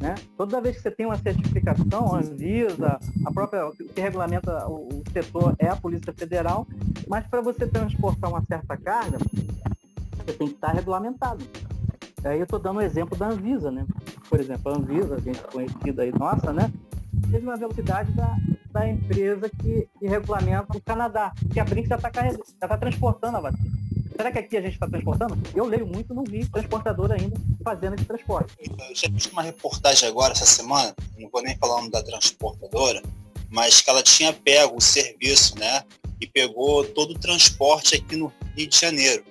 Né? 0.00 0.14
Toda 0.36 0.60
vez 0.60 0.76
que 0.76 0.82
você 0.82 0.90
tem 0.90 1.06
uma 1.06 1.18
certificação, 1.18 2.14
a 2.14 2.18
Anvisa, 2.18 2.98
a 3.26 3.32
própria 3.32 3.66
o 3.66 3.72
que 3.72 4.00
regulamenta 4.00 4.66
o, 4.66 4.88
o 4.88 5.02
setor 5.12 5.54
é 5.58 5.68
a 5.68 5.76
Polícia 5.76 6.12
Federal, 6.12 6.66
mas 7.06 7.26
para 7.26 7.42
você 7.42 7.66
transportar 7.66 8.30
uma 8.30 8.42
certa 8.44 8.76
carga, 8.76 9.18
você 10.30 10.32
tem 10.32 10.48
que 10.48 10.54
estar 10.54 10.72
regulamentado. 10.72 11.44
Aí 12.24 12.38
eu 12.38 12.44
estou 12.44 12.58
dando 12.58 12.78
o 12.78 12.82
exemplo 12.82 13.16
da 13.16 13.28
Anvisa, 13.28 13.70
né? 13.70 13.86
Por 14.28 14.38
exemplo, 14.40 14.72
a 14.72 14.76
Anvisa, 14.76 15.20
gente 15.20 15.40
conhecida 15.44 16.02
aí 16.02 16.12
nossa, 16.12 16.52
né? 16.52 16.70
Teve 17.30 17.44
uma 17.44 17.56
velocidade 17.56 18.12
da, 18.12 18.36
da 18.70 18.88
empresa 18.88 19.48
que, 19.48 19.88
que 19.98 20.06
regulamenta 20.06 20.76
o 20.76 20.80
Canadá, 20.80 21.32
que 21.52 21.58
a 21.58 21.64
Brinks 21.64 21.88
já 21.88 21.96
está 21.96 22.10
tá 22.68 22.78
transportando 22.78 23.38
a 23.38 23.40
vacina. 23.40 23.80
Será 24.16 24.30
que 24.30 24.38
aqui 24.38 24.56
a 24.58 24.60
gente 24.60 24.74
está 24.74 24.86
transportando? 24.86 25.36
Eu 25.54 25.64
leio 25.64 25.86
muito, 25.86 26.12
não 26.12 26.24
vi 26.24 26.46
transportador 26.46 27.10
ainda 27.10 27.36
fazendo 27.64 27.94
esse 27.94 28.04
transporte. 28.04 28.54
Eu 28.60 28.94
já 28.94 29.08
vi 29.08 29.32
uma 29.32 29.42
reportagem 29.42 30.08
agora 30.08 30.32
essa 30.32 30.44
semana, 30.44 30.94
não 31.18 31.30
vou 31.30 31.42
nem 31.42 31.56
falar 31.56 31.76
o 31.76 31.78
nome 31.78 31.90
da 31.90 32.02
transportadora, 32.02 33.02
mas 33.48 33.80
que 33.80 33.88
ela 33.88 34.02
tinha 34.02 34.32
pego 34.32 34.76
o 34.76 34.80
serviço, 34.80 35.58
né? 35.58 35.82
E 36.20 36.26
pegou 36.26 36.84
todo 36.84 37.12
o 37.12 37.18
transporte 37.18 37.94
aqui 37.94 38.14
no 38.14 38.30
Rio 38.54 38.68
de 38.68 38.78
Janeiro 38.78 39.24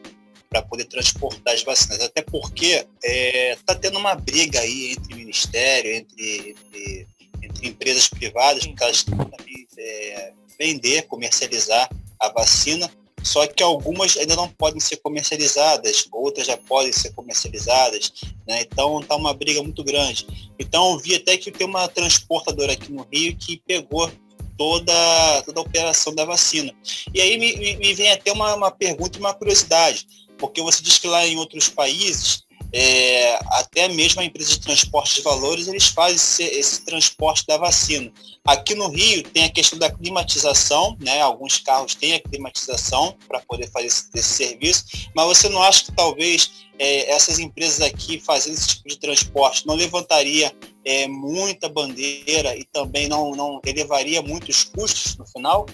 para 0.49 0.61
poder 0.63 0.85
transportar 0.85 1.53
as 1.53 1.63
vacinas. 1.63 2.01
Até 2.01 2.21
porque 2.21 2.65
está 2.65 2.87
é, 3.03 3.57
tá 3.65 3.75
tendo 3.75 3.99
uma 3.99 4.15
briga 4.15 4.59
aí 4.59 4.93
entre 4.93 5.15
ministério, 5.15 5.91
entre, 5.91 6.55
entre, 6.57 7.07
entre 7.43 7.67
empresas 7.67 8.09
privadas, 8.09 8.65
porque 8.65 8.83
elas 8.83 8.97
estão 8.97 9.31
é, 9.77 10.33
vender, 10.59 11.03
comercializar 11.03 11.89
a 12.19 12.29
vacina, 12.29 12.91
só 13.23 13.45
que 13.47 13.61
algumas 13.61 14.17
ainda 14.17 14.35
não 14.35 14.47
podem 14.47 14.79
ser 14.79 14.97
comercializadas, 14.97 16.07
outras 16.11 16.47
já 16.47 16.57
podem 16.57 16.91
ser 16.91 17.13
comercializadas, 17.13 18.11
né? 18.47 18.61
então 18.61 18.99
está 18.99 19.15
uma 19.15 19.33
briga 19.33 19.61
muito 19.61 19.83
grande. 19.83 20.51
Então 20.57 20.93
eu 20.93 20.99
vi 20.99 21.15
até 21.15 21.37
que 21.37 21.51
tem 21.51 21.67
uma 21.67 21.87
transportadora 21.87 22.73
aqui 22.73 22.91
no 22.91 23.05
Rio 23.11 23.35
que 23.35 23.61
pegou 23.65 24.09
toda, 24.57 25.41
toda 25.45 25.59
a 25.59 25.63
operação 25.63 26.13
da 26.13 26.25
vacina. 26.25 26.73
E 27.13 27.21
aí 27.21 27.37
me, 27.37 27.75
me 27.77 27.93
vem 27.93 28.11
até 28.11 28.31
uma, 28.31 28.55
uma 28.55 28.71
pergunta 28.71 29.17
e 29.17 29.21
uma 29.21 29.33
curiosidade 29.33 30.07
porque 30.39 30.61
você 30.61 30.81
diz 30.81 30.97
que 30.97 31.07
lá 31.07 31.27
em 31.27 31.37
outros 31.37 31.69
países, 31.69 32.43
é, 32.71 33.35
até 33.51 33.87
mesmo 33.87 34.21
a 34.21 34.25
empresa 34.25 34.51
de 34.51 34.59
transporte 34.59 35.15
de 35.15 35.21
valores, 35.21 35.67
eles 35.67 35.87
fazem 35.87 36.15
esse, 36.15 36.43
esse, 36.43 36.85
transporte 36.85 37.45
da 37.47 37.57
vacina. 37.57 38.11
Aqui 38.45 38.75
no 38.75 38.89
Rio 38.89 39.23
tem 39.23 39.45
a 39.45 39.49
questão 39.49 39.77
da 39.77 39.91
climatização, 39.91 40.95
né? 40.99 41.21
alguns 41.21 41.57
carros 41.57 41.95
têm 41.95 42.13
a 42.13 42.21
climatização 42.21 43.15
para 43.27 43.39
poder 43.41 43.69
fazer 43.71 43.87
esse, 43.87 44.09
esse, 44.13 44.33
serviço, 44.33 44.85
mas 45.15 45.25
você 45.25 45.49
não 45.49 45.61
acha 45.61 45.85
que 45.85 45.91
talvez 45.91 46.51
é, 46.77 47.11
essas 47.11 47.39
empresas 47.39 47.81
aqui 47.81 48.19
fazendo 48.19 48.53
esse 48.53 48.67
tipo 48.67 48.89
de 48.89 48.97
transporte 48.97 49.65
não 49.65 49.75
levantaria 49.75 50.53
é, 50.85 51.07
muita 51.07 51.67
bandeira 51.67 52.55
e 52.55 52.63
também 52.65 53.07
não, 53.07 53.31
não 53.31 53.59
elevaria 53.65 54.21
muitos 54.21 54.63
custos 54.63 55.17
no 55.17 55.25
final? 55.25 55.65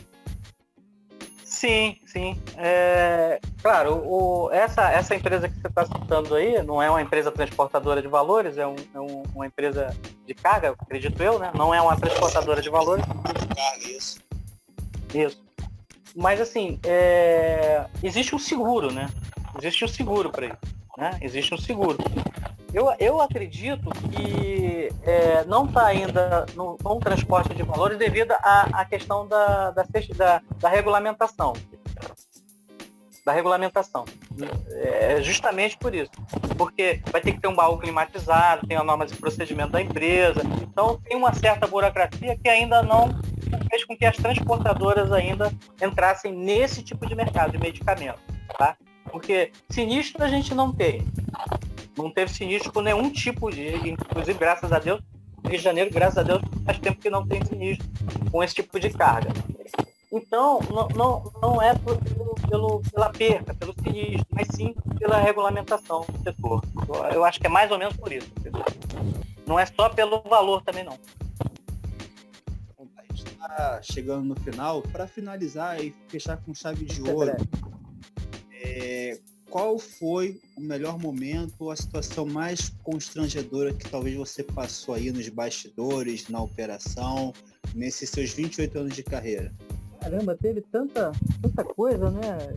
Sim, 1.65 1.97
sim. 2.05 2.37
É, 2.57 3.39
claro, 3.59 3.95
o, 4.05 4.51
essa, 4.51 4.91
essa 4.91 5.15
empresa 5.15 5.49
que 5.49 5.59
você 5.59 5.67
está 5.67 5.83
citando 5.83 6.35
aí 6.35 6.61
não 6.61 6.79
é 6.79 6.87
uma 6.91 7.01
empresa 7.01 7.31
transportadora 7.31 8.03
de 8.03 8.07
valores, 8.07 8.59
é, 8.59 8.67
um, 8.67 8.75
é 8.93 8.99
um, 8.99 9.23
uma 9.33 9.47
empresa 9.47 9.91
de 10.27 10.35
carga, 10.35 10.75
acredito 10.79 11.23
eu, 11.23 11.39
né? 11.39 11.51
Não 11.55 11.73
é 11.73 11.81
uma 11.81 11.97
transportadora 11.97 12.61
de 12.61 12.69
valores. 12.69 13.03
Isso. 13.79 14.19
Isso. 15.11 15.43
Mas 16.15 16.39
assim, 16.39 16.79
é, 16.83 17.85
existe 18.03 18.35
um 18.35 18.39
seguro, 18.39 18.91
né? 18.91 19.09
Existe 19.57 19.85
um 19.85 19.87
seguro 19.87 20.29
para 20.29 20.45
isso. 20.45 20.57
Né? 20.95 21.17
Existe 21.19 21.51
um 21.51 21.57
seguro. 21.57 21.97
Eu, 22.75 22.93
eu 22.99 23.21
acredito 23.21 23.89
que 24.11 24.89
é, 25.03 25.45
não 25.45 25.63
está 25.63 25.85
ainda 25.85 26.45
no, 26.55 26.77
no, 26.83 26.99
transporte 26.99 27.53
de 27.53 27.63
valores 27.63 27.97
devido 27.97 28.33
à, 28.33 28.81
à 28.81 28.83
questão 28.83 29.25
da, 29.25 29.71
da, 29.71 29.85
da, 30.17 30.41
da 30.59 30.69
regulamentação. 30.69 31.53
Da 33.25 33.31
regulamentação. 33.31 34.03
É 34.73 35.21
justamente 35.21 35.77
por 35.77 35.95
isso. 35.95 36.11
Porque 36.57 37.01
vai 37.13 37.21
ter 37.21 37.31
que 37.31 37.39
ter 37.39 37.47
um 37.47 37.55
baú 37.55 37.77
climatizado, 37.77 38.67
tem 38.67 38.75
a 38.75 38.83
normas 38.83 39.09
de 39.09 39.17
procedimento 39.17 39.71
da 39.71 39.81
empresa. 39.81 40.41
Então 40.61 40.99
tem 40.99 41.15
uma 41.15 41.33
certa 41.33 41.65
burocracia 41.67 42.37
que 42.37 42.49
ainda 42.49 42.83
não 42.83 43.07
fez 43.69 43.85
com 43.85 43.95
que 43.95 44.03
as 44.03 44.17
transportadoras 44.17 45.13
ainda 45.13 45.49
entrassem 45.81 46.33
nesse 46.33 46.83
tipo 46.83 47.07
de 47.07 47.15
mercado 47.15 47.53
de 47.53 47.57
medicamento. 47.57 48.19
Tá? 48.57 48.75
Porque 49.09 49.53
sinistro 49.69 50.21
a 50.21 50.27
gente 50.27 50.53
não 50.53 50.73
tem. 50.73 51.07
Não 51.97 52.11
teve 52.11 52.33
sinistro 52.33 52.71
com 52.71 52.81
nenhum 52.81 53.09
tipo 53.09 53.49
de. 53.49 53.89
Inclusive, 53.89 54.37
graças 54.37 54.71
a 54.71 54.79
Deus, 54.79 55.01
Rio 55.43 55.57
de 55.57 55.63
Janeiro, 55.63 55.91
graças 55.91 56.17
a 56.17 56.23
Deus, 56.23 56.41
faz 56.65 56.79
tempo 56.79 56.99
que 56.99 57.09
não 57.09 57.25
tem 57.25 57.43
sinistro 57.45 57.87
com 58.31 58.43
esse 58.43 58.55
tipo 58.55 58.79
de 58.79 58.89
carga. 58.89 59.31
Então, 60.11 60.59
não, 60.69 60.87
não, 60.89 61.33
não 61.41 61.61
é 61.61 61.75
pelo, 61.75 61.99
pelo, 62.49 62.81
pela 62.91 63.09
perca, 63.09 63.53
pelo 63.53 63.73
sinistro, 63.83 64.25
mas 64.31 64.47
sim 64.51 64.73
pela 64.97 65.17
regulamentação 65.17 66.05
do 66.09 66.23
setor. 66.23 66.63
Eu 67.13 67.25
acho 67.25 67.39
que 67.39 67.47
é 67.47 67.49
mais 67.49 67.71
ou 67.71 67.77
menos 67.77 67.95
por 67.97 68.11
isso. 68.11 68.31
Não 69.45 69.59
é 69.59 69.65
só 69.65 69.89
pelo 69.89 70.21
valor 70.21 70.63
também, 70.63 70.83
não. 70.83 70.97
A 72.97 73.01
gente 73.09 73.25
está 73.25 73.79
chegando 73.81 74.23
no 74.23 74.35
final. 74.35 74.81
Para 74.81 75.07
finalizar 75.07 75.83
e 75.83 75.93
fechar 76.07 76.37
com 76.37 76.53
chave 76.53 76.85
de 76.85 77.01
ouro, 77.09 77.35
é, 78.51 79.19
qual 79.49 79.77
foi 79.77 80.39
o 80.57 80.61
melhor 80.61 80.99
momento 80.99 81.53
ou 81.59 81.71
a 81.71 81.75
situação 81.75 82.25
mais 82.25 82.69
constrangedora 82.83 83.73
que 83.73 83.89
talvez 83.89 84.15
você 84.15 84.43
passou 84.43 84.95
aí 84.95 85.11
nos 85.11 85.27
bastidores, 85.29 86.27
na 86.29 86.41
operação, 86.41 87.33
nesses 87.73 88.09
seus 88.09 88.33
28 88.33 88.79
anos 88.79 88.95
de 88.95 89.03
carreira? 89.03 89.53
Caramba, 89.99 90.35
teve 90.35 90.61
tanta, 90.61 91.11
tanta 91.41 91.63
coisa, 91.63 92.11
né? 92.11 92.53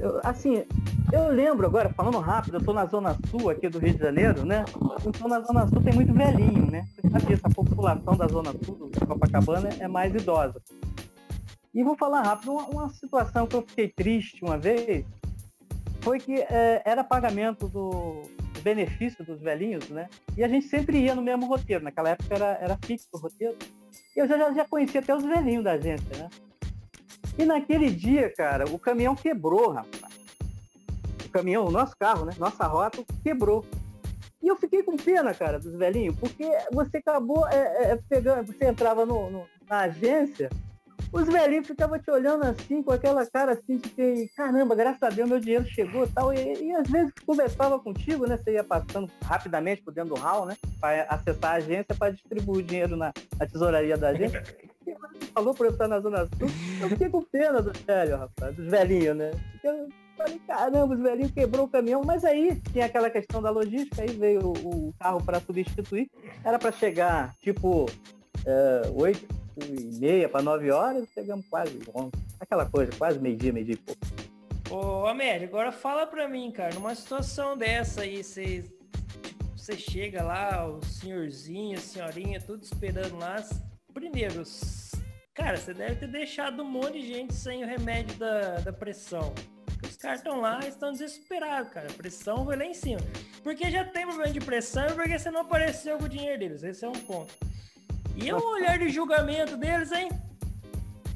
Eu, 0.00 0.20
assim, 0.22 0.64
eu 1.12 1.28
lembro 1.28 1.66
agora, 1.66 1.88
falando 1.90 2.18
rápido, 2.18 2.56
eu 2.56 2.64
tô 2.64 2.72
na 2.72 2.86
Zona 2.86 3.16
Sul 3.30 3.50
aqui 3.50 3.68
do 3.68 3.78
Rio 3.78 3.94
de 3.94 4.00
Janeiro, 4.00 4.44
né? 4.44 4.64
Então 5.06 5.28
na 5.28 5.40
Zona 5.40 5.66
Sul 5.68 5.82
tem 5.82 5.94
muito 5.94 6.12
velhinho, 6.12 6.70
né? 6.70 6.86
Você 6.94 7.08
sabe 7.08 7.26
disso, 7.26 7.42
a 7.44 7.50
população 7.50 8.16
da 8.16 8.26
Zona 8.26 8.52
Sul, 8.64 8.90
de 8.90 9.00
Copacabana, 9.00 9.68
é 9.78 9.86
mais 9.86 10.14
idosa. 10.14 10.60
E 11.72 11.84
vou 11.84 11.96
falar 11.96 12.22
rápido, 12.22 12.52
uma, 12.52 12.66
uma 12.68 12.88
situação 12.88 13.46
que 13.46 13.54
eu 13.54 13.62
fiquei 13.62 13.88
triste 13.88 14.42
uma 14.42 14.56
vez, 14.56 15.04
foi 16.06 16.20
que 16.20 16.40
é, 16.40 16.82
era 16.84 17.02
pagamento 17.02 17.66
do 17.66 18.22
benefício 18.62 19.24
dos 19.24 19.40
velhinhos, 19.40 19.88
né? 19.88 20.08
E 20.36 20.44
a 20.44 20.46
gente 20.46 20.68
sempre 20.68 20.98
ia 21.00 21.16
no 21.16 21.20
mesmo 21.20 21.46
roteiro. 21.46 21.82
Naquela 21.82 22.10
época 22.10 22.32
era, 22.32 22.58
era 22.60 22.78
fixo 22.80 23.08
o 23.12 23.18
roteiro. 23.18 23.56
Eu 24.14 24.28
já, 24.28 24.52
já 24.52 24.64
conhecia 24.64 25.00
até 25.00 25.12
os 25.12 25.24
velhinhos 25.24 25.64
da 25.64 25.72
agência, 25.72 26.16
né? 26.16 26.30
E 27.36 27.44
naquele 27.44 27.90
dia, 27.90 28.32
cara, 28.32 28.66
o 28.70 28.78
caminhão 28.78 29.16
quebrou, 29.16 29.72
rapaz. 29.72 30.14
O 31.24 31.28
caminhão, 31.28 31.66
o 31.66 31.72
nosso 31.72 31.96
carro, 31.98 32.24
né? 32.24 32.34
Nossa 32.38 32.64
rota 32.68 33.04
quebrou. 33.24 33.66
E 34.40 34.46
eu 34.46 34.54
fiquei 34.54 34.84
com 34.84 34.96
pena, 34.96 35.34
cara, 35.34 35.58
dos 35.58 35.74
velhinhos, 35.74 36.14
porque 36.20 36.48
você 36.70 36.98
acabou 36.98 37.48
é, 37.48 37.94
é, 37.94 38.00
pegando, 38.08 38.46
você 38.46 38.64
entrava 38.66 39.04
no, 39.04 39.28
no, 39.28 39.46
na 39.68 39.80
agência 39.80 40.50
os 41.12 41.26
velhinhos 41.26 41.66
ficavam 41.66 41.98
te 41.98 42.10
olhando 42.10 42.44
assim, 42.44 42.82
com 42.82 42.92
aquela 42.92 43.26
cara 43.26 43.52
assim 43.52 43.78
de 43.78 43.88
que, 43.88 44.28
caramba, 44.36 44.74
graças 44.74 45.02
a 45.02 45.08
Deus 45.08 45.28
meu 45.28 45.40
dinheiro 45.40 45.64
chegou 45.66 46.04
e 46.04 46.08
tal. 46.08 46.32
E, 46.32 46.72
às 46.74 46.88
vezes 46.88 47.12
conversava 47.24 47.78
contigo, 47.78 48.26
né? 48.26 48.36
Você 48.36 48.52
ia 48.52 48.64
passando 48.64 49.10
rapidamente 49.22 49.82
por 49.82 49.92
dentro 49.92 50.14
do 50.14 50.20
hall, 50.20 50.46
né? 50.46 50.56
Para 50.80 51.02
acessar 51.04 51.52
a 51.52 51.56
agência 51.56 51.94
para 51.98 52.12
distribuir 52.12 52.64
o 52.64 52.66
dinheiro 52.66 52.96
na, 52.96 53.12
na 53.38 53.46
tesouraria 53.46 53.96
da 53.96 54.08
agência. 54.08 54.42
falou 55.34 55.54
por 55.54 55.66
eu 55.66 55.72
estar 55.72 55.88
na 55.88 56.00
Zona 56.00 56.26
Sul. 56.38 56.48
Eu 56.80 56.88
fiquei 56.88 57.08
com 57.08 57.22
pena 57.22 57.62
do 57.62 57.72
velho, 57.72 58.16
rapaz, 58.16 58.54
dos 58.56 58.66
velhinhos, 58.66 59.16
né? 59.16 59.30
Eu 59.62 59.88
falei, 60.16 60.40
caramba, 60.46 60.94
os 60.94 61.00
velhinhos 61.00 61.30
quebrou 61.30 61.66
o 61.66 61.68
caminhão, 61.68 62.02
mas 62.04 62.24
aí 62.24 62.60
tinha 62.72 62.86
aquela 62.86 63.10
questão 63.10 63.42
da 63.42 63.50
logística, 63.50 64.02
aí 64.02 64.08
veio 64.08 64.40
o, 64.40 64.88
o 64.88 64.94
carro 64.98 65.22
para 65.22 65.40
substituir. 65.40 66.10
Era 66.44 66.58
para 66.58 66.72
chegar, 66.72 67.34
tipo, 67.40 67.86
oito 68.94 69.26
e 69.56 69.98
meia 69.98 70.28
para 70.28 70.42
nove 70.42 70.70
horas, 70.70 71.08
chegamos 71.12 71.46
quase 71.48 71.78
onze. 71.94 72.12
Aquela 72.38 72.66
coisa, 72.66 72.92
quase 72.96 73.18
meio-dia, 73.18 73.52
meio-dia 73.52 73.74
e 73.74 73.78
pouco. 73.78 74.00
Ô, 74.70 75.06
Amélia, 75.06 75.46
agora 75.46 75.70
fala 75.72 76.06
pra 76.06 76.28
mim, 76.28 76.50
cara, 76.50 76.74
numa 76.74 76.94
situação 76.94 77.56
dessa 77.56 78.02
aí, 78.02 78.22
você 78.22 78.64
você 79.66 79.76
chega 79.76 80.22
lá, 80.22 80.64
o 80.68 80.80
senhorzinho, 80.84 81.76
a 81.76 81.80
senhorinha, 81.80 82.40
tudo 82.40 82.62
esperando 82.62 83.18
lá. 83.18 83.42
Primeiro, 83.92 84.44
cara, 85.34 85.56
você 85.56 85.74
deve 85.74 85.96
ter 85.96 86.06
deixado 86.06 86.62
um 86.62 86.70
monte 86.70 87.00
de 87.00 87.06
gente 87.08 87.34
sem 87.34 87.64
o 87.64 87.66
remédio 87.66 88.16
da, 88.16 88.60
da 88.60 88.72
pressão. 88.72 89.34
Os 89.82 89.96
caras 89.96 90.20
estão 90.20 90.40
lá 90.40 90.60
estão 90.60 90.92
desesperados, 90.92 91.72
cara. 91.72 91.88
A 91.90 91.94
pressão 91.94 92.44
vai 92.44 92.56
lá 92.56 92.64
em 92.64 92.74
cima. 92.74 93.00
Porque 93.42 93.68
já 93.68 93.84
tem 93.84 94.06
problema 94.06 94.32
de 94.32 94.38
pressão 94.38 94.86
porque 94.94 95.18
você 95.18 95.32
não 95.32 95.40
apareceu 95.40 95.98
com 95.98 96.04
o 96.04 96.08
dinheiro 96.08 96.38
deles. 96.38 96.62
Esse 96.62 96.84
é 96.84 96.88
um 96.88 96.92
ponto. 96.92 97.34
E 98.16 98.32
o 98.32 98.52
olhar 98.52 98.78
de 98.78 98.88
julgamento 98.88 99.56
deles, 99.56 99.92
hein? 99.92 100.08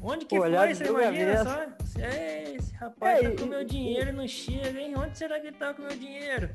Onde 0.01 0.25
que 0.25 0.37
foi? 0.37 0.51
Você 0.51 0.85
imagina 0.85 1.43
só? 1.43 1.81
Esse 1.99 2.73
rapaz 2.75 3.23
é, 3.23 3.29
tá 3.29 3.41
com 3.41 3.49
meu 3.49 3.63
dinheiro 3.63 4.09
e 4.09 4.13
não 4.13 4.27
chega, 4.27 4.79
hein? 4.79 4.93
Onde 4.97 5.17
será 5.17 5.39
que 5.39 5.47
ele 5.47 5.57
tá 5.57 5.73
com 5.73 5.81
meu 5.81 5.95
dinheiro? 5.95 6.49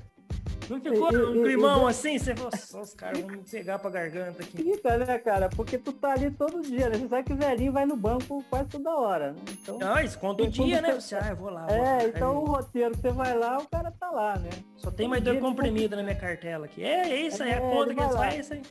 Não 0.68 0.80
ficou 0.80 1.14
um 1.14 1.42
climão 1.44 1.86
assim? 1.86 2.18
Você 2.18 2.34
falou, 2.34 2.50
só 2.56 2.80
os 2.80 2.92
caras 2.92 3.20
vão 3.20 3.30
me 3.30 3.38
pegar 3.38 3.78
pra 3.78 3.90
garganta 3.90 4.42
aqui. 4.42 4.56
Fica, 4.56 4.98
né, 4.98 5.18
cara? 5.18 5.48
Porque 5.48 5.78
tu 5.78 5.92
tá 5.92 6.12
ali 6.12 6.30
todo 6.30 6.60
dia, 6.62 6.88
né? 6.88 6.98
Você 6.98 7.08
sabe 7.08 7.22
que 7.22 7.32
o 7.32 7.36
velhinho 7.36 7.72
vai 7.72 7.86
no 7.86 7.96
banco 7.96 8.44
quase 8.50 8.68
toda 8.70 8.96
hora, 8.96 9.32
né? 9.32 9.38
Então, 9.52 9.78
não, 9.78 10.00
isso 10.00 10.18
conta 10.18 10.42
o 10.42 10.48
dia, 10.48 10.80
né? 10.80 10.94
Você, 10.94 11.14
ah, 11.14 11.28
eu 11.30 11.36
vou 11.36 11.50
lá. 11.50 11.66
Vou 11.66 11.76
é, 11.76 11.80
lá. 11.80 12.04
então 12.04 12.36
o 12.36 12.44
roteiro, 12.46 12.96
você 12.96 13.10
vai 13.12 13.36
lá, 13.36 13.58
o 13.58 13.66
cara 13.68 13.92
tá 13.92 14.10
lá, 14.10 14.38
né? 14.38 14.50
Só 14.76 14.90
tem 14.90 15.06
mais 15.06 15.22
dois 15.22 15.38
comprimidos 15.38 15.96
na 15.96 16.02
minha 16.02 16.16
cartela 16.16 16.66
aqui. 16.66 16.82
É, 16.82 17.10
é 17.10 17.16
isso 17.26 17.42
aí, 17.42 17.50
é, 17.50 17.54
a 17.58 17.60
conta 17.60 17.94
que 17.94 18.00
eles 18.00 18.14
fazem, 18.14 18.38
é 18.38 18.40
isso 18.40 18.52
aí. 18.54 18.62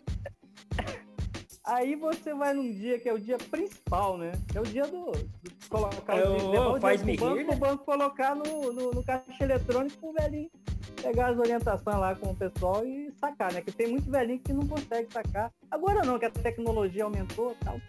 Aí 1.65 1.95
você 1.95 2.33
vai 2.33 2.53
num 2.53 2.71
dia 2.71 2.99
que 2.99 3.09
é 3.09 3.13
o 3.13 3.19
dia 3.19 3.37
principal, 3.37 4.17
né? 4.17 4.31
É 4.53 4.59
o 4.59 4.63
dia 4.63 4.85
do, 4.85 5.11
do 5.11 5.51
colocar 5.67 6.17
é 6.17 6.27
o, 6.27 6.75
o 6.75 6.79
faz 6.79 7.01
me 7.01 7.17
banco, 7.17 7.35
né? 7.35 7.47
o 7.49 7.55
banco 7.55 7.83
colocar 7.83 8.35
no, 8.35 8.71
no, 8.71 8.91
no 8.91 9.03
caixa 9.03 9.43
eletrônico 9.43 9.97
pro 9.97 10.13
velhinho 10.13 10.49
pegar 11.01 11.27
as 11.27 11.37
orientações 11.37 11.97
lá 11.97 12.15
com 12.15 12.31
o 12.31 12.35
pessoal 12.35 12.85
e 12.85 13.11
sacar, 13.19 13.53
né? 13.53 13.61
Que 13.61 13.71
tem 13.71 13.87
muito 13.87 14.09
velhinho 14.09 14.39
que 14.39 14.51
não 14.51 14.65
consegue 14.67 15.11
sacar. 15.11 15.51
Agora 15.69 16.03
não, 16.03 16.17
que 16.17 16.25
a 16.25 16.31
tecnologia 16.31 17.03
aumentou 17.03 17.51
e 17.51 17.63
tal. 17.63 17.79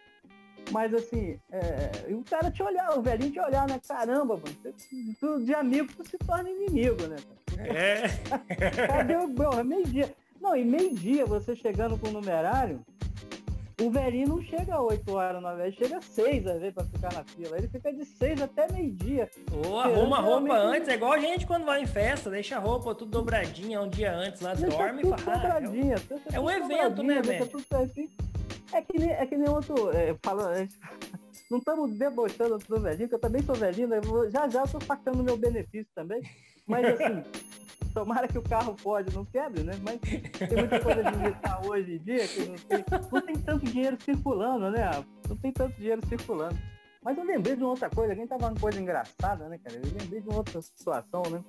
Mas 0.70 0.92
assim, 0.92 1.38
é, 1.50 2.12
o 2.12 2.22
cara 2.24 2.50
te 2.50 2.62
olhar, 2.62 2.98
o 2.98 3.02
velhinho 3.02 3.32
te 3.32 3.40
olhar, 3.40 3.66
né? 3.68 3.80
Caramba, 3.86 4.36
mano, 4.36 4.74
tu, 5.18 5.44
de 5.44 5.54
amigo 5.54 5.88
tu 5.96 6.06
se 6.08 6.18
torna 6.18 6.50
inimigo, 6.50 7.06
né? 7.06 7.16
É. 7.58 8.02
Cadê 8.86 9.16
o 9.16 9.64
meio-dia? 9.64 10.12
Não, 10.40 10.54
e 10.54 10.64
meio-dia 10.64 11.24
você 11.24 11.56
chegando 11.56 11.98
com 11.98 12.08
o 12.08 12.12
numerário, 12.12 12.84
o 13.80 13.90
velhinho 13.90 14.28
não 14.28 14.42
chega 14.42 14.74
a 14.74 14.82
8 14.82 15.12
horas, 15.12 15.42
na 15.42 15.54
vez, 15.54 15.74
chega 15.74 15.98
a 15.98 16.00
6 16.00 16.46
às 16.46 16.60
vezes 16.60 16.74
pra 16.74 16.84
ficar 16.84 17.12
na 17.12 17.24
fila. 17.24 17.58
Ele 17.58 17.68
fica 17.68 17.92
de 17.92 18.04
6 18.06 18.40
até 18.40 18.72
meio-dia. 18.72 19.30
Ou 19.52 19.78
arruma 19.78 20.16
a 20.16 20.20
roupa 20.20 20.54
antes, 20.54 20.88
é 20.88 20.94
igual 20.94 21.12
a 21.12 21.18
gente 21.18 21.46
quando 21.46 21.66
vai 21.66 21.82
em 21.82 21.86
festa, 21.86 22.30
deixa 22.30 22.56
a 22.56 22.58
roupa 22.58 22.94
tudo 22.94 23.10
dobradinha 23.10 23.82
um 23.82 23.88
dia 23.88 24.14
antes, 24.14 24.40
lá 24.40 24.54
deixa 24.54 24.74
dorme 24.74 25.02
e 25.02 25.04
fala. 25.04 25.22
Ah, 25.26 25.58
dobradinha, 25.58 25.96
é, 26.32 26.40
um 26.40 26.50
evento, 26.50 27.02
né, 27.02 27.20
velho? 27.20 27.50
É 28.72 28.82
que 28.82 28.98
nem, 28.98 29.10
é 29.10 29.26
que 29.26 29.36
nem 29.36 29.48
outro. 29.48 29.90
É, 29.90 30.16
não 31.50 31.58
estamos 31.58 31.98
debochando 31.98 32.58
do 32.58 32.80
velhinho, 32.80 33.08
que 33.08 33.14
eu 33.14 33.20
também 33.20 33.42
sou 33.42 33.54
velhinho, 33.54 33.88
né? 33.88 34.00
já 34.32 34.48
já 34.48 34.64
estou 34.64 34.80
sacando 34.80 35.22
meu 35.22 35.36
benefício 35.36 35.90
também. 35.94 36.22
Mas 36.66 36.84
assim, 36.84 37.22
tomara 37.96 38.28
que 38.28 38.36
o 38.36 38.42
carro 38.42 38.74
pode, 38.74 39.14
não 39.14 39.24
quebre, 39.24 39.62
né? 39.62 39.72
Mas 39.82 39.98
tem 40.00 40.58
muita 40.58 40.80
coisa 40.80 41.02
de 41.02 41.16
militar 41.16 41.66
hoje 41.66 41.94
em 41.94 41.98
dia 41.98 42.28
que 42.28 42.44
não 42.44 42.56
tem, 42.56 42.84
não 43.10 43.20
tem 43.22 43.36
tanto 43.36 43.64
dinheiro 43.64 43.96
circulando, 44.02 44.70
né? 44.70 44.90
Não 45.26 45.36
tem 45.36 45.50
tanto 45.50 45.74
dinheiro 45.78 46.06
circulando. 46.06 46.58
Mas 47.02 47.16
eu 47.16 47.24
lembrei 47.24 47.56
de 47.56 47.62
uma 47.62 47.70
outra 47.70 47.88
coisa, 47.88 48.12
alguém 48.12 48.26
tava 48.26 48.48
uma 48.48 48.60
coisa 48.60 48.78
engraçada, 48.78 49.48
né, 49.48 49.58
cara? 49.64 49.76
Eu 49.76 49.98
lembrei 49.98 50.20
de 50.20 50.28
uma 50.28 50.36
outra 50.36 50.60
situação, 50.60 51.22
né? 51.30 51.42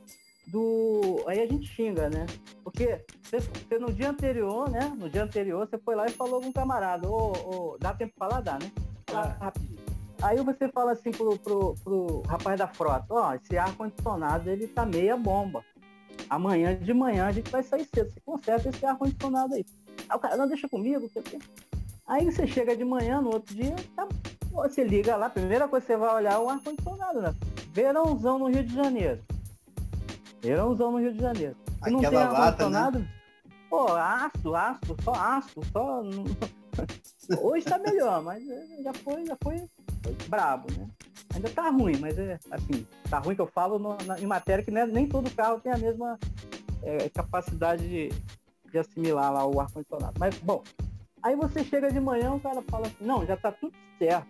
Do. 0.48 1.22
Aí 1.28 1.41
a 1.41 1.45
gente 1.45 1.68
xinga, 1.68 2.10
né? 2.10 2.26
Porque 2.64 3.04
você, 3.22 3.39
você 3.41 3.78
no 3.78 3.91
dia 3.91 4.10
anterior, 4.10 4.70
né? 4.70 4.95
No 4.98 5.10
dia 5.10 5.26
anterior, 5.26 5.68
você 5.68 5.78
foi 5.78 5.95
lá 5.95 6.06
e 6.06 6.12
falou 6.12 6.39
com 6.39 6.48
um 6.48 6.54
camarada, 6.54 7.10
ô, 7.10 7.34
ô, 7.34 7.78
dá 7.78 7.93
tempo 7.93 8.14
pra 8.18 8.30
falar, 8.30 8.41
dá, 8.41 8.54
né? 8.54 8.72
Ah. 9.14 9.36
rapidinho. 9.41 9.86
Aí 10.22 10.38
você 10.38 10.70
fala 10.70 10.93
assim 10.93 11.12
pro, 11.12 11.38
pro, 11.38 11.76
pro 11.84 12.22
rapaz 12.22 12.58
da 12.58 12.68
frota, 12.68 13.06
ó, 13.14 13.34
esse 13.36 13.58
ar-condicionado 13.58 14.50
ele 14.50 14.68
tá 14.68 14.86
meia 14.86 15.18
bomba. 15.18 15.64
Amanhã 16.30 16.76
de 16.76 16.93
manhã 16.93 17.28
a 17.28 17.32
gente 17.32 17.49
vai 17.49 17.63
sair 17.63 17.88
cedo. 17.93 18.11
Você 18.11 18.20
conserta 18.22 18.70
esse 18.70 18.86
ar-condicionado 18.86 19.53
aí. 19.53 19.65
Aí 20.09 20.18
o 20.18 20.20
cara, 20.20 20.38
não, 20.38 20.47
deixa 20.47 20.68
comigo, 20.68 21.09
Aí 22.07 22.26
você 22.26 22.47
chega 22.47 22.76
de 22.76 22.86
manhã, 22.86 23.20
no 23.20 23.34
outro 23.34 23.53
dia, 23.53 23.76
tá, 23.93 24.07
você 24.51 24.84
liga 24.84 25.18
lá, 25.18 25.26
a 25.26 25.30
primeira 25.30 25.68
coisa 25.68 25.86
que 25.86 25.91
você 25.91 25.97
vai 25.97 26.15
olhar 26.15 26.36
é 26.36 26.38
o 26.38 26.49
ar-condicionado, 26.49 27.22
né? 27.22 27.36
Verãozão 27.74 28.39
no 28.39 28.47
Rio 28.47 28.63
de 28.63 28.74
Janeiro. 28.74 29.22
Verãozão 30.41 30.91
no 30.91 30.99
Rio 30.99 31.13
de 31.13 31.20
Janeiro. 31.20 31.55
Se 31.84 31.89
não 31.89 31.99
tem 31.99 32.18
ar-condicionado, 32.18 32.99
né? 32.99 33.09
pô, 33.70 33.91
aço, 33.93 34.55
aço, 34.55 34.95
só 35.03 35.13
aço, 35.13 35.61
só. 35.72 36.01
Hoje 37.41 37.65
tá 37.65 37.78
melhor, 37.78 38.22
mas 38.24 38.43
já 38.84 38.93
foi, 38.93 39.26
já 39.26 39.38
foi 39.43 39.68
foi 40.16 40.28
brabo, 40.28 40.68
né? 40.78 40.88
Ainda 41.36 41.49
tá 41.49 41.70
ruim, 41.70 41.97
mas 41.97 42.18
é 42.18 42.39
assim, 42.51 42.88
tá 43.10 43.20
ruim 43.20 43.36
que 43.36 43.41
eu 43.41 43.47
falo 43.47 43.78
no, 43.78 43.97
na, 44.05 44.20
em 44.20 44.26
matéria 44.26 44.64
que 44.64 44.72
né, 44.72 44.86
nem 44.86 45.08
todo 45.08 45.30
carro 45.32 45.60
tem 45.60 45.72
a 45.72 45.78
mesma 45.78 46.18
é, 46.82 47.10
capacidade 47.10 47.88
de, 47.88 48.10
de 48.72 48.78
assimilar 48.78 49.34
lá 49.34 49.45
o 49.45 49.60
ar-condicionado. 49.60 50.14
Mas, 50.20 50.38
bom, 50.39 50.64
aí 51.22 51.36
você 51.36 51.64
chega 51.64 51.91
de 51.91 51.99
manhã, 51.99 52.34
o 52.34 52.39
cara 52.39 52.62
fala 52.70 52.88
assim, 52.88 53.05
não, 53.05 53.26
já 53.26 53.36
tá 53.36 53.51
tudo 53.51 53.74
certo, 53.97 54.28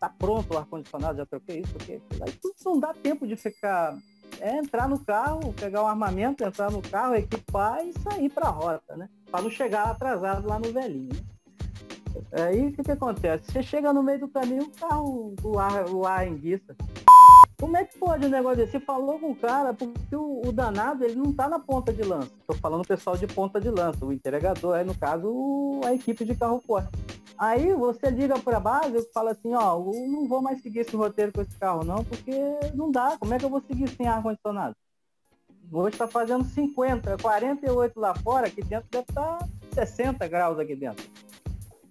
tá 0.00 0.08
pronto 0.08 0.52
o 0.52 0.58
ar-condicionado, 0.58 1.18
já 1.18 1.26
troquei 1.26 1.60
isso, 1.60 1.76
aquilo. 1.76 2.02
Aí 2.22 2.32
tudo 2.32 2.54
não 2.64 2.80
dá 2.80 2.92
tempo 2.92 3.26
de 3.26 3.36
ficar 3.36 3.96
é 4.40 4.56
entrar 4.56 4.88
no 4.88 4.98
carro, 4.98 5.52
pegar 5.52 5.82
o 5.82 5.84
um 5.84 5.88
armamento, 5.88 6.42
entrar 6.42 6.70
no 6.70 6.82
carro, 6.82 7.14
equipar 7.14 7.86
e 7.86 7.92
sair 8.00 8.28
para 8.28 8.48
a 8.48 8.50
rota, 8.50 8.96
né? 8.96 9.08
Para 9.30 9.42
não 9.42 9.50
chegar 9.50 9.84
atrasado 9.84 10.48
lá 10.48 10.58
no 10.58 10.72
velhinho. 10.72 11.12
Né? 11.12 11.20
Aí 12.32 12.68
o 12.68 12.72
que, 12.72 12.82
que 12.82 12.92
acontece? 12.92 13.50
Você 13.50 13.62
chega 13.62 13.92
no 13.92 14.02
meio 14.02 14.20
do 14.20 14.28
caminho, 14.28 14.64
o 14.64 14.70
carro, 14.70 15.34
o 15.92 16.06
ar, 16.06 16.26
enguiça. 16.26 16.74
Como 17.62 17.76
é 17.76 17.84
que 17.84 17.96
pode 17.96 18.26
um 18.26 18.28
negócio 18.28 18.56
desse? 18.56 18.72
Você 18.72 18.80
falou 18.80 19.20
com 19.20 19.30
o 19.30 19.36
cara, 19.36 19.72
porque 19.72 20.16
o, 20.16 20.42
o, 20.44 20.52
danado 20.52 21.04
ele 21.04 21.14
não 21.14 21.32
tá 21.32 21.48
na 21.48 21.60
ponta 21.60 21.92
de 21.92 22.02
lança. 22.02 22.30
Tô 22.44 22.54
falando 22.54 22.82
o 22.82 22.88
pessoal 22.88 23.16
de 23.16 23.26
ponta 23.28 23.60
de 23.60 23.70
lança, 23.70 24.04
o 24.04 24.12
entregador, 24.12 24.74
aí 24.74 24.84
no 24.84 24.96
caso 24.96 25.80
a 25.84 25.94
equipe 25.94 26.24
de 26.24 26.34
carro 26.34 26.60
forte. 26.66 26.90
Aí 27.38 27.72
você 27.72 28.10
liga 28.10 28.36
para 28.38 28.56
a 28.56 28.60
base 28.60 28.96
e 28.96 29.12
fala 29.12 29.30
assim, 29.30 29.54
ó, 29.54 29.76
eu 29.76 30.08
não 30.08 30.26
vou 30.26 30.42
mais 30.42 30.60
seguir 30.60 30.80
esse 30.80 30.96
roteiro 30.96 31.32
com 31.32 31.40
esse 31.40 31.56
carro 31.56 31.84
não, 31.84 32.04
porque 32.04 32.32
não 32.74 32.90
dá. 32.90 33.16
Como 33.16 33.32
é 33.32 33.38
que 33.38 33.44
eu 33.44 33.50
vou 33.50 33.60
seguir 33.60 33.88
sem 33.90 34.08
ar-condicionado? 34.08 34.74
Vou 35.70 35.88
estar 35.88 36.08
fazendo 36.08 36.44
50, 36.44 37.16
48 37.18 37.98
lá 37.98 38.12
fora, 38.14 38.48
aqui 38.48 38.62
dentro 38.62 38.88
deve 38.90 39.06
estar 39.08 39.38
60 39.72 40.26
graus 40.26 40.58
aqui 40.58 40.74
dentro. 40.74 41.08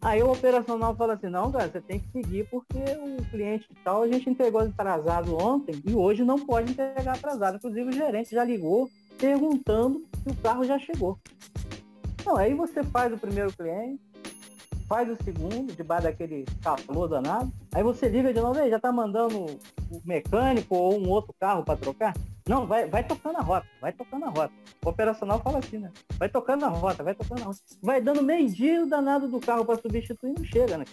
Aí 0.01 0.23
o 0.23 0.31
operacional 0.31 0.95
fala 0.95 1.13
assim, 1.13 1.27
não, 1.27 1.51
cara, 1.51 1.69
você 1.69 1.79
tem 1.79 1.99
que 1.99 2.11
seguir 2.11 2.47
porque 2.49 2.79
o 2.79 3.23
cliente 3.29 3.67
tal, 3.83 4.01
a 4.01 4.07
gente 4.07 4.27
entregou 4.27 4.61
atrasado 4.61 5.37
ontem 5.37 5.79
e 5.85 5.93
hoje 5.93 6.23
não 6.23 6.39
pode 6.39 6.71
entregar 6.71 7.15
atrasado. 7.15 7.57
Inclusive 7.57 7.89
o 7.89 7.93
gerente 7.93 8.31
já 8.31 8.43
ligou 8.43 8.89
perguntando 9.19 10.03
se 10.23 10.29
o 10.29 10.35
carro 10.37 10.65
já 10.65 10.79
chegou. 10.79 11.19
Então, 12.19 12.35
aí 12.35 12.53
você 12.55 12.83
faz 12.83 13.13
o 13.13 13.17
primeiro 13.17 13.53
cliente, 13.53 14.01
faz 14.87 15.07
o 15.07 15.23
segundo, 15.23 15.71
debaixo 15.75 16.03
daquele 16.03 16.45
calor 16.61 17.07
danado, 17.07 17.51
aí 17.73 17.83
você 17.83 18.09
liga 18.09 18.33
de 18.33 18.41
novo, 18.41 18.67
já 18.67 18.79
tá 18.79 18.91
mandando 18.91 19.37
o 19.39 20.01
mecânico 20.03 20.75
ou 20.75 20.99
um 20.99 21.09
outro 21.09 21.33
carro 21.39 21.63
para 21.63 21.77
trocar? 21.77 22.13
Não, 22.51 22.67
vai, 22.67 22.85
vai 22.85 23.01
tocando 23.01 23.37
a 23.37 23.41
rota, 23.41 23.65
vai 23.79 23.93
tocando 23.93 24.25
a 24.25 24.29
rota. 24.29 24.53
O 24.83 24.89
operacional 24.89 25.39
fala 25.39 25.59
assim, 25.59 25.77
né? 25.77 25.89
Vai 26.19 26.27
tocando 26.27 26.65
a 26.65 26.67
rota, 26.67 27.01
vai 27.01 27.15
tocando 27.15 27.43
a 27.43 27.45
rota. 27.45 27.59
Vai 27.81 28.01
dando 28.01 28.21
meio 28.21 28.49
dia 28.49 28.83
o 28.83 28.89
danado 28.89 29.29
do 29.29 29.39
carro 29.39 29.63
para 29.63 29.79
substituir 29.79 30.33
não 30.37 30.43
chega, 30.43 30.77
né? 30.77 30.83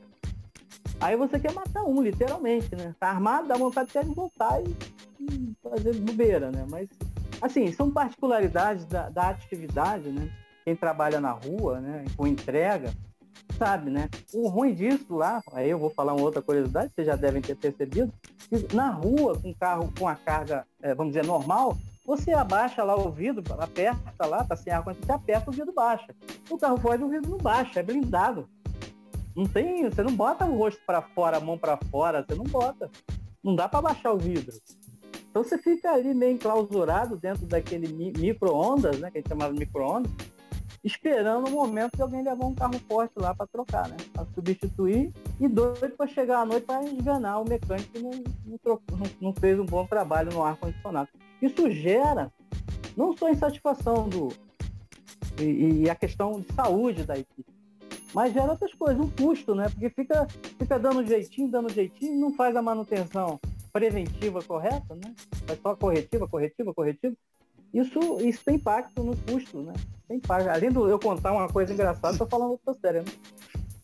Aí 1.00 1.16
você 1.16 1.36
quer 1.40 1.52
matar 1.52 1.82
um, 1.82 2.00
literalmente, 2.00 2.76
né? 2.76 2.94
Tá 3.00 3.08
armado, 3.08 3.48
dá 3.48 3.56
vontade 3.56 3.90
de 3.90 4.14
voltar 4.14 4.62
e, 4.62 4.76
e 5.18 5.56
fazer 5.60 5.96
bobeira, 5.96 6.52
né? 6.52 6.64
Mas, 6.70 6.88
assim, 7.42 7.72
são 7.72 7.90
particularidades 7.90 8.84
da, 8.84 9.08
da 9.08 9.30
atividade, 9.30 10.10
né? 10.10 10.30
Quem 10.64 10.76
trabalha 10.76 11.20
na 11.20 11.32
rua, 11.32 11.80
né? 11.80 12.04
Com 12.16 12.28
entrega, 12.28 12.92
sabe, 13.56 13.90
né? 13.90 14.08
O 14.32 14.48
ruim 14.48 14.74
disso 14.74 15.14
lá, 15.14 15.42
aí 15.52 15.70
eu 15.70 15.78
vou 15.78 15.90
falar 15.90 16.14
uma 16.14 16.24
outra 16.24 16.40
curiosidade, 16.40 16.92
vocês 16.94 17.06
já 17.06 17.16
devem 17.16 17.42
ter 17.42 17.56
percebido, 17.56 18.12
na 18.72 18.90
rua, 18.90 19.38
com 19.38 19.52
carro 19.54 19.92
com 19.98 20.06
a 20.08 20.14
carga, 20.14 20.66
é, 20.80 20.94
vamos 20.94 21.12
dizer, 21.12 21.26
normal, 21.26 21.76
você 22.06 22.32
abaixa 22.32 22.82
lá 22.82 22.96
o 22.96 23.10
vidro, 23.10 23.44
aperta 23.58 24.24
lá, 24.24 24.42
tá 24.42 24.56
sem 24.56 24.72
ar 24.72 24.82
você 24.82 25.12
aperta 25.12 25.50
o 25.50 25.52
vidro 25.52 25.74
baixa. 25.74 26.14
O 26.48 26.56
carro 26.56 26.78
forte 26.78 27.04
o 27.04 27.08
vidro 27.08 27.30
não 27.30 27.38
baixa, 27.38 27.80
é 27.80 27.82
blindado. 27.82 28.48
Não 29.36 29.46
tem, 29.46 29.84
você 29.84 30.02
não 30.02 30.16
bota 30.16 30.46
o 30.46 30.56
rosto 30.56 30.80
para 30.86 31.02
fora, 31.02 31.36
a 31.36 31.40
mão 31.40 31.58
para 31.58 31.76
fora, 31.90 32.24
você 32.26 32.34
não 32.34 32.44
bota. 32.44 32.90
Não 33.44 33.54
dá 33.54 33.68
para 33.68 33.82
baixar 33.82 34.12
o 34.12 34.18
vidro. 34.18 34.56
Então 35.30 35.44
você 35.44 35.58
fica 35.58 35.92
ali 35.92 36.14
meio 36.14 36.32
enclausurado 36.32 37.16
dentro 37.16 37.44
daquele 37.46 37.92
micro-ondas, 37.92 38.98
né, 38.98 39.10
que 39.10 39.18
a 39.18 39.20
gente 39.20 39.28
chamava 39.28 39.52
de 39.52 39.58
micro-ondas, 39.58 40.10
esperando 40.82 41.48
o 41.48 41.50
momento 41.50 41.96
de 41.96 42.02
alguém 42.02 42.22
levar 42.22 42.46
um 42.46 42.54
carro 42.54 42.78
forte 42.88 43.12
lá 43.16 43.34
para 43.34 43.46
trocar, 43.46 43.88
né? 43.88 43.96
Para 44.12 44.26
substituir 44.34 45.12
e 45.40 45.48
doido 45.48 45.96
para 45.96 46.06
chegar 46.06 46.40
à 46.40 46.44
noite 46.46 46.64
para 46.64 46.84
enganar 46.84 47.40
o 47.40 47.48
mecânico 47.48 47.90
que 47.90 47.98
não, 47.98 48.10
não, 48.46 48.58
trocou, 48.58 48.98
não, 49.20 49.32
fez 49.32 49.58
um 49.58 49.66
bom 49.66 49.86
trabalho 49.86 50.32
no 50.32 50.44
ar-condicionado. 50.44 51.08
Isso 51.42 51.70
gera 51.70 52.32
não 52.96 53.16
só 53.16 53.30
insatisfação 53.30 54.08
do 54.08 54.28
e, 55.40 55.84
e, 55.84 55.90
a 55.90 55.94
questão 55.94 56.40
de 56.40 56.52
saúde 56.52 57.04
da 57.04 57.16
equipe, 57.16 57.46
mas 58.12 58.32
gera 58.32 58.50
outras 58.50 58.74
coisas, 58.74 59.00
um 59.00 59.08
custo, 59.08 59.54
né? 59.54 59.68
Porque 59.68 59.88
fica, 59.90 60.26
fica 60.58 60.78
dando 60.78 61.06
jeitinho, 61.06 61.48
dando 61.48 61.72
jeitinho, 61.72 62.18
não 62.18 62.34
faz 62.34 62.56
a 62.56 62.62
manutenção 62.62 63.38
preventiva 63.72 64.42
correta, 64.42 64.96
né? 64.96 65.14
Faz 65.46 65.60
só 65.60 65.76
corretiva, 65.76 66.26
corretiva, 66.26 66.74
corretiva. 66.74 67.14
Isso, 67.72 67.98
isso 68.20 68.44
tem 68.44 68.56
impacto 68.56 69.02
no 69.02 69.16
custo, 69.16 69.60
né? 69.62 69.74
Tem 70.06 70.16
impacto. 70.16 70.48
Além 70.48 70.70
de 70.70 70.76
eu 70.76 70.98
contar 70.98 71.32
uma 71.32 71.48
coisa 71.48 71.72
engraçada, 71.72 72.12
estou 72.12 72.26
falando 72.26 72.52
outra 72.52 72.74
séria, 72.80 73.02
né? 73.02 73.12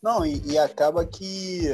Não, 0.03 0.25
e, 0.25 0.41
e 0.47 0.59
acaba 0.59 1.05
que 1.05 1.69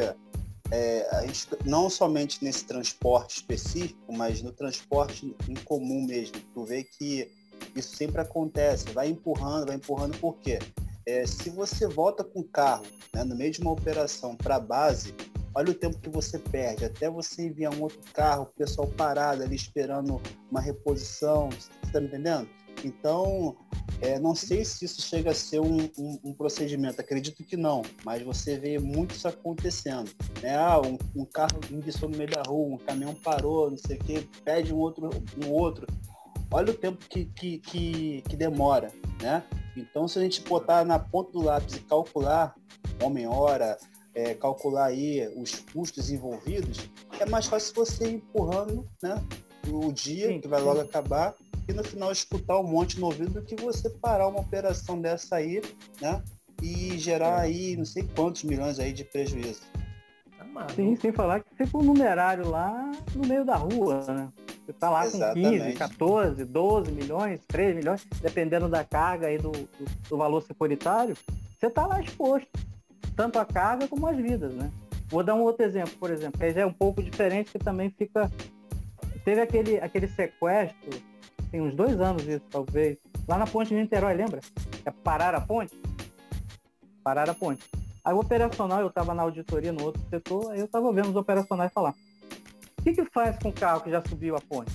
é, 0.71 1.09
a 1.13 1.27
gente, 1.27 1.49
não 1.65 1.91
somente 1.91 2.43
nesse 2.45 2.65
transporte 2.65 3.37
específico, 3.37 4.13
mas 4.13 4.43
no 4.43 4.53
transporte 4.53 5.35
em 5.49 5.55
comum 5.65 6.07
mesmo, 6.07 6.37
tu 6.55 6.65
vê 6.65 6.85
que 6.85 7.29
isso 7.75 7.97
sempre 7.97 8.21
acontece, 8.21 8.91
vai 8.93 9.09
empurrando, 9.09 9.67
vai 9.67 9.77
empurrando, 9.77 10.17
por 10.19 10.37
quê? 10.39 10.59
É, 11.07 11.27
se 11.27 11.51
você 11.51 11.89
volta 11.89 12.23
com 12.23 12.41
o 12.41 12.45
carro 12.45 12.87
né, 13.15 13.25
no 13.25 13.35
meio 13.35 13.51
de 13.51 13.61
uma 13.61 13.73
operação 13.73 14.37
para 14.37 14.57
a 14.57 14.61
base, 14.61 15.15
olha 15.55 15.73
o 15.73 15.75
tempo 15.75 15.99
que 15.99 16.09
você 16.09 16.39
perde, 16.39 16.85
até 16.85 17.11
você 17.11 17.43
enviar 17.43 17.75
um 17.75 17.83
outro 17.83 18.01
carro, 18.13 18.45
o 18.45 18.59
pessoal 18.59 18.87
parado 18.87 19.43
ali 19.43 19.57
esperando 19.57 20.21
uma 20.51 20.61
reposição, 20.61 21.49
você 21.91 21.99
está 21.99 22.01
me 22.01 22.07
entendendo? 22.07 22.49
Então, 22.85 23.57
é, 24.01 24.19
não 24.19 24.35
sei 24.35 24.65
se 24.65 24.85
isso 24.85 25.03
chega 25.03 25.33
a 25.33 25.35
ser 25.35 25.61
um, 25.61 25.89
um, 25.99 26.19
um, 26.25 26.33
procedimento, 26.33 27.01
acredito 27.01 27.45
que 27.45 27.57
não, 27.57 27.83
mas 28.05 28.23
você 28.23 28.59
vê 28.59 28.79
muito 28.79 29.15
isso 29.15 29.29
acontecendo. 29.29 30.11
Né? 30.43 30.57
Ah, 30.57 30.81
um, 30.81 30.97
um 31.15 31.25
carro 31.25 31.61
ingressou 31.71 32.09
no 32.09 32.17
meio 32.17 32.31
da 32.31 32.43
rua, 32.43 32.77
um 32.77 32.79
caminhão 32.79 33.15
parou, 33.15 33.71
não 33.71 33.77
sei 33.77 33.97
o 33.97 34.01
quê, 34.01 34.27
pede 34.45 34.73
um 34.73 34.79
outro, 34.79 35.11
um 35.45 35.51
outro. 35.51 35.87
Olha 36.51 36.73
o 36.73 36.77
tempo 36.77 37.05
que, 37.09 37.27
que, 37.27 37.59
que, 37.59 38.23
que 38.23 38.37
demora, 38.37 38.91
né? 39.21 39.45
Então, 39.77 40.09
se 40.09 40.19
a 40.19 40.23
gente 40.23 40.41
botar 40.43 40.85
na 40.85 40.99
ponta 40.99 41.31
do 41.33 41.43
lápis 41.43 41.77
e 41.77 41.81
calcular 41.81 42.55
homem-hora, 43.03 43.79
é, 44.15 44.35
calcular 44.35 44.87
aí 44.87 45.29
os 45.37 45.61
custos 45.73 46.11
envolvidos, 46.11 46.91
é 47.21 47.27
mais 47.27 47.47
fácil 47.47 47.75
você 47.75 48.09
ir 48.09 48.15
empurrando 48.15 48.89
né, 49.01 49.23
o 49.69 49.93
dia, 49.93 50.29
sim, 50.29 50.41
que 50.41 50.49
vai 50.49 50.61
logo 50.61 50.81
acabar, 50.81 51.35
e 51.71 51.75
no 51.75 51.85
final 51.85 52.13
escutar 52.13 52.59
um 52.59 52.65
monte 52.65 52.99
no 53.01 53.07
ouvido 53.07 53.41
do 53.41 53.43
que 53.43 53.57
você 53.57 53.89
parar 53.89 54.29
uma 54.29 54.41
operação 54.41 55.01
dessa 55.01 55.37
aí, 55.37 55.63
né? 56.01 56.23
E 56.63 56.99
gerar 56.99 57.41
aí 57.41 57.77
não 57.77 57.85
sei 57.85 58.07
quantos 58.15 58.43
milhões 58.45 58.79
aí 58.79 58.93
de 58.93 59.05
prejuízo. 59.05 59.63
Tá 60.53 60.69
sim, 60.75 60.97
sem 60.97 61.13
falar 61.13 61.41
que 61.41 61.55
fica 61.55 61.79
um 61.79 61.83
numerário 61.83 62.49
lá 62.49 62.91
no 63.15 63.27
meio 63.27 63.45
da 63.45 63.57
rua, 63.57 64.05
né? 64.09 64.29
Você 64.67 64.73
tá 64.75 64.91
lá 64.91 65.07
Exatamente. 65.07 65.59
com 65.59 65.65
15, 65.65 65.79
14, 65.79 66.45
12 66.45 66.93
milhões, 66.93 67.41
3 67.47 67.75
milhões, 67.75 68.07
dependendo 68.21 68.69
da 68.69 68.85
carga 68.85 69.31
e 69.33 69.39
do, 69.39 69.51
do, 69.51 70.09
do 70.09 70.17
valor 70.17 70.43
securitário, 70.43 71.17
você 71.59 71.71
tá 71.71 71.87
lá 71.87 72.01
exposto. 72.01 72.49
Tanto 73.17 73.39
a 73.39 73.45
carga 73.45 73.89
como 73.89 74.07
as 74.07 74.17
vidas, 74.17 74.55
né? 74.55 74.71
Vou 75.09 75.25
dar 75.25 75.35
um 75.35 75.43
outro 75.43 75.65
exemplo, 75.65 75.93
por 75.99 76.11
exemplo, 76.11 76.39
que 76.39 76.53
já 76.53 76.61
é 76.61 76.67
um 76.67 76.73
pouco 76.73 77.03
diferente, 77.03 77.51
que 77.51 77.59
também 77.59 77.91
fica. 77.91 78.31
Teve 79.25 79.41
aquele, 79.41 79.79
aquele 79.79 80.09
sequestro, 80.09 81.03
tem 81.51 81.61
uns 81.61 81.75
dois 81.75 82.01
anos 82.01 82.27
isso, 82.27 82.45
talvez, 82.51 82.99
lá 83.29 83.37
na 83.37 83.47
ponte 83.47 83.69
de 83.69 83.75
Niterói, 83.75 84.15
lembra? 84.15 84.41
É 84.85 84.91
parar 84.91 85.35
a 85.35 85.41
ponte? 85.41 85.79
Parar 87.03 87.29
a 87.29 87.35
ponte. 87.35 87.63
Aí 88.05 88.15
o 88.15 88.19
operacional, 88.19 88.81
eu 88.81 88.89
estava 88.89 89.15
na 89.15 89.23
auditoria 89.23 89.73
no 89.73 89.85
outro 89.85 90.03
setor, 90.09 90.53
aí 90.53 90.61
eu 90.61 90.65
estava 90.65 90.93
vendo 90.93 91.11
os 91.11 91.17
operacionais 91.17 91.73
falar. 91.73 91.95
O 92.79 92.83
que, 92.83 92.95
que 92.95 93.05
faz 93.07 93.39
com 93.39 93.51
o 93.51 93.53
carro 93.53 93.83
que 93.83 93.91
já 93.91 94.01
subiu 94.01 94.37
a 94.37 94.41
ponte? 94.41 94.73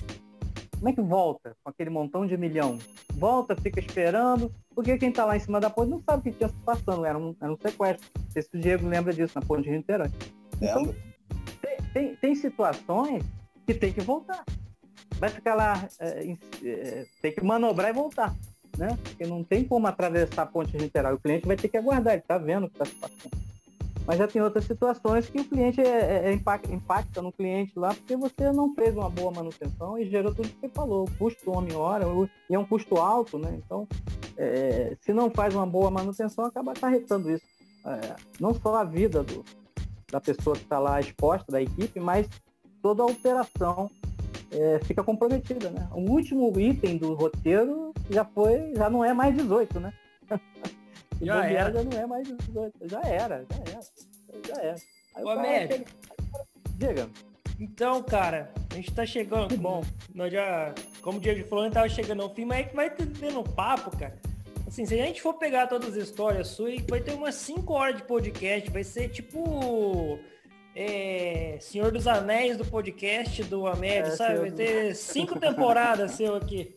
Como 0.76 0.88
é 0.88 0.92
que 0.92 1.00
volta 1.00 1.56
com 1.64 1.70
aquele 1.70 1.90
montão 1.90 2.26
de 2.26 2.36
milhão? 2.36 2.78
Volta, 3.14 3.56
fica 3.56 3.80
esperando, 3.80 4.52
porque 4.74 4.98
quem 4.98 5.08
está 5.08 5.24
lá 5.24 5.36
em 5.36 5.40
cima 5.40 5.58
da 5.58 5.70
ponte 5.70 5.90
não 5.90 6.02
sabe 6.02 6.20
o 6.20 6.22
que 6.22 6.38
tinha 6.38 6.48
se 6.48 6.54
passando, 6.56 7.04
era 7.04 7.18
um, 7.18 7.34
era 7.40 7.52
um 7.52 7.56
sequestro. 7.56 8.08
Não 8.16 8.30
sei 8.30 8.42
se 8.42 8.50
o 8.54 8.60
Diego 8.60 8.86
lembra 8.86 9.12
disso, 9.12 9.32
na 9.34 9.44
ponte 9.44 9.62
de 9.64 9.70
Niterói. 9.70 10.10
Então, 10.60 10.94
tem, 11.60 11.78
tem, 11.92 12.16
tem, 12.16 12.34
situações 12.34 13.24
que 13.66 13.74
tem 13.74 13.92
que 13.92 14.02
voltar. 14.02 14.44
Vai 15.18 15.30
ficar 15.30 15.54
lá, 15.54 15.88
é, 16.00 16.36
é, 16.62 17.06
tem 17.22 17.32
que 17.32 17.44
manobrar 17.44 17.90
e 17.90 17.92
voltar. 17.92 18.34
Né? 18.76 18.98
Porque 19.02 19.26
não 19.26 19.42
tem 19.42 19.64
como 19.64 19.86
atravessar 19.86 20.42
a 20.42 20.46
ponte 20.46 20.76
Niterói. 20.76 21.14
O 21.14 21.18
cliente 21.18 21.46
vai 21.46 21.56
ter 21.56 21.68
que 21.68 21.78
aguardar, 21.78 22.14
ele 22.14 22.22
está 22.22 22.36
vendo 22.36 22.66
o 22.66 22.68
que 22.68 22.74
está 22.74 22.84
se 22.84 22.94
passando. 22.94 23.46
Mas 24.06 24.18
já 24.18 24.28
tem 24.28 24.40
outras 24.40 24.64
situações 24.64 25.28
que 25.28 25.40
o 25.40 25.44
cliente 25.44 25.80
é, 25.80 25.88
é, 25.88 26.28
é 26.28 26.32
impacta, 26.32 26.72
impacta, 26.72 27.20
no 27.20 27.32
cliente 27.32 27.72
lá 27.76 27.92
porque 27.92 28.16
você 28.16 28.52
não 28.52 28.72
fez 28.72 28.94
uma 28.94 29.10
boa 29.10 29.32
manutenção 29.32 29.98
e 29.98 30.08
gerou 30.08 30.32
tudo 30.32 30.48
que 30.48 30.60
você 30.60 30.68
falou, 30.68 31.04
o 31.04 31.10
custo 31.18 31.50
homem-hora, 31.50 32.06
e 32.48 32.54
é 32.54 32.58
um 32.58 32.64
custo 32.64 32.96
alto, 32.96 33.36
né? 33.36 33.60
Então, 33.64 33.88
é, 34.36 34.96
se 35.00 35.12
não 35.12 35.28
faz 35.28 35.54
uma 35.56 35.66
boa 35.66 35.90
manutenção, 35.90 36.44
acaba 36.44 36.70
acarretando 36.70 37.32
isso. 37.32 37.44
É, 37.84 38.16
não 38.38 38.54
só 38.54 38.76
a 38.76 38.84
vida 38.84 39.24
do, 39.24 39.44
da 40.10 40.20
pessoa 40.20 40.54
que 40.54 40.62
está 40.62 40.78
lá 40.78 41.00
exposta, 41.00 41.50
da 41.50 41.60
equipe, 41.60 41.98
mas 41.98 42.28
toda 42.80 43.02
a 43.02 43.06
operação 43.06 43.90
é, 44.50 44.78
fica 44.84 45.02
comprometida, 45.02 45.70
né? 45.70 45.88
O 45.92 46.10
último 46.10 46.58
item 46.58 46.98
do 46.98 47.14
roteiro 47.14 47.92
já 48.10 48.24
foi, 48.24 48.72
já 48.74 48.88
não 48.88 49.04
é 49.04 49.12
mais 49.12 49.34
18, 49.34 49.80
né? 49.80 49.92
já 51.20 51.46
era. 51.46 51.72
já 51.72 51.82
não 51.82 51.98
é 51.98 52.06
mais 52.06 52.28
18. 52.28 52.88
Já 52.88 53.00
era, 53.02 53.44
já 53.50 53.72
era. 53.72 53.80
Já 54.46 54.62
era. 54.62 54.76
Aí 55.14 55.24
Ô, 55.24 55.30
Américo. 55.30 55.90
Diga. 56.76 57.08
Então, 57.58 58.02
cara, 58.02 58.52
a 58.70 58.74
gente 58.74 58.92
tá 58.92 59.06
chegando. 59.06 59.48
Que 59.48 59.56
bom. 59.56 59.82
Nós 60.14 60.30
já, 60.30 60.74
como 61.00 61.18
o 61.18 61.20
Diego 61.20 61.48
falou, 61.48 61.64
a 61.64 61.66
gente 61.66 61.74
tava 61.74 61.88
chegando 61.88 62.22
ao 62.22 62.34
fim, 62.34 62.44
mas 62.44 62.58
é 62.58 62.62
que 62.64 62.76
vai 62.76 62.90
tendo 62.90 63.42
papo, 63.42 63.96
cara. 63.96 64.18
Assim, 64.66 64.84
se 64.84 64.94
a 64.94 65.04
gente 65.04 65.22
for 65.22 65.34
pegar 65.34 65.68
todas 65.68 65.96
as 65.96 65.96
histórias 65.96 66.48
suas, 66.48 66.80
vai 66.88 67.00
ter 67.00 67.14
umas 67.14 67.34
5 67.36 67.72
horas 67.72 67.96
de 67.96 68.02
podcast. 68.02 68.70
Vai 68.70 68.84
ser 68.84 69.08
tipo 69.08 70.18
é, 70.78 71.56
Senhor 71.58 71.90
dos 71.90 72.06
Anéis 72.06 72.58
do 72.58 72.64
podcast 72.66 73.42
do 73.44 73.66
Amédio, 73.66 74.12
é, 74.12 74.16
sabe? 74.16 74.40
Vai 74.40 74.50
ter 74.50 74.92
cinco 74.94 75.40
temporadas 75.40 76.10
seu 76.10 76.36
aqui. 76.36 76.76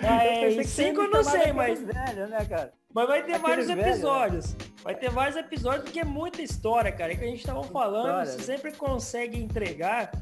É, 0.00 0.62
cinco 0.62 1.02
eu 1.02 1.10
não 1.10 1.24
sei, 1.24 1.52
mas. 1.52 1.82
Velho, 1.82 2.28
né, 2.28 2.46
cara? 2.48 2.72
Mas 2.94 3.08
vai 3.08 3.24
ter 3.24 3.32
Aquele 3.32 3.48
vários 3.48 3.66
velho, 3.66 3.80
episódios. 3.80 4.52
Né? 4.52 4.58
Vai 4.84 4.94
ter 4.94 5.10
vários 5.10 5.36
episódios, 5.36 5.82
porque 5.82 5.98
é 5.98 6.04
muita 6.04 6.40
história, 6.40 6.92
cara. 6.92 7.12
É 7.12 7.16
que 7.16 7.24
a 7.24 7.26
gente 7.26 7.44
tava 7.44 7.64
falando, 7.64 8.24
você 8.24 8.36
né? 8.36 8.42
sempre 8.44 8.72
consegue 8.72 9.36
entregar, 9.36 10.12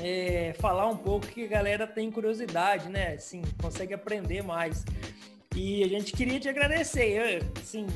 é, 0.00 0.54
falar 0.60 0.86
um 0.86 0.96
pouco 0.96 1.26
que 1.26 1.44
a 1.44 1.48
galera 1.48 1.84
tem 1.84 2.12
curiosidade, 2.12 2.88
né? 2.88 3.14
Assim, 3.14 3.42
consegue 3.60 3.92
aprender 3.92 4.40
mais. 4.40 4.84
E 5.56 5.82
a 5.82 5.88
gente 5.88 6.12
queria 6.12 6.38
te 6.38 6.48
agradecer. 6.48 7.08
Eu, 7.08 7.50
assim, 7.60 7.86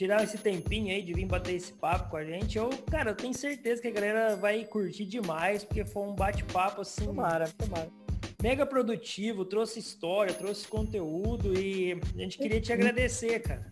tirar 0.00 0.24
esse 0.24 0.38
tempinho 0.38 0.88
aí 0.88 1.02
de 1.02 1.12
vir 1.12 1.26
bater 1.26 1.54
esse 1.54 1.74
papo 1.74 2.08
com 2.08 2.16
a 2.16 2.24
gente. 2.24 2.56
Eu, 2.56 2.70
cara, 2.90 3.10
eu 3.10 3.14
tenho 3.14 3.34
certeza 3.34 3.82
que 3.82 3.88
a 3.88 3.90
galera 3.90 4.34
vai 4.34 4.64
curtir 4.64 5.04
demais, 5.04 5.62
porque 5.62 5.84
foi 5.84 6.02
um 6.04 6.14
bate-papo 6.14 6.80
assim. 6.80 7.04
Tomara, 7.04 7.50
tomara. 7.50 7.90
Mega 8.42 8.64
produtivo, 8.64 9.44
trouxe 9.44 9.78
história, 9.78 10.32
trouxe 10.32 10.66
conteúdo 10.66 11.52
e 11.52 12.00
a 12.14 12.18
gente 12.18 12.38
queria 12.38 12.58
te 12.62 12.72
agradecer, 12.72 13.40
cara. 13.40 13.70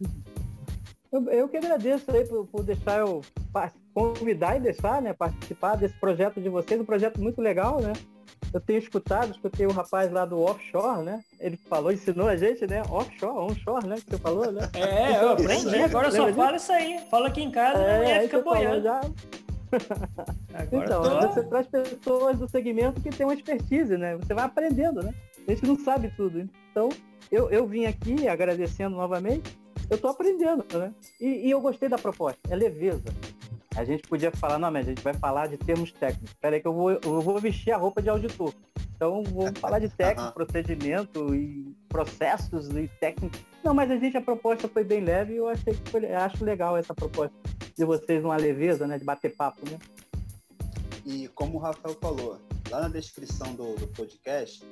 Eu, 1.11 1.26
eu 1.31 1.49
que 1.49 1.57
agradeço 1.57 2.05
aí 2.11 2.26
por, 2.26 2.47
por 2.47 2.62
deixar 2.62 2.99
eu 2.99 3.22
convidar 3.95 4.59
e 4.59 4.61
deixar, 4.61 5.01
né, 5.01 5.14
participar 5.14 5.76
desse 5.76 5.99
projeto 5.99 6.43
de 6.43 6.51
vocês, 6.51 6.79
um 6.79 6.85
projeto 6.85 7.18
muito 7.18 7.41
legal, 7.41 7.81
né? 7.81 7.95
Eu 8.53 8.61
tenho 8.61 8.79
escutado, 8.79 9.31
escutei 9.31 9.67
o 9.67 9.73
rapaz 9.73 10.11
lá 10.11 10.25
do 10.25 10.41
offshore, 10.41 11.03
né? 11.03 11.23
Ele 11.39 11.57
falou, 11.57 11.93
ensinou 11.93 12.29
a 12.29 12.37
gente, 12.37 12.67
né? 12.67 12.83
Offshore, 12.91 13.53
onshore, 13.53 13.87
né? 13.87 13.97
Que 13.97 14.11
você 14.11 14.19
falou, 14.19 14.51
né? 14.51 14.69
É, 14.75 15.23
eu 15.23 15.31
aprendi, 15.31 15.77
agora 15.77 16.11
só 16.11 16.33
fala 16.33 16.57
isso 16.57 16.73
aí. 16.73 17.01
Fala 17.11 17.29
aqui 17.29 17.43
em 17.43 17.51
casa 17.51 17.83
é, 17.83 18.19
e 18.19 18.29
fica 18.29 18.41
boiando. 18.41 18.83
Já... 18.83 19.01
então, 20.73 21.03
tô... 21.03 21.29
você 21.29 21.43
traz 21.45 21.67
pessoas 21.67 22.39
do 22.39 22.49
segmento 22.49 23.01
que 23.01 23.11
tem 23.11 23.27
uma 23.27 23.35
expertise, 23.35 23.97
né? 23.97 24.17
Você 24.17 24.33
vai 24.33 24.45
aprendendo, 24.45 25.03
né? 25.03 25.13
A 25.47 25.51
gente 25.51 25.67
não 25.67 25.79
sabe 25.79 26.13
tudo. 26.17 26.49
Então, 26.71 26.89
eu, 27.31 27.51
eu 27.51 27.67
vim 27.67 27.85
aqui 27.85 28.27
agradecendo 28.29 28.97
novamente 28.97 29.59
eu 29.91 29.97
tô 29.97 30.09
aprendendo, 30.09 30.65
né? 30.75 30.93
E, 31.21 31.47
e 31.47 31.51
eu 31.51 31.61
gostei 31.61 31.89
da 31.89 31.99
proposta, 31.99 32.41
é 32.51 32.57
leveza. 32.57 33.05
A 33.79 33.85
gente 33.85 34.03
podia 34.09 34.33
falar, 34.33 34.59
não, 34.59 34.72
mas 34.72 34.87
a 34.87 34.91
gente 34.91 35.03
vai 35.03 35.14
falar 35.14 35.47
de 35.47 35.57
termos 35.57 35.93
técnicos. 35.93 36.31
Espera 36.31 36.57
aí 36.57 36.61
que 36.61 36.66
eu 36.66 36.74
vou, 36.74 36.91
eu 36.91 37.20
vou 37.20 37.39
vestir 37.39 37.70
a 37.70 37.76
roupa 37.76 38.03
de 38.03 38.11
auditor. 38.11 38.53
Então, 38.97 39.22
vou 39.22 39.55
falar 39.55 39.79
de 39.79 39.89
técnico, 39.89 40.35
procedimento 40.35 41.33
e 41.33 41.76
processos 41.89 42.68
e 42.70 42.89
técnicos. 43.01 43.41
Não, 43.62 43.72
mas 43.72 43.89
a 43.89 43.97
gente, 43.97 44.16
a 44.16 44.20
proposta 44.20 44.66
foi 44.66 44.83
bem 44.83 45.05
leve 45.05 45.35
e 45.35 45.37
eu 45.37 45.49
achei 45.49 45.74
que 45.74 45.91
foi, 45.91 46.12
acho 46.12 46.45
legal 46.45 46.76
essa 46.76 46.93
proposta 46.93 47.33
de 47.76 47.85
vocês, 47.85 48.24
uma 48.24 48.37
leveza, 48.37 48.85
né, 48.85 48.99
de 48.99 49.05
bater 49.05 49.37
papo, 49.37 49.61
né? 49.70 49.79
E 51.09 51.27
como 51.29 51.57
o 51.57 51.59
Rafael 51.59 51.97
falou, 52.03 52.39
lá 52.69 52.83
na 52.83 52.89
descrição 52.91 53.55
do, 53.55 53.75
do 53.77 53.89
podcast, 53.89 54.63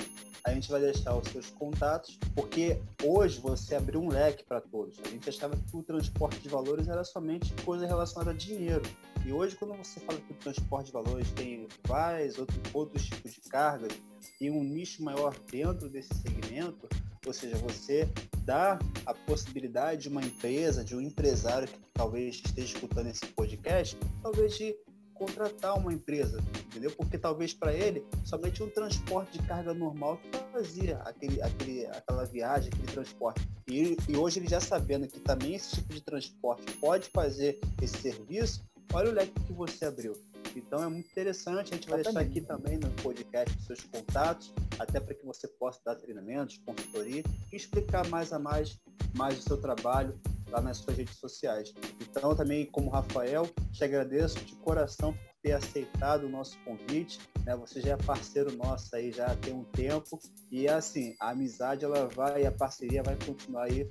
a 0.45 0.53
gente 0.53 0.70
vai 0.70 0.82
deixar 0.82 1.16
os 1.16 1.26
seus 1.28 1.49
contatos, 1.49 2.18
porque 2.34 2.78
hoje 3.03 3.41
você 3.41 3.74
abriu 3.74 4.03
um 4.03 4.09
leque 4.11 4.45
para 4.45 4.61
todos. 4.61 4.99
A 5.03 5.09
gente 5.09 5.30
achava 5.30 5.57
que 5.57 5.74
o 5.74 5.82
transporte 5.82 6.39
de 6.41 6.51
valores 6.51 6.89
era 6.89 7.03
somente 7.05 7.55
coisa 7.64 7.87
relacionada 7.87 8.32
a 8.32 8.34
dinheiro. 8.34 8.82
E 9.24 9.32
hoje, 9.32 9.57
quando 9.57 9.78
você 9.78 9.99
fala 10.01 10.20
que 10.20 10.30
o 10.30 10.37
transporte 10.37 10.89
de 10.89 10.93
valores 10.93 11.30
tem 11.30 11.66
vários 11.87 12.37
outros, 12.37 12.61
outros 12.74 13.07
tipos 13.07 13.32
de 13.32 13.41
cargas 13.49 13.93
e 14.39 14.51
um 14.51 14.62
nicho 14.62 15.03
maior 15.03 15.34
dentro 15.51 15.89
desse 15.89 16.14
segmento, 16.16 16.87
ou 17.26 17.32
seja, 17.32 17.57
você 17.57 18.12
dá 18.45 18.78
a 19.07 19.14
possibilidade 19.14 20.03
de 20.03 20.09
uma 20.11 20.20
empresa, 20.20 20.84
de 20.84 20.95
um 20.95 21.01
empresário 21.01 21.66
que 21.66 21.78
talvez 21.95 22.43
esteja 22.45 22.74
escutando 22.74 23.07
esse 23.07 23.24
podcast, 23.28 23.97
talvez 24.22 24.55
de 24.59 24.76
contratar 25.18 25.76
uma 25.78 25.92
empresa, 25.92 26.38
entendeu? 26.66 26.90
Porque 26.90 27.18
talvez 27.18 27.52
para 27.52 27.72
ele 27.72 28.04
somente 28.24 28.62
um 28.62 28.70
transporte 28.70 29.38
de 29.38 29.46
carga 29.46 29.74
normal 29.74 30.20
fazia 30.52 30.98
aquele, 30.98 31.40
aquele, 31.42 31.86
aquela 31.86 32.24
viagem, 32.24 32.70
aquele 32.72 32.92
transporte. 32.92 33.46
E, 33.68 33.96
e 34.08 34.16
hoje 34.16 34.38
ele 34.38 34.48
já 34.48 34.60
sabendo 34.60 35.06
que 35.06 35.20
também 35.20 35.54
esse 35.54 35.76
tipo 35.76 35.92
de 35.92 36.00
transporte 36.00 36.70
pode 36.78 37.08
fazer 37.10 37.58
esse 37.82 37.98
serviço, 37.98 38.64
olha 38.92 39.10
o 39.10 39.14
leque 39.14 39.32
que 39.46 39.52
você 39.52 39.84
abriu. 39.84 40.12
Então 40.54 40.82
é 40.82 40.88
muito 40.88 41.10
interessante, 41.10 41.72
a 41.72 41.76
gente 41.76 41.88
vai 41.88 42.02
deixar 42.02 42.20
aqui 42.20 42.40
também 42.40 42.78
no 42.78 42.90
podcast 43.02 43.54
os 43.58 43.66
seus 43.66 43.82
contatos, 43.82 44.52
até 44.78 44.98
para 44.98 45.14
que 45.14 45.26
você 45.26 45.46
possa 45.46 45.80
dar 45.84 45.96
treinamentos, 45.96 46.58
consultoria 46.64 47.22
e 47.52 47.56
explicar 47.56 48.08
mais 48.08 48.32
a 48.32 48.38
mais, 48.38 48.78
mais 49.14 49.38
o 49.38 49.42
seu 49.42 49.58
trabalho 49.58 50.18
lá 50.48 50.60
nas 50.62 50.78
suas 50.78 50.96
redes 50.96 51.16
sociais. 51.16 51.74
Então 52.16 52.34
também, 52.34 52.64
como 52.64 52.88
Rafael, 52.88 53.48
te 53.72 53.84
agradeço 53.84 54.38
de 54.44 54.54
coração 54.56 55.12
por 55.12 55.34
ter 55.42 55.52
aceitado 55.52 56.24
o 56.24 56.28
nosso 56.28 56.58
convite. 56.64 57.20
Né? 57.44 57.54
Você 57.56 57.80
já 57.80 57.92
é 57.92 57.96
parceiro 57.96 58.56
nosso 58.56 58.96
aí 58.96 59.12
já 59.12 59.34
tem 59.36 59.52
um 59.52 59.64
tempo 59.64 60.18
e 60.50 60.66
assim 60.66 61.14
a 61.20 61.30
amizade 61.30 61.84
ela 61.84 62.08
vai 62.08 62.42
e 62.42 62.46
a 62.46 62.52
parceria 62.52 63.02
vai 63.02 63.16
continuar 63.24 63.64
aí 63.64 63.88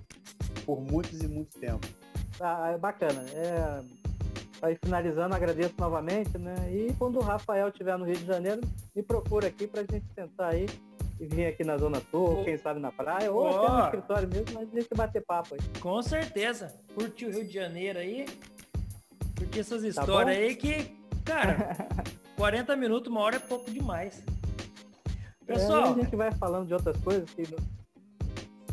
por 0.65 0.81
muitos 0.81 1.21
e 1.21 1.27
muito 1.27 1.59
tempo. 1.59 1.87
Ah, 2.39 2.71
é 2.71 2.77
bacana. 2.77 3.23
É 3.33 4.05
Aí 4.61 4.77
finalizando, 4.83 5.35
agradeço 5.35 5.75
novamente, 5.77 6.37
né? 6.37 6.55
E 6.71 6.93
quando 6.97 7.17
o 7.17 7.21
Rafael 7.21 7.67
estiver 7.67 7.97
no 7.97 8.05
Rio 8.05 8.17
de 8.17 8.25
Janeiro, 8.25 8.61
me 8.95 9.03
procura 9.03 9.47
aqui 9.47 9.67
para 9.67 9.81
a 9.81 9.83
gente 9.83 10.05
sentar 10.15 10.53
aí 10.53 10.65
vir 11.19 11.47
aqui 11.47 11.63
na 11.63 11.77
Zona 11.77 12.01
Sul, 12.11 12.41
oh. 12.41 12.43
quem 12.43 12.57
sabe 12.57 12.79
na 12.79 12.91
praia, 12.91 13.31
ou 13.31 13.43
oh. 13.43 13.47
até 13.47 13.71
no 13.71 13.83
escritório 13.85 14.27
mesmo, 14.27 14.45
mas 14.53 14.69
a 14.71 14.75
gente 14.75 14.89
bater 14.95 15.23
papo 15.25 15.55
aí. 15.55 15.79
Com 15.79 16.01
certeza. 16.01 16.73
Curte 16.93 17.25
o 17.25 17.31
Rio 17.31 17.45
de 17.45 17.53
Janeiro 17.53 17.99
aí. 17.99 18.25
Curte 19.37 19.59
essas 19.59 19.81
tá 19.81 19.87
histórias 19.87 20.37
tá 20.37 20.43
aí 20.43 20.55
que, 20.55 20.95
cara, 21.23 21.75
40 22.35 22.75
minutos, 22.75 23.11
uma 23.11 23.21
hora 23.21 23.37
é 23.37 23.39
pouco 23.39 23.71
demais. 23.71 24.23
Pessoal. 25.45 25.85
É, 25.85 25.89
a 25.89 25.93
gente 25.93 26.15
vai 26.15 26.31
falando 26.31 26.67
de 26.67 26.73
outras 26.73 26.97
coisas. 26.97 27.29
Que... 27.29 27.43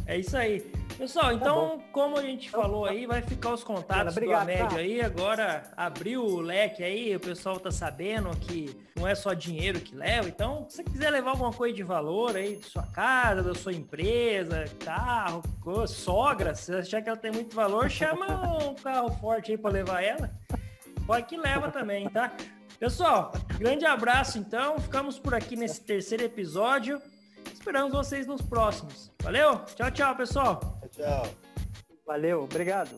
É 0.07 0.19
isso 0.19 0.37
aí. 0.37 0.65
Pessoal, 1.03 1.31
tá 1.31 1.35
então, 1.35 1.79
tá 1.79 1.85
como 1.91 2.17
a 2.17 2.23
gente 2.23 2.49
falou 2.49 2.85
aí, 2.85 3.07
vai 3.07 3.21
ficar 3.21 3.53
os 3.53 3.65
contatos 3.65 4.17
Obrigado, 4.17 4.47
do 4.47 4.53
Amédio 4.53 4.69
tá. 4.69 4.77
aí. 4.77 5.01
Agora 5.01 5.65
abriu 5.77 6.25
o 6.25 6.41
leque 6.41 6.85
aí, 6.85 7.17
o 7.17 7.19
pessoal 7.19 7.59
tá 7.59 7.73
sabendo 7.73 8.31
que 8.37 8.81
não 8.95 9.09
é 9.09 9.13
só 9.13 9.35
dinheiro 9.35 9.81
que 9.81 9.97
leva. 9.97 10.29
Então, 10.29 10.65
se 10.69 10.77
você 10.77 10.85
quiser 10.85 11.11
levar 11.11 11.31
alguma 11.31 11.53
coisa 11.53 11.75
de 11.75 11.83
valor 11.83 12.37
aí 12.37 12.55
de 12.55 12.67
sua 12.67 12.85
casa, 12.85 13.43
da 13.43 13.53
sua 13.53 13.73
empresa, 13.73 14.67
carro, 14.79 15.43
sogra, 15.89 16.55
se 16.55 16.73
achar 16.73 17.03
que 17.03 17.09
ela 17.09 17.19
tem 17.19 17.33
muito 17.33 17.53
valor, 17.53 17.91
chama 17.91 18.65
um 18.65 18.73
carro 18.81 19.11
forte 19.21 19.51
aí 19.51 19.59
para 19.59 19.73
levar 19.73 20.05
ela. 20.05 20.31
Pode 21.05 21.27
que 21.27 21.37
leva 21.37 21.69
também, 21.73 22.09
tá? 22.11 22.33
Pessoal, 22.79 23.33
grande 23.59 23.85
abraço 23.85 24.39
então. 24.39 24.79
Ficamos 24.79 25.19
por 25.19 25.35
aqui 25.35 25.57
nesse 25.57 25.81
terceiro 25.81 26.23
episódio. 26.23 27.03
Esperamos 27.53 27.93
vocês 27.93 28.25
nos 28.25 28.41
próximos. 28.41 29.11
Valeu? 29.21 29.65
Tchau, 29.75 29.91
tchau, 29.91 30.15
pessoal. 30.15 30.82
Tchau. 31.03 31.27
Valeu, 32.07 32.45
obrigado. 32.45 32.91